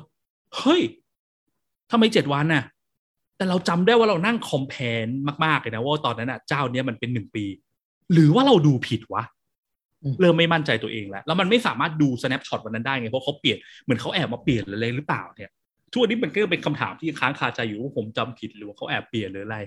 [0.58, 0.82] เฮ้ย
[1.92, 2.64] ทำไมเจ็ดวันน่ะ
[3.38, 5.06] แต่เราจำได้ว่าเรานั่งคอมเพน
[5.46, 7.46] มากๆเลยนะว่าตอนนั้นอะเจ้าเนี้ยมันเป็นหนึ่งปี
[8.14, 9.24] หรือว่าเราดูผิดวะ
[10.04, 15.52] อืมเริ่มไม่มั่นใจตัวเองแล้ว แล้วมันไม่สามารถดู snapshot วันนั้นได้ไงเพราะเขาเปลี่ยนเหมือนเขาแอบมาเปลี่ยนอะไรหรือเปล่าเนี่ย
[15.92, 19.58] ทุกวันนี้มันก็เป็นคำถามที่ค้างคาใจอยู่ว่าผมจำผิดหรือว่าเขาแอบเปลี่ยนหรืออะไร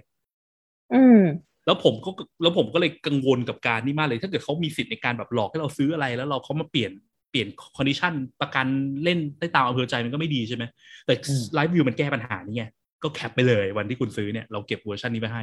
[0.94, 1.20] อืม
[1.66, 2.10] แล้วผมก็
[2.42, 6.92] แล้วผมก็เลยกังวลกับการนี่มากเลย ถ้าเกิดเขามีสิทธิ์ในการแบบหลอกให้เราซื้ออะไร แล้วเราเขามาเปลี่ยน
[7.30, 8.66] เปลี่ยน condition ประกัน
[9.04, 10.64] เล่นได้ตามอำเภอใจมันก็ไม่ดีใช่ไหม
[11.06, 12.64] แต่อืม live view มันแก้ปัญหานี้ไง
[13.02, 15.42] ก็ cap ไปเลยวันที่คุณซื้อเนี่ยเราเก็บเวอร์ชันนี้ไปให้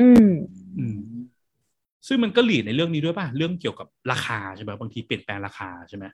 [0.00, 0.28] อืม
[0.78, 0.98] อืม
[2.06, 6.04] ซึ่งมันก็ relate ในเรื่องนี้ด้วยป่ะ เรื่องเกี่ยวกับราคาใช่ไหมบางทีเปลี่ยนแปลงราคาใช่ไหม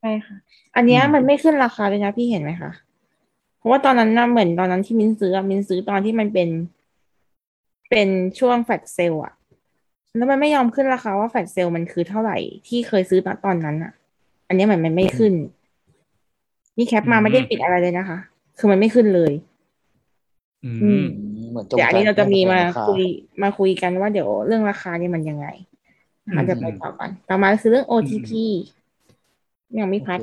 [0.00, 0.36] ใช่ค่ะ
[0.76, 2.70] อันเนี้ยอืมมันไม่ขึ้นราคาเลยนะพี่เห็นไหมคะ
[3.58, 6.48] เพราะว่าตอนนั้นนะเหมือนตอนนั้นที่มินซื้ออะมินซื้อตอนที่มันเป็น
[7.90, 8.08] เป็น
[8.38, 9.32] ช่วง flash sale อะ
[10.16, 12.36] แล้วมันไม่ยอมขึ้นราคาว่า flash sale มันคือเท่าไหร่
[12.68, 13.92] ที่เคยซื้อตอนตอนนั้นอะ
[14.48, 15.32] อันเนี้ยเหมือนมันไม่ขึ้น
[16.76, 18.18] นี่ cap มาไม่ได้ปิดอะไรเลยนะคะ
[18.58, 19.32] คือมันไม่ขึ้นเลย
[20.64, 21.04] อือืมม
[21.50, 23.02] เหมือนจงเดี๋ยวอันนี้เราจะมีมาใจคุย
[23.42, 25.46] มาคุยกันว่าเดี๋ยวเรื่องราคานี่มันยังไง
[26.26, 28.30] นะคะอืมเดี๋ยวไปต่อกันต่อมาคือเรื่อง OTP
[29.80, 30.22] ยังไม่โอพัดเ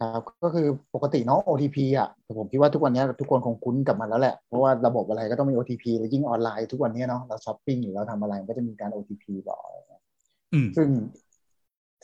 [0.00, 9.62] ครับก็คืปกติเนาะ OTP อะแต่ผมคิดว่าทุกวันนี้ทุกคนคงคุ้นกับมันแล้วแหละ เพราะว่าระบบอะไรก็ต้องมี OTP แล้วยิ่งออนไลน์ทุกวันนี้เนาะเราช้อปปิ้งหรือเราทำอะไรมันก็จะมีการ OTP บอก
[10.52, 10.88] อืมซึ่ง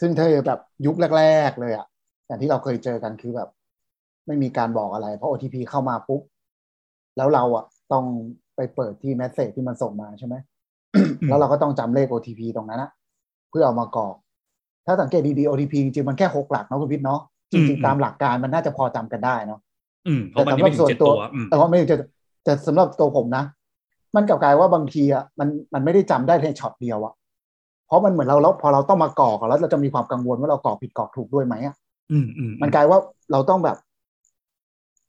[0.00, 1.86] ซึ่งเธอแบบยุคแรก ๆ เลยอะ
[2.26, 3.48] อย่างที่เราเคยเจอกันคือแบบ
[4.26, 6.22] ไม่มีการบอกอะไร เพราะ OTP เข้ามาปุ๊บ
[7.16, 8.04] แล้วเราอะต้อง
[8.56, 10.34] ไปเปิดที่แมสเซจที่มันส่งมาใช่ไหม
[11.28, 12.90] แล้วเราก็ต้องจำเลข OTP ตรงนั้นนะ
[13.50, 14.14] เพื่อเอามากรอก
[14.86, 17.20] ถ้าสังเกตดีๆ OTP จริงๆมันแค่หกหลักเนาะคุณพิษเนาะ
[17.52, 19.60] จอืมริงๆตามหลักการมันน่าจะพอจำกันได้เนาะ
[20.06, 22.00] อืมเพราะมันยังไม่ถึงเจ็ดตัวอืมแต่ว่าไม่ถึงเจ็ด
[22.44, 23.44] แต่สำหรับตัวผมนะ
[24.16, 27.14] มันกลับกลายว่าบางทีอะมันมันไม่ได้จำได้ในช็อตเดียวอะ
[27.86, 31.76] เพราะมันเหมือนเราแล้วพอเราต้องมากรอกอะแล้วเราจะมีความกังวลว่าเรากรอกผิดกรอกถูกด้วยไหมอะ
[32.10, 32.98] อืมอืมมันกลายว่า
[33.32, 33.76] เราต้องแบบ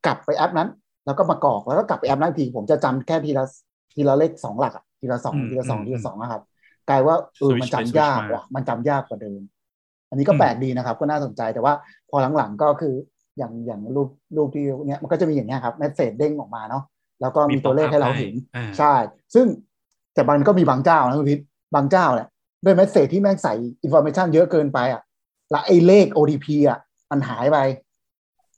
[0.06, 0.70] กลับไปแอปนั้น
[1.06, 3.46] แล้วก็มากรอกแล้วก็กลับไปแอปนั้นอีกทีผมจะจำแค่ทีละ
[3.94, 6.42] ทีละเลขสองหลักอะทีละสองทีละสองทีละสองนะครับ
[6.90, 9.42] กลายว่าเออ Switch มันไปจำ switch ยากมาว่ะมันจำยากกว่าเดิม
[10.14, 11.74] อันนี้ก็อืมแปลกดีนะครับ ก็น่าสนใจแต่ว่า
[12.10, 12.94] พอหลังๆก็คือ
[13.38, 16.84] อย่างอย่างรูปรูปที่เนี้ยมันก็จะมีอย่างเงี้ยครับ message เด้งออกมาเนาะ
[17.22, 18.94] แล้วก็มีตัวเลขให้เราเห็นอ่าใช่
[19.36, 19.46] ซึ่ง
[20.14, 21.40] แต่มันก็มีบางเจ้านะคุณพิษ
[21.76, 22.28] บางเจ้าแหละ
[22.66, 23.54] ด้วย message ที่แม่งใส่
[23.84, 25.02] อินโฟ a t ชันเยอะเกินไปอะ
[25.52, 26.80] แล้วไอ้เลข OTP อะ
[27.12, 27.58] มันหายไป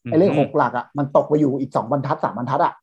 [0.10, 2.73] ไอ้เลขหกหลักอะมันตกไปอยู่อีกสองบรรทัดสามบรรทัดอะ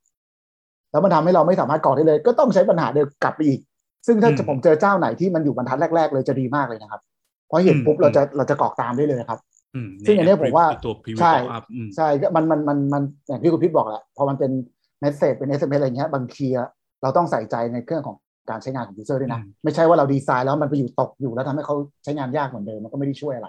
[0.91, 3.61] แล้วมันทำให้เราไม่สามารถกรอกได้เลย ก็ต้องใช้ปัญหาเดิมกลับไปอีก
[4.07, 9.41] ซึ่งถ้าอืมจะผมเจอเจ้าไหนที่มันอยู่บรรทัดแรก ๆ เลยจะดีมากเลยนะครับเพราะเห็นอืมปุ๊บเราอืมจะเราจะกรอกตามได้เลยครับ
[9.75, 14.53] อืมซึ่งอันเนี้ยผมว่าตัว preview ใช่ pop up อืมใช่ก็มันมันมันมันอย่างที่คุณพิษบอกแหละพอมันเป็น
[15.01, 16.69] message เป็น SMS อะไรเงี้ยบางทีอะ
[17.03, 18.17] เราต้องใส่ใจในเรื่องของ
[18.51, 23.49] การใช้งานของ user ด้วยนะอืมไม่ใช่ว่าเราดีไซน์แล้วมันไปอยู่ตกอยู่แล้วทำให้เขาใช้งานยากเหมือนเดิมมันก็ไม่ได้ช่วยอะไร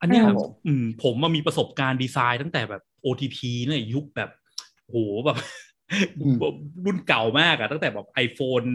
[0.00, 4.30] อันเนี้ยครับผมอืมผมมามีประสบการณ์ดีไซน์ตั้งแต่แบบ OTP เนี่ยยุคแบบ
[4.86, 4.96] โห
[5.26, 5.38] แบบ
[6.24, 6.40] อืม
[6.84, 8.68] รุ่นเก่ามากอะตั้งแต่แบบ iPhone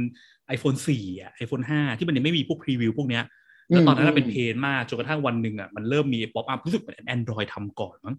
[0.55, 3.23] iPhone 4อะ iPhone 5 ที่มันยังไม่มีพวก preview พวกเนี้ย
[3.69, 8.15] แล้วตอนนั้นอะเป็น painมากจนกระทั่งวันหนึ่งอะมันเริ่มมี pop up รู้สึกเหมือน Android ทำก่อนมั้ง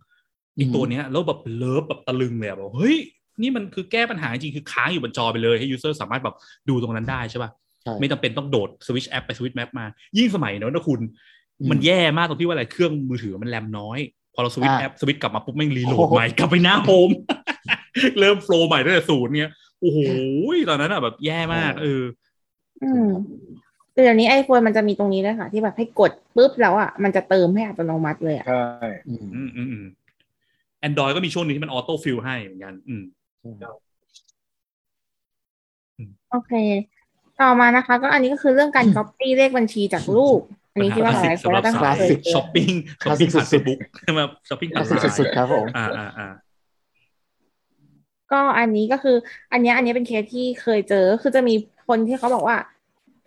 [0.54, 2.96] ไอีตัวเนี้ยแล้วแบบ love แบบตะลึงเลยอะบอกเฮ้ย
[3.42, 6.36] นี่มันคือแก้ปัญหาจริงๆคือค้างอยู่บนจอไปเลยให้ user สามารถแบบ
[6.68, 7.50] ดูตรงนั้นได้ใช่ป่ะ
[7.82, 9.84] ใช่ไม่จำเป็นต้องโดดสวิตช์แอปไปสวิตช์แอปมา
[10.18, 11.00] ยิ่งสมัยเนอะนะคุณ
[11.58, 13.98] อืมมันแย่มากตรงที่ว่าอะไรเครื่องมือถือมันแรมน้อย
[14.34, 17.10] พอเราสวิตช์อ่าแอปสวิตช์กลับมาปุ๊บแม่ง reload โอ้โหใหม่กลับไปหน้า home
[18.18, 19.98] เริ่ม flow ใหม่ตั้งแต่ศูนย์เนี่ยโอ้โห
[20.68, 22.02] ตอนนั้นอะแบบแย่มากเออ
[22.82, 28.64] อืมแต่ เดี๋ยวนี้ไอโฟนมันจะมีตรงนี้ด้วยค่ะ ที่แบบให้กดปุ๊บแล้วอะมันจะเติมให้อัตโนมัติเลยอะใช่
[29.08, 29.86] อืมอืมอืมอืม
[30.80, 33.02] แอนดรอยก็มีช่วงหนึงที่มันออโต้ฟิลให้เหมือนกัน อืม
[36.30, 36.52] โอเค
[37.40, 40.40] ต่อมานะคะ ก็อันนี้ก็คือเรื่องการ copy เลขบัญชีจากรูป
[40.72, 42.70] อันนี้ที่ว่าหลายคนสำหรับตั้งสายเคยเจช้ออปปิ้ง
[43.04, 46.28] ช้อปปิ้งผ่านเฟซบุ๊กใช่ไหมช้อปปิ้งคผ่าลานสสิกสุดๆครับผมอ่าอ่าอ่า
[48.32, 49.16] ก็อันนี้ก็คือ
[49.52, 51.54] อันเนี้ยอันเนี้ยเป็นเคสที่เคยเจอคือจะมี
[51.88, 52.56] คนที่เขาบอกว่า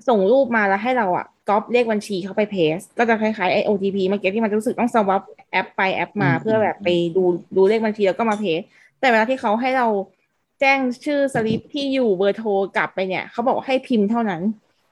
[0.08, 5.22] ส่งรูปมาแล้วให้เราอะก๊อปเลขบัญชีเข้าไป paste ก็จะคล้ายๆไอ OTP เมื่อกี้ที่มันรู้สึกต้องสว a ป
[5.52, 7.24] แอปไปแอปมาอืมเพื่อแบบไปดู
[7.56, 8.62] ดูเลขบัญชีแล้วก็มา paste
[9.00, 9.88] แต่เวลาที่เขาให้เรา
[10.60, 14.42] แจ้งชื่อสลิปที่อยู่เบอร์โทรกลับไปเนี่ย เขาบอกว่าให้พิมพ์เท่านั้น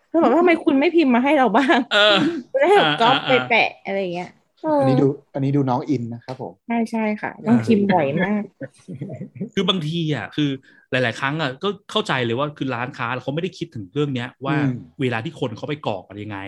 [0.10, 2.16] เขาบอกว่าทำไมคุณไม่พิมพ์มาให้เราบ้างเออ
[2.52, 8.44] จะได้แบบอ่าก๊อปอ่าไปแปะอะไรอย่างเงี้ยเอออันนี้ดูอันนี้ดูน้องอินนะครับผมใช่ใช่ค่ะ ต้องพิมพ์บ่อยมาก
[9.54, 10.50] คือบางทีอะคือ
[10.92, 14.70] หลาย ๆ ครั้งอะก็เข้าใจเลยว่าคือร้านค้าเขาไม่ได้คิดถึงเรื่องเนี้ย ว่าอืม
[15.02, 16.40] เวลาที่คนเขาไปกรอกอะไรยังไง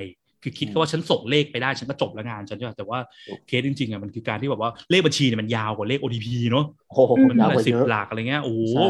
[0.44, 3.00] คือคิดแค่ว่าฉันส่งเลขไปได้ฉันก็จบแล้วงานฉันใช่ไหมแต่ว่า
[3.48, 8.84] เคสจริง ๆอะมันคือการที่แบบว่าเลขบัญชีเนี่ยมันยาวกว่าเลข OTP เนอะโอ้โหอืมมันยาวหกลายว่าสิบเยอะหลักอะไรเงี้ยโอ้โหใช่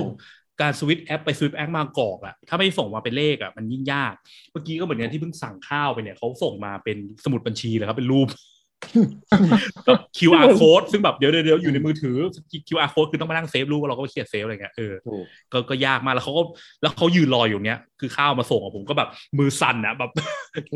[0.62, 4.14] การสวิตช์แอปไปสวิตช์แอปมากรอกอะถ้าไม่ส่งมาเป็นเลขอะมันยิ่งยาก
[4.52, 8.28] เมื่อกี้ก็เหมือนกันที่เพิ่งสั่งข้าวไปเนี่ยเขาส่งมาเป็นสมุดบัญชีเลยครับเป็นรูป
[9.86, 12.18] แบบ QR code ซึ่งแบบเดี๋ยวเดี๋ยวเดี๋ยวอยู่ในมือถือ
[12.68, 16.44] QR code คือต้องมานั่ง save รูปแล้วเราก็ไปเขียน save อะไรเงี้ยเออถูกก็ก็ยากมากแล้วเขาก็
[16.82, 19.10] แล้วเขายืนรออยู่เนี้ยคือข้าวมาส่งอะผมก็แบบ
[19.40, 20.12] มือสั่นอะแบบ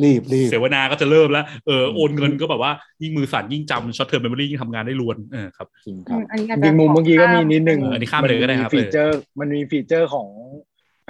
[0.03, 2.71] รีบรีบเสวนาก็จะเริ่มแล้วเออโอนเงินก็แบบว่า
[3.01, 10.27] ยิ่งมือสั่นยิ่งจำ short term memory ยิ่งทำงานได้รวนเออครับจริงคอืรับอืมอันนี้อาจจะจริงๆมุมเมื่อกี้ก็มีนิดนึงเอออันนี้ข้ามเลยก็ได้ครับมันมีฟีเจอร์มันมี feature ของ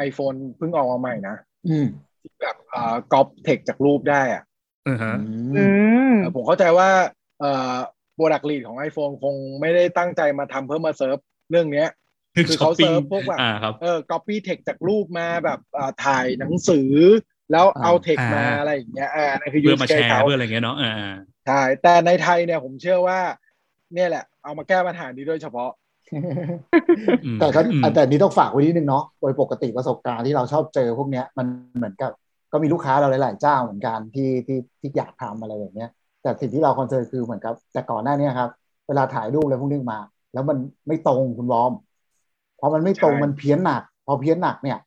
[0.07, 1.35] iPhone เพิ่งออกมาใหม่นะ
[1.69, 1.85] อืม
[2.21, 5.13] ที่แบบอ่าก๊อปเทคจากรูปได้อะเออฮะ
[5.57, 5.63] อื
[6.13, 6.89] มเออผมเข้าใจว่า
[7.39, 7.75] เอ่อ
[8.15, 11.17] product lead ของ iPhone คงไม่ได้ตั้งใจมาทำเพื่อมาเซิร์ฟ
[11.51, 11.89] เรื่องเนี้ย
[12.47, 16.89] คือเขาเซิร์ฟพวกแบบอ่าครับเออ copy text จากรูปมาแบบอ่าถ่ายหนังสือ
[17.51, 20.93] แล้วเอาอ่า text มาอ่าอะไรอย่างเงี้ยเอออันนั่นคือเพื่อ use มาแช case ร์เขาเพื่ออะไรเงี้ยเนาะอ่า
[21.47, 23.19] ใช่แต่ในไทยเนี่ยผมเชื่อว่า
[23.93, 25.71] เนี่ยแหละ เอามาแก้ปัญหานี้โดยเฉพาะ
[27.25, 31.47] อืมแต่ก็อืมแต่นี้ต้องฝากไว้นิดนึงเนาะโดยปกติประสบการณ์ที่เราชอบเจอพวกเนี้ยมัน
[31.77, 32.11] เหมือนกับ
[32.51, 35.89] ก็มีลูกค้าเราหลาย ๆ เจ้าเหมือนกันที่ที่ที่อยากทำอะไรแบบเนี้ย
[36.21, 38.49] แต่สิ่งที่เรา concern คือเหมือนกับ แต่ก่อนหน้านี้ครับ
[38.87, 39.99] เวลาถ่ายรูปอะไรพวกนี้มา
[40.33, 40.57] แล้วมัน
[40.87, 41.71] ไม่ตรงคุณวอม
[42.59, 44.77] พอมันไม่ตรงใช่มันเพี้ยนหนัก พอเพี้ยนหนักเนี่ย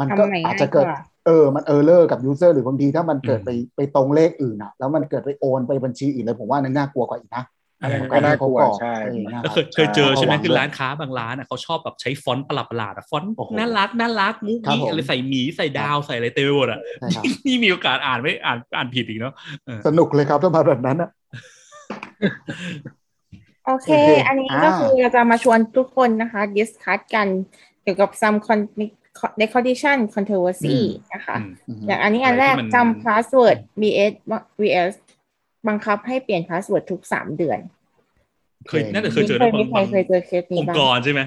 [0.00, 0.94] มันก็ทำใหม่อาจจะเกิดง่ายกว่า
[1.26, 7.42] เออ มัน error กับ user หรือบางทีถ้ามันเกิดอืมไปไปตรงเลขอื่นอะแล้วมันเกิดไปโอนไปบัญชีอื่นเลยผมว่านั่นน่ากลัวกว่าอีกนะ
[7.82, 19.34] เออก็น่ากลัวรที่เขใช่เออนะแล้วคเครับยเคยเจอใช่ไหมระวังคือด้วยร้านค้าบางร้านอะเขาชอบแบบใช้ฟอนต์ประหลาดประหลาดๆอะฟอนต์โอ้โหน่ารักน่ารักมุกครับนี้ผมอะไรใส่หมีใส่ดาวใส่อะไรเต็มไปหมดอะใช่ครับนี่มีโอกาสอ่านไม่อ่านอ่านผิดอีกเนาะ
[19.66, 21.10] เออสนุกเลยครับถ้ามาแบบนั้นอะ
[23.66, 27.28] โอเคโอเค อันนี้อ่าก็คือเราจะมาชวนทุกคนนะคะ discuss กัน
[27.82, 28.58] เกี่ยวกับ some con
[29.42, 30.78] recognition controversy
[31.14, 34.12] นะคะอืมอืมอย่างอันนี้อันแรกอะไรที่มันจำ password vs
[34.60, 34.94] vs
[35.68, 37.58] บังคับให้เปลี่ยน password ทุกสามเดือน
[38.68, 41.20] เคยน่าจะเคยเจอเคนะยมีใครบางเคยเจอเคสอนี้งบ้าค์งกรใช่ไหม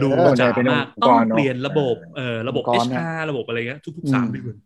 [0.00, 4.56] รู้เออจ๋าเป็นมากองค์ต้กองรเนอะเปลี่ยนระบบเอ่อระบบองค์กรเนี่ย HR ระบบอะไรเงี้ยทุกอืมๆสามเดือน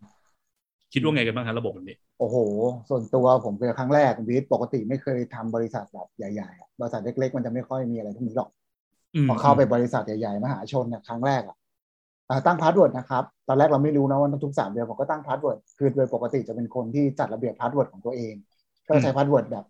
[0.93, 2.37] คิดว่าไงกันบ้างครับระบบแบบนี้ โอ้โห
[2.89, 8.51] ส่วนตัวผมเป็นครั้งแรกวิทย์ปกติไม่เคยทำบริษัทแบบใหญ่ๆอะบริษัทเล็กๆ มันจะไม่ค่อยมีอะไรพวกนี้หรอก
[9.29, 11.57] มพอเข้าไปบริษัทใหญ่ๆ มหาชนเนี่ยครั้งแรกอะ
[12.29, 18.35] อ่าตั้ง password นะครับ ตอนแรกเราไม่รู้นะว่าทุกสามเดือนผมก็ตั้ง password คือโดยปกติจะเป็นคนที่จัดระเบียบ password ของตัวเอง
[18.89, 19.65] ก็ใช้ password แบบ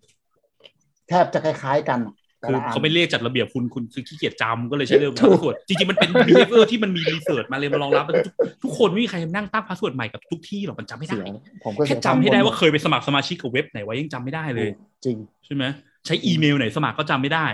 [1.08, 11.34] แทบจะคล้าย ๆ กันอะแต่คือละนเขาไม่เรียกจัดระเบียบคุณคุณคือขี้เกียจจำก็เลยใช้เรื่อง password จริงๆ มันเป็น behavior ที่มันมี research มาเลยมารองรับ ทุกทุกคนไม่มีใครนั่งตั้ง password ใหม่กับทุกที่หรอกมันจำไม่ได้เสีย
[11.64, 14.68] ผมก็แค่เสียจำให้ได้ว่าตังเคยไปสมัครสมาชิกกับเว็บไหนไว้ยังจำไม่ได้เลย
[15.04, 15.64] จริงใช่ไหม
[16.06, 17.46] ใช้อีเมลไหนสมัครก็จำไม่ได้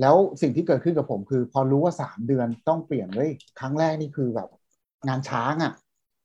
[0.00, 3.30] แล้วสิ่งที่เกิดขึ้นกับผมคือ พอรู้ว่าสามเดือนต้องเปลี่ยนเว้ย
[3.60, 4.48] ครั้งแรกนี่คือแบบ
[5.08, 5.72] งานช้างอะ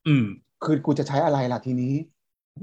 [0.08, 0.26] อืม
[0.64, 1.94] คือกูจะใช้อะไรล่ะทีนี้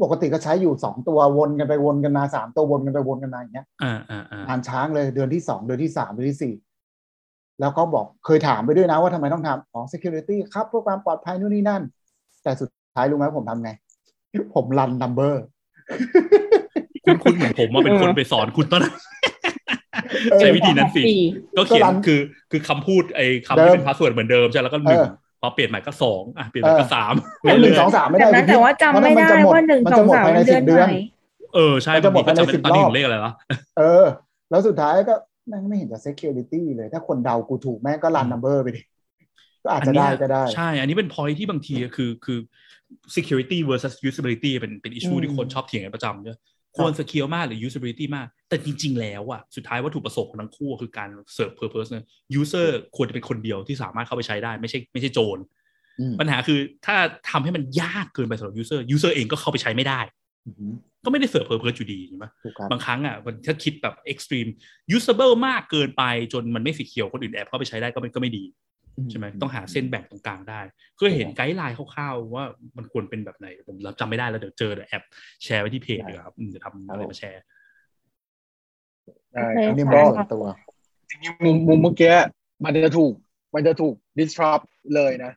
[0.02, 6.54] ปกติก็ใช้อยู่สองตัววนกันไปวนกันมาสามตัววนกันไปวนกันมาอย่างเงี้ยอ่าอ่าอ่างานช้างเลยเดือนที่สองเดือนที่สามเดือนที่สี่
[7.60, 11.82] แล้วก็บอกเคยถามไปด้วยนะว่าทำไมต้องทำอ๋อ security ครับเพื่อความปลอดภัยนู่นนี่นั่น
[12.42, 13.70] แต่สุดท้ายรู้ไหมผมทำไง
[14.54, 15.34] ผมรัน number
[17.04, 18.94] คุณคุณเหมือนผมมาเป็นคนไปสอนคุณตอนนั้น
[20.40, 21.18] ใช้วิธีนั้นสิปี
[21.56, 22.20] ก็เขียนก็รันคือ
[22.50, 25.08] คือคำพูดไอ้คำเดิที่มเป็นพาสเวิร์ดเหมือนเดิมใช่แล้วก็หนึ่งเออ
[25.40, 30.96] พอเปลี่ยนใหม่ก็สองอะเปลี่ยนใหม่ก็เออสามแล้วหนึ่งสองสามไม่ได้แต่นั้นพี่แต่ว่าจำไม่ได้เพระนจะหว่าหนึ่งมัสองจะหมดสามภายในเดืสิอนบเดือนไหน
[31.54, 33.32] เออใช่มันจะหมดบางทีก็จำไม่ภายในสิบตอนนี้รอบถึงเลขอะไรวะ
[33.78, 34.04] เออ
[34.50, 35.14] แล้วสุดท้ายก็
[35.48, 38.82] แม่งไม่เห็นจะ security เลย ถ้าคนเดากูถูกแม่งก็รัน number ไปดิ
[39.64, 42.38] ก็อาจจะได้ก็ได้ ใช่ อันนี้เป็น point ที่บางทีคือคือ
[43.16, 46.36] security versus usability เป็นเป็น issue อืมที่คนชอบเถียงกันประจำใช่ไหม
[46.78, 52.04] ควร secure มากหรือ usability มาก แต่จริง ๆ แล้วอะสุดท้ายวัตถุประสงค์ของทั้งคู่คือการ serve purpose นะ
[52.40, 55.38] user ควรจะเป็นคนเดียวที่สามารถเข้าไปใช้ได้ไม่ใช่ไม่ใช่โจร
[56.00, 56.96] อืมปัญหาคือถ้า
[57.30, 60.00] ทำให้มันยากเกินไปสำหรับ user user เองก็เข้าไปใช้ไม่ได้
[60.46, 60.72] อืม
[61.04, 64.50] ก็ไม่ได้ serve purpose อยู่ดีใช่ไหมถูกครับบางครั้งอะมันถ้าคิดแบบ extreme
[64.96, 66.02] usable มากเกินไป
[66.32, 68.44] จนมันไม่สีเขียวคนอื่นแอบเข้าไปใช้ได้ก็ไม่ก็ไม่ดี
[69.10, 70.60] ใช่ไหมต้องหาเส้นแบ่งตรงกลางได้
[70.94, 72.44] เพื่อเห็นไกด์ไลน์คร่าวๆว่า
[72.76, 75.02] มันควรเป็นแบบไหนผมจำไม่ได้แล้วเดี๋ยวเจอเดี๋ยวแอป
[75.44, 77.42] แชร์ไว้ที่เพจดีกว่าครับอืมจะทำอะไรมาแชร์
[79.32, 80.44] ได้โอเคครับนี่ก็มันส่วนตัว
[81.10, 82.14] จริงๆมุมมุมเมื่อกี้
[82.64, 83.12] มันจะถูก
[83.54, 85.32] มันจะถูก disrupt เลยนะ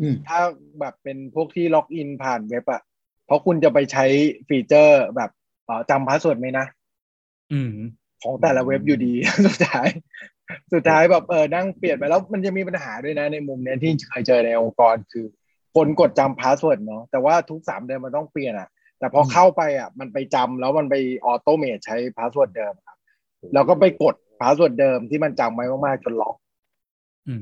[0.00, 0.40] อืมถ้า
[0.80, 2.82] แบบเป็นพวกที่ login ผ่านเว็บอะ
[3.26, 4.04] เพราะคุณจะไปใช้
[4.48, 5.30] feature แบบ
[5.64, 6.66] เอ่อจำ password ไหมนะ
[7.52, 7.72] อืม
[8.22, 9.12] ของแต่ละเว็บอยู่ดี
[9.46, 9.88] สุดท้าย
[10.72, 15.26] สุดท้ายแบบเออนั่งเปลี่ยนไปแล้วมันจะมีปัญหาด้วยนะในมุมเนี้ยที่เคยเจอในองค์กรคือ
[15.74, 18.68] คนกดจำ password เนาะแต่ว่าทุกสามเดือนมันต้องเปลี่ยนอะ
[18.98, 22.98] แต่พอเข้าไปอะมันไปจำแล้วมันไป automate ใช้ password เดิมครับ
[23.54, 26.36] แล้วก็ไปกด password เดิมที่มันจำไว้มากๆจนล็อก
[27.28, 27.40] อืม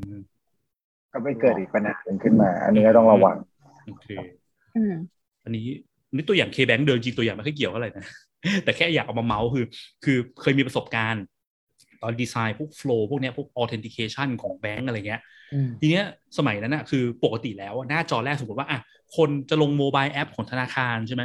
[1.12, 3.36] ก็ไปเกิดอีกปัญหาหนึ่งขึ้นมา อันนี้ก็ต้องระวัง
[3.86, 4.06] โอเค
[4.76, 4.94] อืม
[5.44, 5.66] อันนี้
[6.08, 8.04] อันนี้ตัวอย่าง K-Bank เดิมจริงตัวอย่างไม่ค่อยเกี่ยวเท่าไหร่นะ
[8.64, 9.64] แต่แค่อยากเอามาเมาส์คือ
[10.04, 11.24] คือเคยมีประสบการณ์
[12.02, 15.20] ตอนดีไซน์พวก flow พวกเนี้ยพวก authentication ของแบงก์อะไรเงี้ย
[15.52, 16.04] อืมทีเนี้ย
[16.38, 18.80] สมัยนั้นอะคือปกติแล้วอะหน้าจอแรกสมมติว่าอะ
[19.16, 21.22] คนจะลง mobile app ของธนาคารใช่ไหม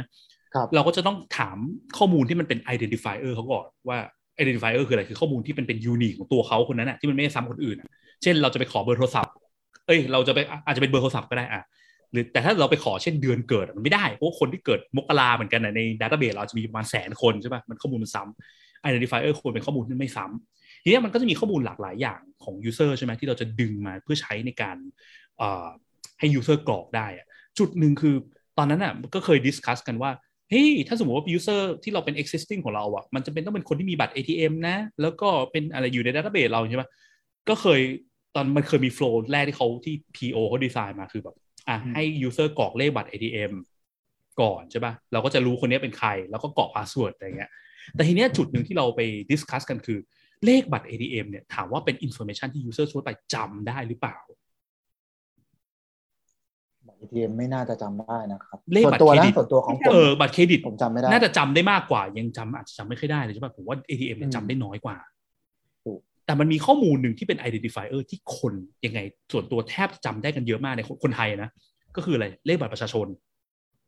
[0.54, 1.56] ครับเราก็จะต้องถาม
[1.98, 3.98] ข้อมูลที่มันเป็น identifier เขาก่อนว่า
[4.42, 7.88] identifier คืออะไรคือข้อมูลที่เป็นเป็น unique ของตัวเขาคนนั้นอะที่มันไม่ได้ซ้ำคนอื่นอะ
[8.22, 9.34] เช่นเราจะไปขอเบอร์โทรศัพท์
[9.86, 11.62] เอ้ยเราจะไปอะอาจจะเป็นเบอร์โทรศัพท์ก็ได้อะ
[12.12, 24.76] หรือแต่ถ้าเราไปขอเช่นเดือนเกิดอะมันไม่ได้เพราะว่าคนที่เกิดมกราเหมือนกันอะใน database เราจะมีประมาณแสนคนใช่ป่ะมันข้อมูลมันซ้ำ identifier ควรเป็นข้อมูลที่ไม่ซ้ำ ทีเนี้ยมันก็จะมีข้อมูลหลากหลายอย่างของ user ใช่ไหมที่เราจะดึงมาเพื่อใช้ในการ
[25.38, 25.66] เอ่อ
[26.18, 27.26] ให้ user กรอกได้อะ
[27.58, 28.14] จุดหนึ่งคือ
[28.58, 30.10] ตอนนั้นอะก็เคย discuss กันว่า
[30.50, 36.84] เฮ้ยถ้าสมมติว่า user ที่เราเป็น existing ของเราอะมันจะเป็นต้องเป็นคนที่มีบัตร ATM นะ แล้วก็เป็นอะไรอยู่ใน database เราใช่ไหม
[37.48, 37.80] ก็เคย
[38.34, 41.36] ตอนมันเคยมี flow แรกที่เขาที่ PO เขาดีไซน์มาคือแบบ
[41.68, 43.52] อะให้ user กรอกเลขบัตร ATM
[44.40, 47.50] ก่อนใช่ป่ะเราก็จะรู้คนนี้เป็นใคร แล้วก็กรอก password อะไรเงี้ย
[47.94, 49.00] แต่ทีเนี้ยจุดหนึ่งที่เราไป
[49.30, 49.98] discuss กันคือ
[50.46, 54.16] เลขบัตร ATM เนี่ยถามว่าเป็น information ที่ user ทั่วไปจำได้หรือเปล่า
[56.86, 64.96] บัตร ATM ไม่น่าจะจำได้นะครับ เลขส่วบันตรตัวเครนะดิตส่วนตัวของผมเออบัตรเครดิตผมจำไม่ได้ น่าจะจำได้มากกว่า ยังจำอาจจะจำไม่ค่อยได้เลยใช่ป่ะผมว่า ATM เนี่ยอืมจำได้น้อยกว่า
[65.84, 68.54] ถูกแต่มันมีข้อมูลหนึ่งที่เป็น identifier ที่คน
[68.86, 69.00] ยังไง
[69.32, 71.50] ส่วนตัวแทบจะจำได้กันเยอะมากในคนคนไทยนะ
[71.96, 73.06] ก็คืออะไรเลขบัตรประชาชน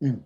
[0.03, 0.17] อืม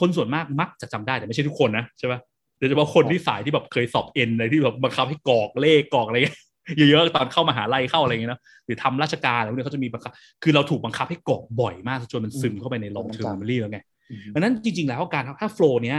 [0.00, 2.20] คนส่วนมากมักจะจำได้แต่ไม่ใช่ทุกคนนะใช่ป่ะ
[2.58, 6.38] โดยเฉพาะคนที่สายที่แบบเคยสอบเอ็นท์อะไรที่แบบบังคับให้กรอกเลขกรอกอะไรเงี้ย
[6.76, 10.12] เยอะๆตอนเข้ามหาลัยเข้าอะไรเงี้ยเนอะหรือทำราชการอะไรพวกนี้เขาจะมีบังคับ
[10.42, 13.78] คือเราถูกบังคับให้กรอกบ่อยมากจนมันซึมเข้าไปใน long term มันจำ memory แล้วไง
[14.10, 15.98] อืมดังนั้นจริงๆแล้วการถ้า flow เนี้ย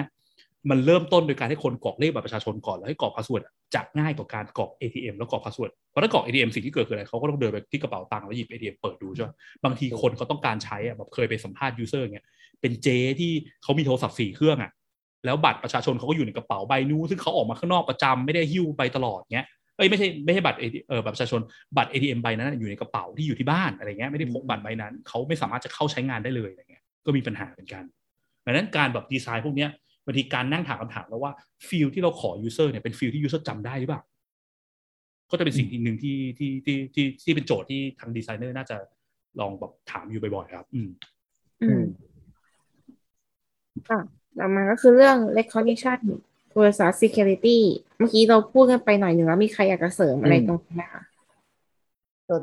[0.69, 3.43] มันเริ่มต้นโดยการให้คนกรอกเลขบัตรประชาชนก่อน แล้วให้กรอก password
[3.75, 9.29] จะง่ายกว่าการกรอก ATM แล้วกรอก password เพราะถ้ากรอก ATM สิ่งที่เกิดคืออะไรเขาก็ต้องเดินไปที่กระเป๋าตังค์แล้วหยิบ ATM เปิดดูใช่ไหม
[9.63, 12.25] บางทีคนเขาต้องการใช้อะแบบเคยไปสัมภาษณ์ user เงี้ย
[12.61, 12.87] เป็นเจ๊
[13.19, 13.31] ที่
[13.63, 14.71] เขามีโทรศัพท์สี่เครื่องอะ
[15.25, 19.47] แล้วบัตรประชาชนเขาก็อยู่ในกระเป๋าใบนู้นซึ่งเขาออกมาข้างนอกประจำไม่ได้หิ้วไปตลอดเงี้ย
[19.77, 21.41] เอ้ยไม่ใช่ไม่ใช่บัตรเออบัตรประชาชน
[21.77, 27.83] บัตร ATM ใบนั้นอยู่ในกระเป๋าที่อยู่ที่บ้านอะไรเงี้ยไม่ได้พกบัตรใบนั้นเขาไม่สามารถจะเข้าใช้งานได้เลยอะไรเงี้ยก็มีปัญหาเหมือนกัน
[28.45, 29.69] ดังนั้นการแบบดีไซน์พวกเนี้ย
[30.05, 31.31] บางทีการนั่งถามคำถามแล้วว่า
[31.67, 34.01] field ที่เราขอ user เนี่ยเป็น field ที่ user จำได้หรือเปล่า
[35.31, 38.77] ก็จะเป็นสิ่งหนึ่งที่ที่ที่ที่ที่เป็นโจทย์ที่ทางดีไซเนอร์น่าจะ
[39.39, 40.89] ลองแบบถามอยู่บ่อยๆครับ อืม
[41.61, 41.83] อืม
[43.89, 43.99] ค่ะ
[44.39, 45.99] ต่อมาก็คือเรื่อง recognition
[46.51, 47.57] โทรศัพท์ security
[47.97, 51.01] เมื่อกี้เราพูดกันไปหน่อยหนึ่งแล้วมีใครอยากจะเสริมอะไรตรงนี้ไหมคะ
[52.29, 52.35] ก็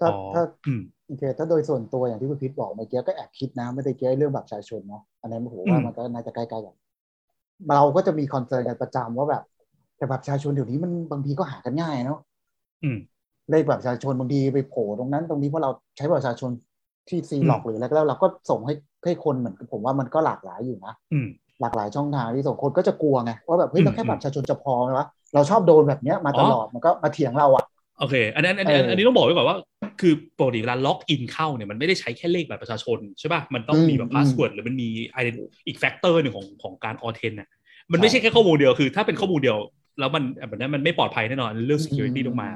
[0.00, 6.74] ถ้าอ๋อถ้าอืมโอเคถ้าโดยส่วนตัวอย่างที่คุณพิทบอกเมื่อกี้ก็แอบคิดนะไม่ได้เกี่ยวเรื่องแบบประชาชนเนาะอันนั้นผมว่าอืมมันก็น่าจะใกล้ๆกัน
[7.76, 9.42] เราก็จะมีคอนเซิร์นกันประจำว่าแบบ
[9.96, 12.20] แต่แบบประชาชนเดี๋ยวนี้มันบางทีก็หากันง่ายเนาะ
[12.84, 12.98] อืม
[13.50, 16.50] เลขบัตรประชาชนบางทีไปโผล่ตรงนั้น ตรงนี้เพราะเราใช้บัตรประชาชน
[17.10, 18.74] ที่ซีอืมหลอกหรืออะไรก็แล้วเราก็ส่งให้
[19.04, 21.28] ให้คนเหมือนผมว่ามันก็หลากหลายอยู่นะอืม
[21.60, 27.64] หลากหลายช่องทางที่ส่งคนก็จะกลัวไงว่าแบบเฮ้ยอืมเราแค่บัตรประชาชนจะพอไหมวะเราชอบโดนแบบเนี้ยมาตลอดมันก็มาเถียงเราอะ
[27.98, 29.56] โอเค อันนั้นอันนี้เอออัอันนี้ต้องบอกไว้ก่อนว่า
[30.00, 34.88] คือปกติเวลา login เข้าเนี่ยมันไม่ได้ใช้แค่เลขบัตรประชาชนใช่ป่ะ มันต้องมีแบบอืม password หรือมันมี
[35.20, 37.48] ident- อีก factor หนึ่งของของการ authen น่ะ
[37.92, 39.58] มันไม่ใช่แค่ข้อมูลเดียว คือถ้าเป็นข้อมูลเดียว
[39.98, 42.50] แล้วมันแบบนั้นมันไม่ปลอดภัยแน่นอนเรื่อง security ต้องมา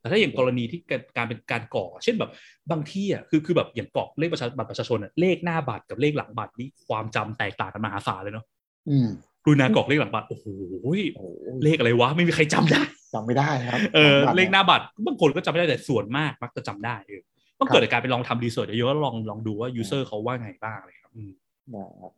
[0.00, 2.30] แต่ถ้าอย่างกรณีที่การการเป็นการก่อ เช่นแบบ
[2.70, 8.44] บางที่อะคือคือแบบอย่างกรอกเลขประชาบัตรประชาชนอะเลขหน้าบัตรกับเลขหลังบัตรนี่ความจำแตกต่างกันมหาศาลเลยเนาะ
[8.90, 9.08] อืม
[9.44, 10.46] ดูนากรอกเลขหลังบัตรโอ้โห
[10.82, 11.24] โอ้โห
[11.64, 12.82] เลขอะไรวะไม่มีใครจำได้
[13.14, 17.20] จำไม่ได้ครับเออจำไม่ได้เลขหน้าบัตรบางคนก็จำไม่ได้แต่ส่วนมากมักจะจำได้เออ
[17.58, 21.32] ต้องเกิดจากการไปลองทำ research เยอะๆแล้วลองลองดูว่า user เขาว่าไงบ้างอะไรครับอืม
[21.72, 22.12] ได้ครับ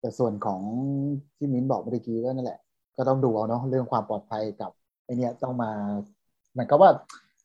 [0.00, 0.60] แต่ส่วนของ
[1.36, 2.60] ที่มิ้นบอกเมื่อกี้ก็นั่นแหละ
[2.96, 4.70] ก็ต้องดูเอาเนาะเรื่องความปลอดภัยกับ
[5.04, 5.70] ไอเนี้ยต้องมา
[6.54, 6.90] เหมือนกับว่า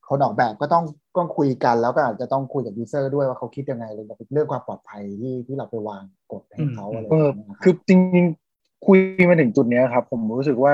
[0.09, 0.83] คนออกแบบก็ต้อง
[1.17, 8.99] ต้องคุยกันแล้วก็อาจจะต้องคุยกับยูเซอร์ด้วยว่าเขาคิดยังไงเลยแต่เป็นเรื่องความปลอดภัยที่ที่เราไปวางกฎให้เขาอะไรเออแบบนี้นะคือจริงๆคุย
[9.29, 10.73] มาถึงจุดเนี้ยครับ ผมรู้สึกว่า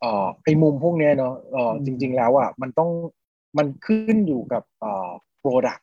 [0.00, 2.90] เอ่อไอ้มุมพวกเนี้ยเนาะเอ่อจริง ๆ แล้วอะมันต้อง
[3.58, 5.10] มันขึ้นอยู่กับเอ่อ
[5.42, 5.82] product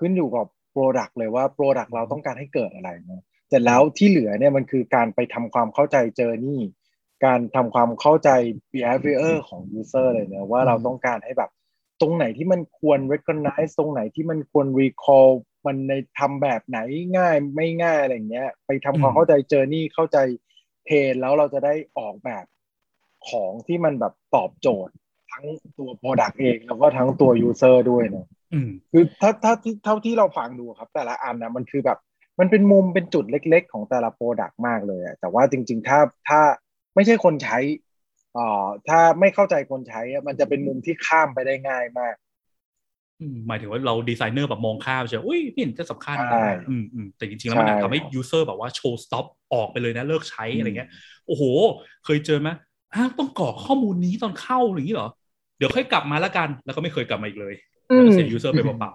[0.00, 6.60] ขึ้นอยู่กับ product เลยว่า product เราต้องการให้เกิดอะไรเนาะแต่แล้วที่เหลือเนี่ยมันคือการไปทำความเข้าใจ journey
[7.24, 8.30] การทำความเข้าใจ
[8.72, 11.50] behavior ของ user เลยเนะว่าเราต้องการให้แบบ
[12.00, 15.30] ตรงไหนที่มันควร recognize ตรงไหนที่มันควร recall
[15.66, 16.78] มันในทำแบบไหน
[17.16, 20.18] ง่ายไม่ง่ายอะไรอย่างเงี้ย ไปทำความอืมเข้าใจ journey เข้าใจ
[20.84, 22.44] เพนแล้วเราจะได้ออกแบบ
[23.28, 24.94] ของที่มันแบบตอบโจทย์
[25.32, 25.46] ทั้ง
[25.78, 31.98] ตัว product เองแล้วก็ทั้งตัว user ด้วยเนอะอืมคือถ้าถ้าที่เท่าที่เราฟังดูครับ แต่ละอันนะมันคือแบบ
[32.40, 36.40] มันเป็นมุมเป็นจุดเล็ก ๆ ของแต่ละ product มากเลยอะแต่ว่าจริง ๆ ถ้าถ้า
[36.96, 37.58] ไม่ใช่คนใช้
[38.34, 42.14] เอ่อถ้าไม่เข้าใจคนใช้อะมันจะเป็นมุมที่ข้ามไปได้ง่ายมาก
[43.20, 46.22] อืมหมายถึงว่าเราดีไซเนอร์แบบมองข้ามใช่ไหมอุ้ยไม่เห็นจะสำคัญใช่
[46.68, 50.88] อืมอืมแต่จริงๆแล้วมันอาจใช่ทำให้ครับ user แบบว่า show stopออกไปเลยนะเลิกใช้อืมอะไรเงี้ย
[51.26, 51.44] โอ้โห
[52.04, 52.48] เคยเจอไหม
[52.94, 55.08] อ้าวต้องกรอกข้อมูลนี้ตอนเข้าอย่างนี้เหรอ
[55.58, 57.54] เดี๋ยวค่อยกลับมาแล้วกัน แล้วก็ไม่เคยกลับมาอีกเลย
[57.90, 58.92] อืมแล้วก็เสีย user ไปเปล่า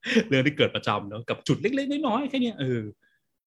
[0.00, 2.80] ๆเรื่องที่เกิดประจำเนอะกับจุดเล็กๆน้อยๆแค่เนี้ยเออ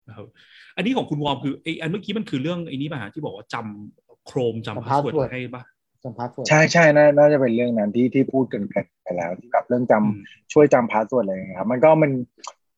[0.07, 0.27] นะครับ
[0.75, 5.63] อันนี้ของคุณวอร์มคือไออันเมื่อกี้มันคือเรื่องไอ้นี้ป่ะฮะที่บอกว่าจำ Chrome จำ password ให้ป่ะ
[6.03, 8.63] จำ password ใช่ใช่น่าน่าจะเป็นเรื่องนั้นที่ที่พูดกัน
[9.03, 10.11] ไปแล้ว ที่แบบเรื่องจำอืม
[10.53, 12.11] ช่วยจำ password อะไรอย่างเงี้ยครับ มันก็มัน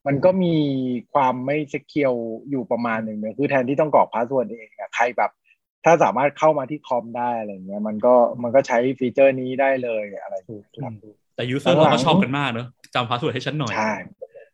[0.07, 0.55] มันก็มี
[1.13, 2.13] ความไม่ secure
[2.49, 5.31] อยู่ประมาณหนึ่งเนอะคือแทนที่ต้องกรอก password เองอะใครแบบ
[5.85, 8.13] ถ้าสามารถเข้ามาที่คอมได้อะไรอย่างเงี้ย มันก็
[8.43, 10.95] มันก็ใช้ feature นี้ได้เลยอะไรถูกอืม
[11.35, 13.91] แต่ user เราหลังๆก็ชอบกันมากเนอะจำ password ให้ฉันหน่อยใช่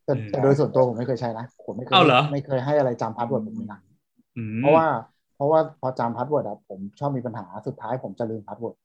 [0.06, 3.80] แต่อืมแต่โดยส่วนตัวผมไม่เคยใช้นะผมไม่เคยอ้าวเหรอไม่เคยให้อะไรจำ password ผมเลยนะ
[4.38, 4.88] อืมเพราะว่า
[5.36, 8.76] เพราะว่าพอจำ password อะผมชอบมีปัญหาสุดท้ายผมจะลืม password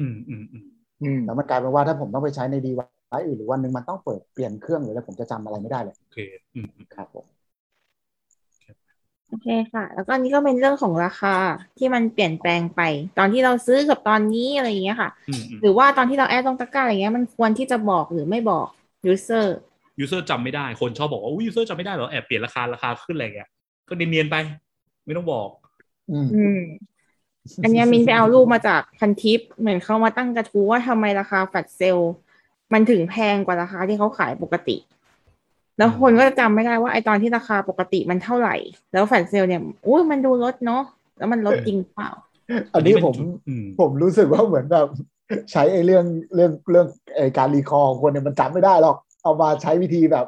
[0.00, 0.66] อืมอืมอืม
[1.02, 2.80] อืมแล้วมันกลายเป็นว่าถ้าผมต้องไปใช้ในดีไว
[3.18, 6.16] ซ์อื่นหรือวันหนึ่งมันต้องเปิดเปลี่ยนเครื่องหรืออะไรผมจะจำอะไรไม่ได้เลยโอเค
[6.54, 7.26] อืมอืมครับผม
[9.28, 11.36] โอเคค่ะ แล้วก็อันนี้ก็เป็นเรื่องของราคา
[11.78, 12.80] ที่มันเปลี่ยนแปลงไป
[13.18, 18.68] ตอนที่เราซื้อกับตอนนี้อะไรอย่างเงี้ยค่ะอืมอืมหรือว่าตอนที่เรา add ลงตะกร้าอะไรเงี้ยมันควรที่จะบอกหรือไม่บอก
[19.12, 19.46] user
[20.00, 23.48] user จำไม่ได้ คนชอบบอกว่าอุ้ย user จำไม่ได้เหรอแอบเปลี่ยนราคาราคาขึ้นอะไรเงี้ย
[23.88, 24.36] ก็เนียนๆไป
[25.06, 25.48] ไม่ต้องบอก
[26.10, 26.60] อืมอืม
[27.62, 31.98] อันเนี้ยมินไปเอารูปมาจากพันทิป เหมือนเขามาตั้งกระทู้ว่าทำไมราคา flash sale
[32.72, 34.76] มันถึงแพงกว่าราคาที่เขาขายปกติ
[35.78, 38.56] แล้วคนก็จะจำไม่ได้ว่าไอตอนที่ราคาปกติมันเท่าไหร่
[38.92, 40.82] แล้ว flash sale เนี่ยอุ้ยมันดูลดเนาะ
[41.18, 42.10] แล้วมันลดจริงเปล่า
[42.72, 43.14] อันนี้ผม
[43.48, 44.88] อืมผมรู้สึกว่าเหมือนแบบ
[45.52, 46.04] ใช้ไอ้เรื่อง
[46.34, 50.26] เรื่องเรื่องไอ้การ recall ของคนเนี่ยมันจำไม่ได้หรอก เอามาใช้วิธีแบบ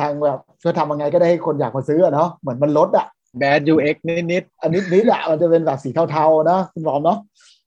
[0.00, 3.06] ทางแบบจะทำยังไงก็ได้ให้คนอยากมาซื้ออะเนาะเหมือนมันลดอะ
[3.40, 3.96] bad UX
[4.32, 7.18] นิดอันนี้นิดอะมันจะเป็นแบบสีเทาๆนะคุณหมอมเนาะ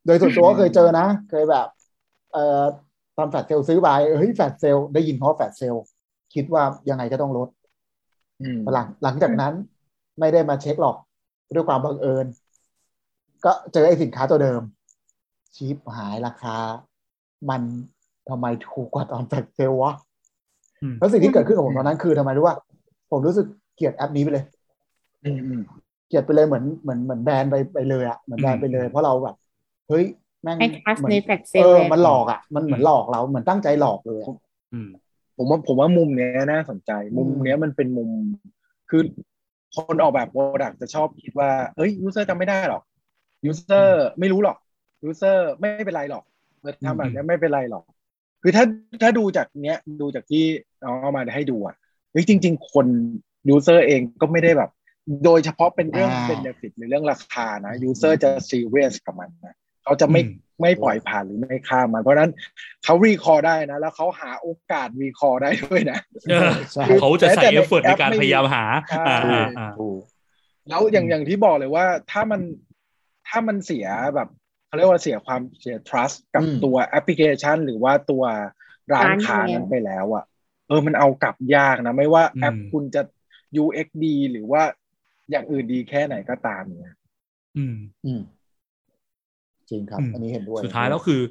[0.06, 1.68] โดยส่วนตัวก็เคยเจอนะ เคยแบบ
[2.34, 2.64] เอ่อ
[3.18, 5.76] ตอน flash sale ซื้อไปเฮ้ย flash sale ได้ยินเพราะ flash sale
[6.34, 9.53] คิดว่ายังไงก็ต้องลดๆอืมหลังหลังจากนั้น
[10.20, 10.95] ไม่ได้มาเช็คหรอก
[11.56, 12.26] ด้วยความบังเอิญ
[13.45, 14.61] ก็เจอไอ้สินค้าตัวเดิม
[15.56, 16.56] ชิบหายราคา
[17.49, 17.61] มัน
[18.30, 20.09] ทำไมถูกกว่าตอน flash sale วะอืม
[20.99, 22.56] แล้วสิ่งที่เกิดขึ้นกับผมตอนนั้นคือทำไมรู้ว่า
[23.11, 24.45] ผมรู้สึกเกลียดแอปนี้ไปเลย
[25.26, 25.61] อืมอืม
[26.07, 29.35] เกลียดไปเลยเหมือนเหมือนเหมือนแบนไปไปเลยอะเหมือนแบนไปเลย เพราะเราแบบ
[29.89, 30.06] เฮ้ย
[30.43, 34.35] แม่งไอ้ trust เหมือนใน flash sale เออมันหลอกอะมันเหมือนหลอกเราเหมือนตั้งใจหลอกเลยอะ
[34.73, 34.89] อืม
[35.38, 38.10] ผมว่าผมว่ามุมเนี้ยน่าสนใจ มุมเนี้ยมันเป็นมุม
[38.89, 39.01] คือ
[39.76, 42.81] คนออกแบบ product จะชอบคิดว่าเอ้ย user จำไม่ได้หรอก
[43.45, 44.57] user ไม่รู้หรอก
[45.03, 46.23] user ไม่เป็นไรหรอก
[46.61, 47.84] เมื่อทำแบบนี้ไม่เป็นไรหรอก
[48.41, 48.64] คือถ้า
[49.01, 51.76] ถ้าดูจากเนี้ยดูจากที่น้อง เอามาให้ดูอะ
[52.11, 52.88] เฮ้ยจริง ๆ คน
[53.49, 54.72] user เองก็ไม่ได้แบบ
[55.26, 60.30] โดยเฉพาะเป็นเรื่องอ่า benefit หรือเรื่องราคานะ user จะซีเรียสกับมันนะเขาจะไม่อืม
[60.61, 62.31] ไม่ปล่อยผ่านหรือไม่ข้ามมันเพราะฉะนั้น
[62.84, 65.99] เขา recall ได้นะ แล้วเขาหาโอกาส recall ได้ด้วยนะ
[66.30, 69.99] เออใช่เขาจะใส่แต่ effort ในการแบบพยายามหาใช่อ่าอ่าอ่าถูก
[70.69, 72.41] แล้วอย่างอย่างที่บอกเลยว่าถ้ามัน
[73.27, 74.30] ถ้ามันเสียแบบ
[74.68, 78.23] เขาเรียกว่าเสียความเสีย trust กับอืมตัวแอปพลิเคชัน หรือว่าตัว
[78.93, 80.26] ร้านร้านค้าแล้วนั้นไปแล้วอะ
[80.69, 83.01] เออมันเอากลับยากนะ ไม่ว่าอืมแอปคุณจะ
[83.63, 84.63] UX ดีหรือว่า
[85.29, 86.95] อย่างอื่นดีแค่ไหนก็ตามเนี่ย
[87.57, 87.75] อืม
[88.05, 88.21] อืม
[89.69, 91.21] จริงครับอืมอันนี้เห็นด้วย สุดท้ายแล้วคือ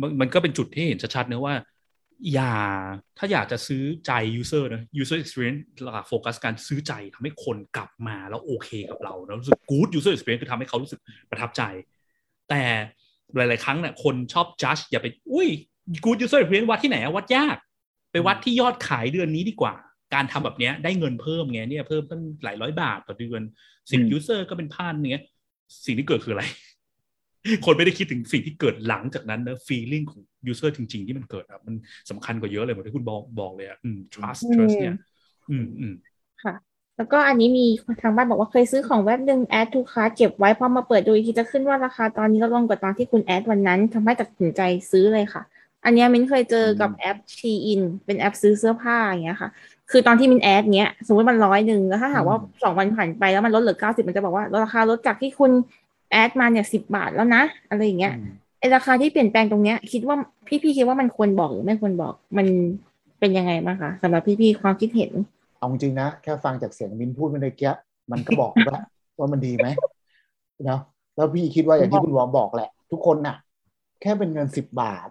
[0.00, 1.54] มันมันก็เป็นจุดที่เห็นชัดๆนะว่า
[2.32, 2.54] อย่า
[3.18, 11.00] ถ้าอยากจะซื้อใจ user นะ user experience หลักโฟกัสการซื้อใจทำให้คนกลับมาแล้วโอเคกับเราแล้วรู้สึก good user experience คือทำให้เขารู้สึก
[11.30, 11.62] ประทับใจ
[12.50, 12.62] แต่
[13.36, 15.48] หลาย ๆ ครั้งเนี่ยคนชอบ judge อย่าไป อุ้ย
[16.04, 17.65] good user experience วัดที่ไหนอะวัดยากไป
[18.26, 19.74] วัดที่ยอดขายเดือนนี้ดีกว่า
[20.14, 23.40] การทำแบบเนี้ยได้เงินเพิ่มไงเนี่ยเพิ่มตั้งหลายร้อยบาทต่อเดือน
[23.90, 25.24] สิบอืม user ก็เป็นพันเนี้ย
[25.86, 26.44] สิ่งที่เกิดคืออะไร
[27.64, 30.20] คนไม่ได้คิดถึงสิ่งที่เกิดหลังจากนั้นนะ feeling ของ
[30.50, 31.74] user จริง ๆ ที่มันเกิดอะมัน
[32.10, 34.96] สำคัญกว่าเยอะเลยเหมือนที่คุณบอกบอกเลยอะอืม trust อืม trust เนี่ย
[35.50, 35.94] อืมอืม
[36.44, 36.54] ค่ะ
[36.96, 37.66] แล้วก็อันนี้มี
[38.02, 44.60] ทางบ้านบอกว่าเคยซื้อของเว็บหนึ่ง add to cart เก็บไว้พอมาเปิดดูอีกทีจะขึ้นว่าราคาตอนนี้ลดลงกว่าตอนที่คุณ add วันนั้นทำให้ตัดสินใจ
[44.90, 45.42] ซื้อเลยค่ะ
[45.86, 49.50] อันเนี้ยมินเคยเจอกับแอป Shein เป็นแอปซื้อเสื้อผ้าอย่างเงี้ยค่ะ
[49.90, 55.50] คือตอนที่มิน add เนี้ย สมมติมันร้อยหนึ่งแล้วถ้าหากว่าสองวันผ่านไปแล้วมันลดเหลือเก้าสิบมันจะบอกว่าราคาลดจากที่คุณ
[56.10, 60.16] add มาเนี่ยสิบบาทแล้วนะ อะไรอย่างเงี้ยอืมไอราคาที่เปลี่ยนแปลงตรงเนี้ย คิดว่า
[60.62, 62.46] พี่ๆคิดว่ามันควรบอกหรือไม่ควรบอกมัน
[63.20, 65.12] เป็นยังไงบ้างคะสำหรับพี่ๆความคิดเห็น
[65.58, 67.72] เอาจริงนะแค่ฟังจากเสียงมินพูดเมื่อกี้
[68.10, 68.80] มันก็บอกแล้ว
[69.18, 69.66] ว่ามันดีไหม
[70.66, 70.80] เนาะ
[71.16, 73.36] แล้วพี่คิดว่าอย่างที่คุณวอมบอกแหละ ทุกคนน่ะ
[74.00, 75.08] แค่เป็นเงินสิบบาท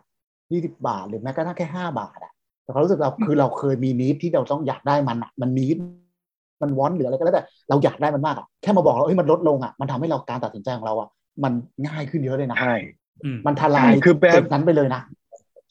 [0.52, 2.32] ยี่สิบาท หรือแม้กระทั่งแค่ห้าบาทอะ
[2.64, 5.78] แต่เขามรู้สึกเราคือเราเคยมีนิดที่เราต้องอยากได้มันอะมันนิด
[6.62, 11.10] มันวอนหรืออะไรก็แล้วแต่เราอยากได้มันมากอะแค่มาบอกเราเฮ้ยมันลดลงอะมันทำให้เราการตัดสินใจของเราอะ
[11.44, 11.54] มัน
[11.88, 12.76] ง่ายขึ้นเยอะเลยนะใช่
[13.24, 15.02] อืมมันทลายคือแบบจุดนั้นไปเลยนะ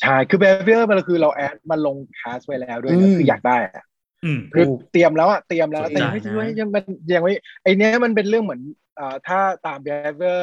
[0.02, 3.84] ใช่คือ behavior มันคือเราแอดมันลงคลาสไว้แล้วด้วยอืนะมคืออยากได้อะ
[4.24, 6.84] อืมคือถูกเตรียมแล้วอะเตรียมแล้วสนแต่ใจยังไม่นะช่วยยังมัน
[7.14, 7.32] ยังไม่
[7.62, 8.62] ไอเนี้ยมันเป็นเรื่องเหมือน
[8.98, 10.40] อ่าถ้าตาม behavior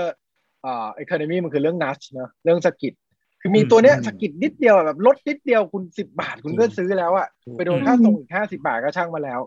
[0.65, 2.93] อ่า economy มันคือเรื่อง nudge เนอะเรื่องสะกิด
[3.41, 9.39] คือมีตัวเนี้ยอืมสะกิดนิดเดียวอะแบบลดนิดเดียวคุณสิบบาทคุณก็จริงซื้อแล้วอะถูกไปโดนค่าส่งอีกห้าสิบาทก็ช่างมาแล้ว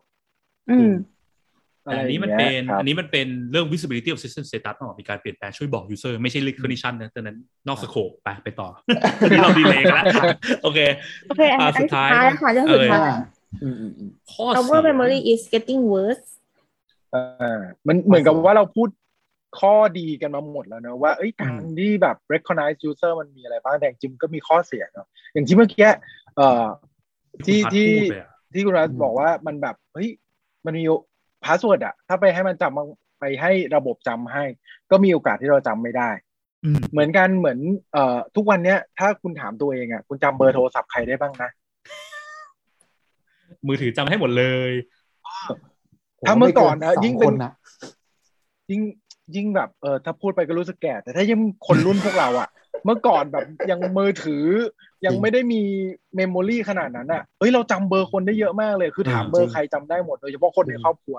[0.70, 0.92] อืม
[1.82, 7.38] แต่อันนี้มันอะไรเป็ย่างนงี้ยครับอันนี้มันเป็นเรื่อง visibility of system status อ๋อมีการเปลี่ยนแปลงช่วยบอก user ไม่ใช่ recognition นะแต่นั้น
[7.68, 8.68] นอกสโคปไปไปต่อ
[9.30, 10.04] ที่เราดีเลยกันแล้ว
[10.62, 10.78] โอเค
[11.28, 13.16] โอเคอันอ่าอันสุสุดดท้ายท้ายแล้วค่ะเรื่องสุดท้ายอ่า
[13.62, 16.24] อืมอืมอืมข้อเสี our ย memory is getting worse
[17.12, 17.16] เอ
[17.58, 18.88] อมันเหมือนกับว่าเราพูด
[19.60, 25.88] ข้อดีกันมาหมดแล้วเนอะว่าเอ้ยการที่แบบ recognize user มันมีอะไรบ้างแต่จริงๆก็มีข้อเสียเนอะอย่างที่เมื่อกี้
[26.36, 26.66] เอ่อ
[27.46, 30.08] ที่คุณพัดที่พูดเลยอะที่คุณรัฐอืมบอกว่ามันแบบเฮ้ย
[30.64, 30.84] มันมี
[31.44, 34.44] password อะถ้าไปให้มันจำไปให้ระบบจำให้
[34.90, 36.10] ก็มีโอกาสที่เราจำไม่ได้
[36.64, 37.58] อืมเหมือนกันเหมือน
[37.92, 41.50] เอ่อทุกวันเนี้ย ถ้าคุณถามตัวเองอะคุณจำเบอร์โทรศัพท์ใครได้บ้างนะ
[43.66, 44.72] มือถือจำให้หมดเลย
[46.26, 47.52] ถ้าเมื่อก่อนนะสยิ่งเป็นคนนะ
[48.70, 48.82] ยิ่ง
[49.36, 52.48] ยิ่งแบบเออถ้าพูดไปก็รู้สึกแก่ แต่ถ้ายิ่งคนรุ่นพวกเราอะ
[52.84, 54.44] เมื่อก่อนแบบยังมือถือ
[55.06, 55.62] ยังไม่ได้มี
[56.16, 61.16] เมมโมรีขนาดนั้นอะเฮ้ยเราจำเบอร์คนได้เยอะมากเลย คือถามเบอร์ใครจำได้หมดโดยเฉพาะคนในครอบครัว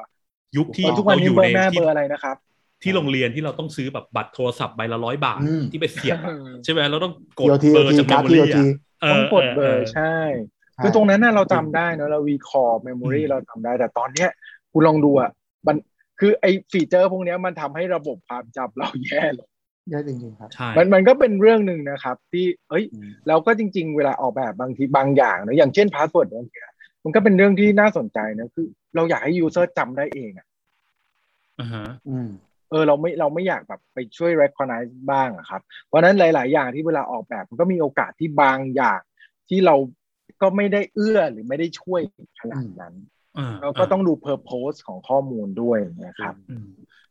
[0.57, 2.36] ยุคที่เออทุกวันเราอนี้ยู่เบอในร์แม่ที่เบอร์อะไรนะครับ
[2.84, 6.34] ที่โรงเรียนที่เราต้องซื้อแบบบัตรโทรศัพท์ใบละร้อยบาทอืมที่ไปเสียบอะ
[6.64, 8.65] ใช่ไหมเราต้องกดทีโอทีเบโออร์ทีจากเมการ์มดโมทีโอรี่ทีอะ
[9.11, 10.15] ต้องกดเบอร์ใช่
[10.82, 14.30] คือตรงนั้นน่ะเราจำได้เนอะเราวีคอร์เมมโมรีอืมเราจำได้ แต่ตอนเนี้ย
[14.72, 15.30] คุณลองดูอะ
[15.68, 15.76] มัน
[16.20, 19.50] คือไอฟีเจอร์พวกเนี้ยมันทำให้ระบบความจำเราแย่ลง
[19.90, 26.58] เยอะจริงๆครับใช่มันมันก็เป็นเรื่องหนึ่งนะครับ ที่เอ้ยอืมแล้วก็จริง ๆ เวลาออกแบบบางทีบางอย่างนะอย่างเช่น password บางที
[27.04, 30.48] มันก็เป็นเรื่องที่น่าสนใจนะคือ เราอยากให้ user จำได้เองอะ
[31.60, 32.30] อ่าฮะอืม
[32.70, 39.02] เออเราไม่เราไม่อยากแบบไปช่วย recognize บ้างอะครับ เพราะฉะนั้นหลาย ๆ อย่างที่เวลาออกแบบมันก็มีโอกาสที่บางอย่าง
[39.50, 39.76] ที่เรา
[40.42, 42.02] ก็ไม่ได้เอื้อหรือไม่ได้ช่วย
[42.40, 43.15] ขนาดนั้นอ่า
[43.62, 46.68] เราก็ต้องดู purpose ของข้อมูลด้วยนะครับอืม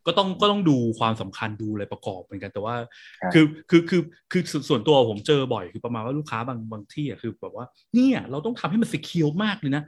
[0.06, 2.74] ก็ต้องก็ต้องดูความสำคัญดูอะไรประกอบเหมือนกันแต่ว่า
[3.18, 4.02] ใช่คือคือคือ
[4.32, 9.82] คือส่วนส่วนตัวผมเจอบ่อยคือประมาณว่าลูกค้าบางบางที่อะคือแบบว่าเนี่ยเราต้องทำให้มัน secure มากเลยนะ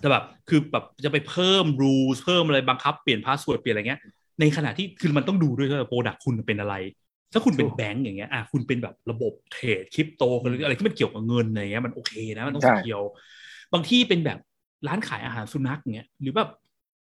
[0.00, 4.00] แต่แบบคือแบบจะไปเพิ่ม rules เพิ่มอะไรบังคับเปลี่ยน password เปลี่ยนอะไรเงี้ย
[4.40, 6.74] ในขณะที่คือมันต้องดูด้วยว่าโปรดักคุณเป็นอะไร
[7.32, 13.08] ถ้าคุณเป็นถูกแบงก์อย่างเงี้ยอะคุณเป็นแบบระบบเทรดคริปโตหรืออะไรที่มันเกี่ยวกับเงินอะไรเงี้ยมันโอเคนะมันต้องใช่ secure
[13.72, 14.38] บางที่เป็นแบบ
[14.86, 16.50] ร้านขายอาหารสุนัขเงี้ยหรือแบบ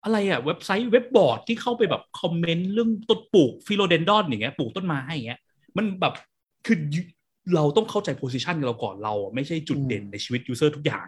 [0.03, 5.39] อะไรอะเว็บไซต์เว็บบอร์ดที่เข้าไปแบบคอมเมนต์เรื่องต้นปลูกฟิโลเดนดรอนอย่างเงี้ยปลูกต้นไม้อย่างเงี้ย
[5.77, 6.13] มันแบบ
[6.65, 6.77] คือ
[7.55, 11.07] เราต้องเข้าใจ position เราก่อนเราไม่ใช่จุดเด่นในชีวิต user ทุกอย่าง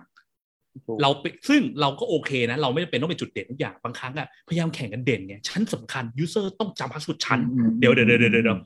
[1.01, 7.39] เราไปซึ่งเราก็โอเคนะ เราไม่จำเป็นต้องเป็นจุดเด่นทุกอย่างบางครั้งอะพยายามแข่งกันเด่นเนี่ยชั้นสำคัญ user ต้องจำ password ชั้น
[7.79, 8.59] เดี๋ยวเดี๋ยวเดี๋ยวเดี๋ยว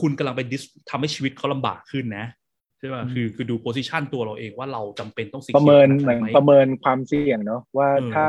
[0.00, 8.26] คุณกำลังไป dis ทำให้ชีวิตเขาลำบากขึ้นนะใช่ป่ะคือคือดู position ตัวเราเองว่าเราจำเป็นต้องประเมินเหมือนประเมินความเสี่ยงเนาะว่าถ้า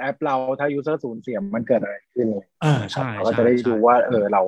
[0.00, 4.42] แอปเราถ้า user สูญเสียมันเกิดอะไรขึ้นเลยอ่าใช่เราก็จะได้ดูว่าเออเรา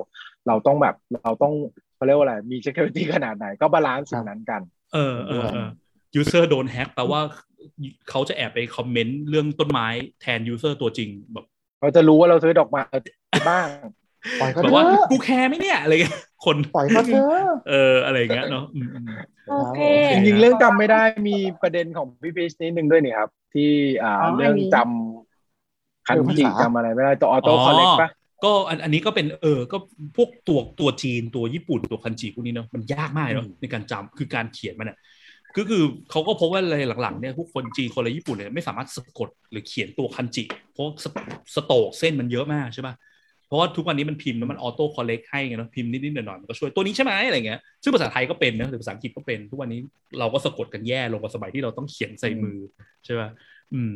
[0.47, 1.53] เราต้องแบบเราต้อง
[1.95, 4.61] เขาเรียกว่าอะไรมี security ขนาดไหนก็ balance สิ่งนั้นกัน
[4.93, 5.69] เออเออเออ
[6.15, 7.21] user โดนแฮ็กแปลว่า
[8.09, 9.87] เขาจะแอบไปคอมเมนต์เรื่องต้นไม้
[10.21, 11.45] แทน user ตัวจริงแบบ
[11.79, 12.81] เขาจะรู้ว่าเราซื้อดอกไม้
[13.49, 13.67] บ้าง
[14.39, 18.65] ปล่อยเขาแบบว่ากูแคร์ไม่เนี่ยอะไรเงี้ยคนปล่อยเขาเถอะเอออะไรเงี้ยเนาะ
[19.51, 19.79] โอเค
[20.11, 23.71] จริงๆเรื่องจำไม่ได้มีประเด็นของพี่พีชนิดนึงด้วยนี่ครับ ที่
[24.03, 28.09] อ่าเรื่องจำคันจิจำอะไรไม่ได้ตัว auto-correct ปะ
[28.43, 29.77] ก็อันอันนี้ก็เป็นเออก็
[30.17, 34.97] พวกตัวตัวจีนตัวญี่ปุ่นตัวคันจิพวกนี้เนาะมันยากมากเนาะในการจำคือการเขียนมันอะ
[35.57, 40.85] ก็คือเขาก็พบว่าอะไรหลังๆเนี่ยพวกคนจีนคนอะไรญี่ปุ่นเนี่ยไม่สามารถสะกดหรือเขียนตัวคันจิเพราะ
[41.55, 42.93] stroke เส้นมันเยอะมากใช่ป่ะ
[43.49, 49.79] เพราะว่าทุกวันนี้มันพิมพ์แล้วมัน auto-correct ให้ไงเนาะพิมพ์นิดๆหน่อยๆมันก็ช่วยตัวนี้ใช่ไหมอะไรเงี้ยซึ่งภาษาไทยก็เป็นนะหรือภาษาอังกฤษก็เป็น ทุกวันนี้
[50.19, 52.57] เราก็สะกดกันแย่ลงกว่าสมัยที่เราต้องเขียนใส่มือ
[53.05, 53.29] ใช่ป่ะ
[53.73, 53.93] อืม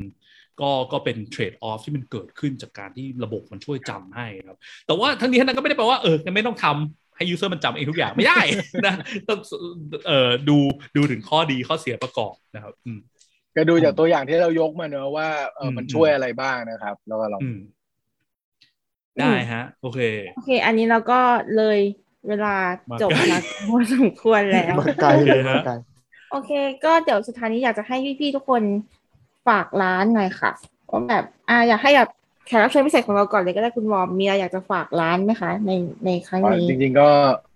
[0.61, 4.57] ก็ก็เป็น trade-off ที่มันเกิดขึ้นจากการที่ระบบมันช่วยจำให้ครับ
[4.87, 8.41] แต่ว่าทั้งนี้ทั้งนั้นก็ไม่ได้แปลว่าเออไม่ต้องทำให้ user มันจำเองทุกอย่างไม่ได้
[8.85, 8.95] นะ
[9.29, 9.39] ต้อง
[10.07, 10.57] เอ่อดู
[10.95, 12.99] ดูถึงข้อดีข้อเสียประกอบนะครับอืม
[13.55, 17.41] ก็ดูจากตัวอย่างที่เรายกมาเนอะว่าเออมันช่วยอะไรบ้างนะครับ แล้วก็ลอง
[19.19, 19.99] ได้ฮะ โอเค
[20.35, 21.19] โอเค อันนี้เราก็
[21.57, 21.79] เลย
[22.27, 22.55] เวลา
[23.01, 23.37] จบมา
[23.69, 25.63] พอสมควรแล้วไกลเลยฮะ
[26.31, 26.51] โอเค
[26.85, 28.61] ก็เดี๋ยวสุดท้ายนี้อยากจะให้พี่ๆทุกคน
[29.47, 30.51] ฝากร้านหน่อยค่ะ
[30.91, 32.09] ว่าแบบอ่าอยากให้แบบ
[32.47, 35.71] แขกรับเชิญพิเศษของเราก่อนเลยก็ได้คุณวอมมีอะไรอยากจะฝากร้านไหมคะ ใน
[36.05, 37.09] ในครั้งนี้ จริง ๆ ก็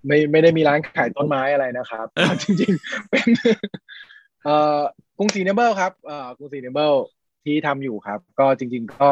[0.08, 2.06] ไม่ไม่ได้มีร้านขายต้นไม้อะไรนะครับ
[2.42, 3.28] จริง ๆ เป็น
[4.44, 4.80] เอ่อ
[5.18, 6.92] กรุงศรี Nimble ครับเอ่อกรุงศรี Nimble
[7.46, 9.10] ที่ทำอยู่ครับ ก็จริง ๆ ก็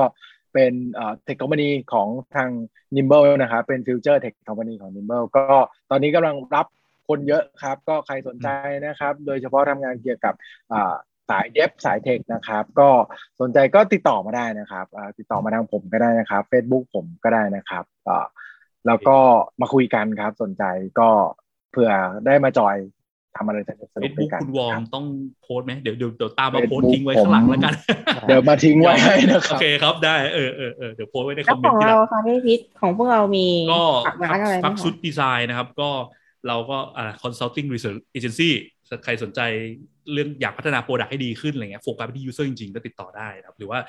[0.56, 2.50] เป็นเอ่อเทคโนโลยีของทาง
[2.96, 5.58] Nimble นะครับ เป็น future เทคโนโลยีของ Nimble ก็
[5.90, 6.68] ตอนนี้กำลังรับ
[7.08, 8.48] คนเยอะครับ ก็ใครสนใจ
[8.86, 10.34] นะครับ โดยเฉพาะทำงานเกี่ยวกับ
[10.74, 10.96] อ่า
[11.30, 12.90] สาย dev สาย tech นะครับ ก็
[13.42, 14.86] สนใจก็ติดต่อมาได้นะครับ
[15.18, 17.86] ติดต่อมาทางผมก็ได้นะครับ Facebook ผมก็ได้นะครับ
[18.88, 19.18] แล้วก็
[19.62, 20.64] มาคุยกันครับสนใจ
[21.00, 21.10] ก็
[21.72, 21.92] เผื่อ
[22.26, 22.76] ได้มาจอย
[23.38, 25.06] ทำอะไรสนุกสนุกด้วยกันคุณวอร์มต้อง
[25.44, 27.74] โพสต์ไหมเดี๋ยวเดี๋ยวตามมาโพสต์ทิ้งไว้ข้างหลังแล้วกัน
[28.28, 28.94] เดี๋ยวมาทิ้งไว้
[29.32, 33.84] นะครับโอเคครับได้เออเออเออเดี๋ยวโพสต์ไว้ในคอมเมนต์ที่เราค่ะพี่พิษของพวกเรามีก็
[34.64, 35.90] ฟักซุดดีไซน์นะครับ ก็
[36.48, 38.50] เราก็อ่า consulting research agency
[39.04, 39.42] ใครสนใจ
[40.14, 43.80] เรื่องอยากพัฒนา product ให้ดีขึ้นอะไรเงี้ยโฟกัสไปที่ user จริงๆ ก็ติดต่อได้นะครับ หรือว่า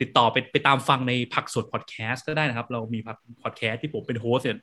[0.00, 4.58] ติดต่อไปไปตามฟังในพักสดพอดแคสต์ก็ได้นะครับ เรามีพักพอดแคสต์ที่ผมเป็น host เนี่ย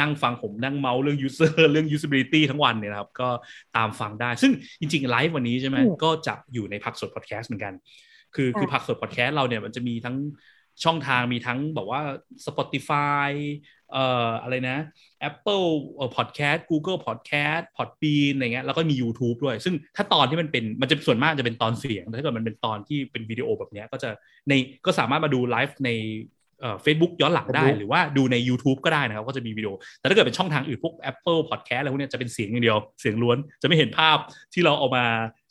[0.00, 3.28] นั่งฟังผมนั่งเมาส์เรื่อง user เรื่อง usability ทั้งวันเนี่ยนะครับ ก็
[3.76, 7.74] ตามฟังได้ ซึ่งจริงๆไลฟ์วันนี้ใช่ไหมก็จะอยู่ในพักสดพอดแคสต์เหมือนกัน
[8.34, 10.16] คือคือพักสดพอดแคสต์เราเนี่ยมันจะมีทั้ง
[10.84, 12.00] ช่องทางมีทั้งบอกว่า
[12.46, 13.30] Spotify
[13.92, 14.78] เอ่ออะไรนะ
[15.28, 24.10] Apple เอ่อ Podcast Google Podcast Podbean อะไรเงี้ยแล้วก็มี YouTube ด้วย ซึ่งถ้าตอนที่มันเป็นมันจะส่วนมากจะเป็นตอนเสียงถ้าเกิดมันเป็นตอนที่เป็นวิดีโอแบบนี้ก็จะ
[24.48, 24.52] ใน
[24.86, 25.90] ก็สามารถมาดูไลฟ์ใน
[26.82, 34.18] เฟซบุ๊กย้อนหลังได้หรือว่าดูใน YouTube ก็ได้นะครับ ก็จะมีวิดีโอ แต่ถ้าเกิดเป็นช่องทางอื่นพวก Apple Podcast อะไรพวกนี้จะเป็นเสียงอย่างเดียว เสียงล้วนจะไม่เห็นภาพ
[34.54, 35.04] ที่เราเอามา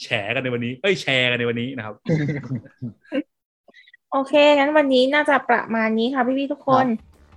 [0.04, 1.95] แชร์กันในวันนี้ เอ้ยแชร์กันในวันนี้นะครับ
[4.14, 6.85] โอเค งั้นวันนี้น่าจะประมาณนี้ค่ะพี่ๆทุกคน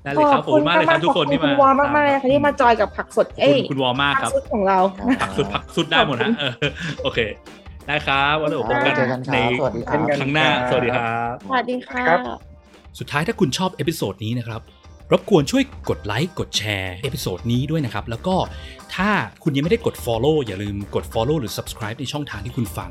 [0.02, 4.78] ได้เลยครับขอบคุณมากเลยครับทุกคนที่มาคุณวอมากมากเลยค่ะที่มาจอยกับผักสดเอ้ยคุณวอมากครับผักสดของเรา
[5.22, 6.30] ผักสดผักสดได้หมดนะ
[7.02, 7.18] โอเค
[7.86, 8.94] ได้ครับวันนี้พบกัน
[9.32, 9.38] ใน
[10.20, 12.04] ครั้งหน้าสวัสดีครับสวัสดีค่ะ
[12.98, 14.60] สุดท้ายถ้าคุณชอบ episode นี้นะครับ
[15.12, 18.34] รบกวนช่วยกดไลค์กดแชร์ episode นี้ด้วยนะครับ แล้วก็
[18.96, 19.10] ถ้า
[19.42, 22.90] คุณยังไม่ได้กด Follow อย่าลืมกด Follow หรือ Subscribe ในช่องทางที่คุณฟัง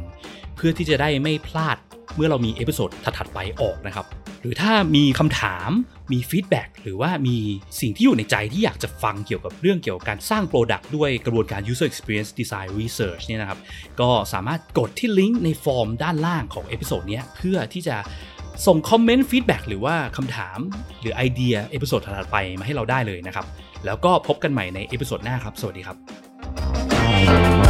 [0.55, 1.77] เพื่อที่จะได้ไม่พลาด
[2.15, 4.05] เมื่อเรามี episode ถัดๆไปออกนะครับ
[4.41, 5.69] หรือถ้ามีคำถาม
[6.11, 7.37] มี feedback หรือว่ามี
[7.79, 13.59] สิ่งที่อยู่ในใจที่อยากจะฟังเกี่ยวกับเรื่องเกี่ยวกับการสร้าง product ด้วยกระบวนการ user experience design research เนี่ยนะครับ
[14.01, 17.95] ก็สามารถกดที่ลิงก์ในฟอร์มด้านล่างของ episode นี้เพื่อที่จะ
[18.67, 20.57] ส่งคอมเมนต์ feedback หรือว่าคำถาม
[21.01, 23.45] หรือไอเดีย episode ถัดๆไปมาให้เราได้เลยนะครับ
[23.85, 27.64] แล้วก็พบกันใหม่ใน episode หน้าครับ สวัสดีครับ